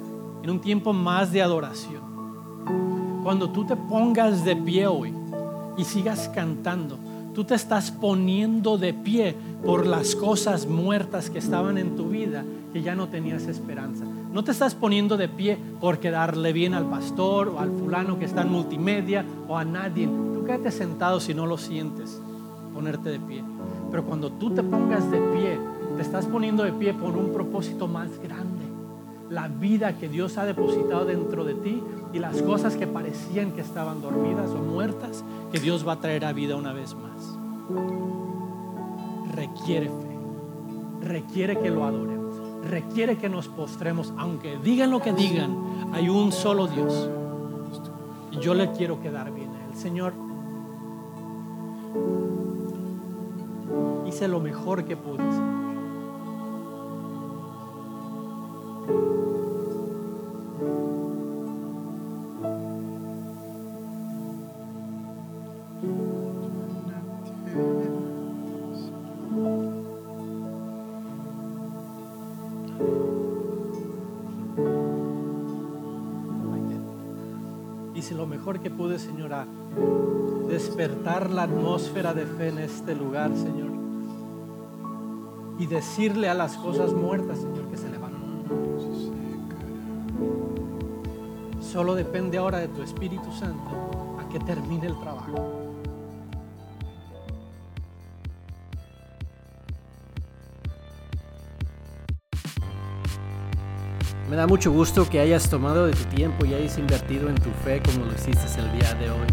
en 0.42 0.50
un 0.50 0.60
tiempo 0.60 0.92
más 0.92 1.32
de 1.32 1.42
adoración. 1.42 2.02
Cuando 3.22 3.50
tú 3.50 3.64
te 3.64 3.76
pongas 3.76 4.44
de 4.44 4.56
pie 4.56 4.86
hoy 4.86 5.14
y 5.76 5.84
sigas 5.84 6.28
cantando, 6.28 6.98
tú 7.38 7.44
te 7.44 7.54
estás 7.54 7.92
poniendo 7.92 8.78
de 8.78 8.92
pie 8.92 9.36
por 9.64 9.86
las 9.86 10.16
cosas 10.16 10.66
muertas 10.66 11.30
que 11.30 11.38
estaban 11.38 11.78
en 11.78 11.94
tu 11.94 12.08
vida 12.08 12.44
que 12.72 12.82
ya 12.82 12.96
no 12.96 13.06
tenías 13.06 13.44
esperanza. 13.46 14.04
No 14.32 14.42
te 14.42 14.50
estás 14.50 14.74
poniendo 14.74 15.16
de 15.16 15.28
pie 15.28 15.56
por 15.80 16.00
quedarle 16.00 16.52
bien 16.52 16.74
al 16.74 16.90
pastor 16.90 17.46
o 17.46 17.60
al 17.60 17.70
fulano 17.70 18.18
que 18.18 18.24
está 18.24 18.42
en 18.42 18.50
multimedia 18.50 19.24
o 19.46 19.56
a 19.56 19.64
nadie. 19.64 20.08
Tú 20.08 20.42
quédate 20.44 20.72
sentado 20.72 21.20
si 21.20 21.32
no 21.32 21.46
lo 21.46 21.58
sientes, 21.58 22.20
ponerte 22.74 23.08
de 23.08 23.20
pie. 23.20 23.44
Pero 23.88 24.02
cuando 24.02 24.32
tú 24.32 24.50
te 24.50 24.64
pongas 24.64 25.08
de 25.08 25.18
pie, 25.18 25.60
te 25.94 26.02
estás 26.02 26.26
poniendo 26.26 26.64
de 26.64 26.72
pie 26.72 26.92
por 26.92 27.16
un 27.16 27.32
propósito 27.32 27.86
más 27.86 28.18
grande. 28.18 28.64
La 29.30 29.46
vida 29.46 29.96
que 29.96 30.08
Dios 30.08 30.38
ha 30.38 30.44
depositado 30.44 31.04
dentro 31.04 31.44
de 31.44 31.54
ti 31.54 31.80
y 32.12 32.18
las 32.18 32.42
cosas 32.42 32.74
que 32.74 32.88
parecían 32.88 33.52
que 33.52 33.60
estaban 33.60 34.02
dormidas 34.02 34.50
o 34.50 34.58
muertas, 34.58 35.22
que 35.52 35.60
Dios 35.60 35.86
va 35.86 35.92
a 35.92 36.00
traer 36.00 36.24
a 36.24 36.32
vida 36.32 36.56
una 36.56 36.72
vez 36.72 36.96
más. 36.96 37.07
Requiere 39.34 39.88
fe, 39.88 40.18
requiere 41.02 41.58
que 41.58 41.70
lo 41.70 41.84
adoremos, 41.84 42.36
requiere 42.64 43.18
que 43.18 43.28
nos 43.28 43.48
postremos, 43.48 44.14
aunque 44.16 44.58
digan 44.58 44.90
lo 44.90 45.00
que 45.00 45.12
digan, 45.12 45.90
hay 45.92 46.08
un 46.08 46.32
solo 46.32 46.66
Dios. 46.66 47.10
Y 48.32 48.38
yo 48.38 48.54
le 48.54 48.72
quiero 48.72 49.00
quedar 49.00 49.32
bien 49.32 49.50
a 49.54 49.66
Él. 49.66 49.74
Señor, 49.74 50.14
hice 54.06 54.28
lo 54.28 54.40
mejor 54.40 54.84
que 54.84 54.96
pude. 54.96 55.22
Que 78.62 78.70
pude, 78.70 78.98
Señor, 78.98 79.32
a 79.32 79.46
despertar 80.48 81.30
la 81.30 81.44
atmósfera 81.44 82.12
de 82.12 82.26
fe 82.26 82.48
en 82.48 82.58
este 82.58 82.94
lugar, 82.94 83.30
Señor. 83.34 83.70
Y 85.58 85.66
decirle 85.66 86.28
a 86.28 86.34
las 86.34 86.56
cosas 86.56 86.92
muertas, 86.92 87.38
Señor, 87.38 87.68
que 87.68 87.76
se 87.76 87.88
levanten. 87.88 88.18
Solo 91.60 91.94
depende 91.94 92.38
ahora 92.38 92.58
de 92.58 92.68
tu 92.68 92.82
Espíritu 92.82 93.30
Santo 93.32 94.16
a 94.18 94.28
que 94.28 94.40
termine 94.40 94.86
el 94.86 94.98
trabajo. 94.98 95.67
Me 104.28 104.36
da 104.36 104.46
mucho 104.46 104.70
gusto 104.70 105.08
que 105.08 105.18
hayas 105.20 105.48
tomado 105.48 105.86
de 105.86 105.94
tu 105.94 106.04
tiempo 106.04 106.44
y 106.44 106.52
hayas 106.52 106.76
invertido 106.76 107.30
en 107.30 107.36
tu 107.36 107.48
fe 107.64 107.80
como 107.82 108.04
lo 108.04 108.12
hiciste 108.12 108.60
el 108.60 108.70
día 108.78 108.92
de 108.94 109.10
hoy. 109.10 109.26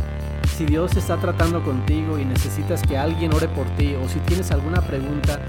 Si 0.55 0.65
Dios 0.65 0.95
está 0.95 1.17
tratando 1.17 1.61
contigo 1.61 2.17
y 2.17 2.23
necesitas 2.23 2.81
que 2.81 2.97
alguien 2.97 3.33
ore 3.33 3.49
por 3.49 3.67
ti 3.75 3.93
o 3.95 4.07
si 4.07 4.19
tienes 4.19 4.51
alguna 4.51 4.79
pregunta, 4.79 5.41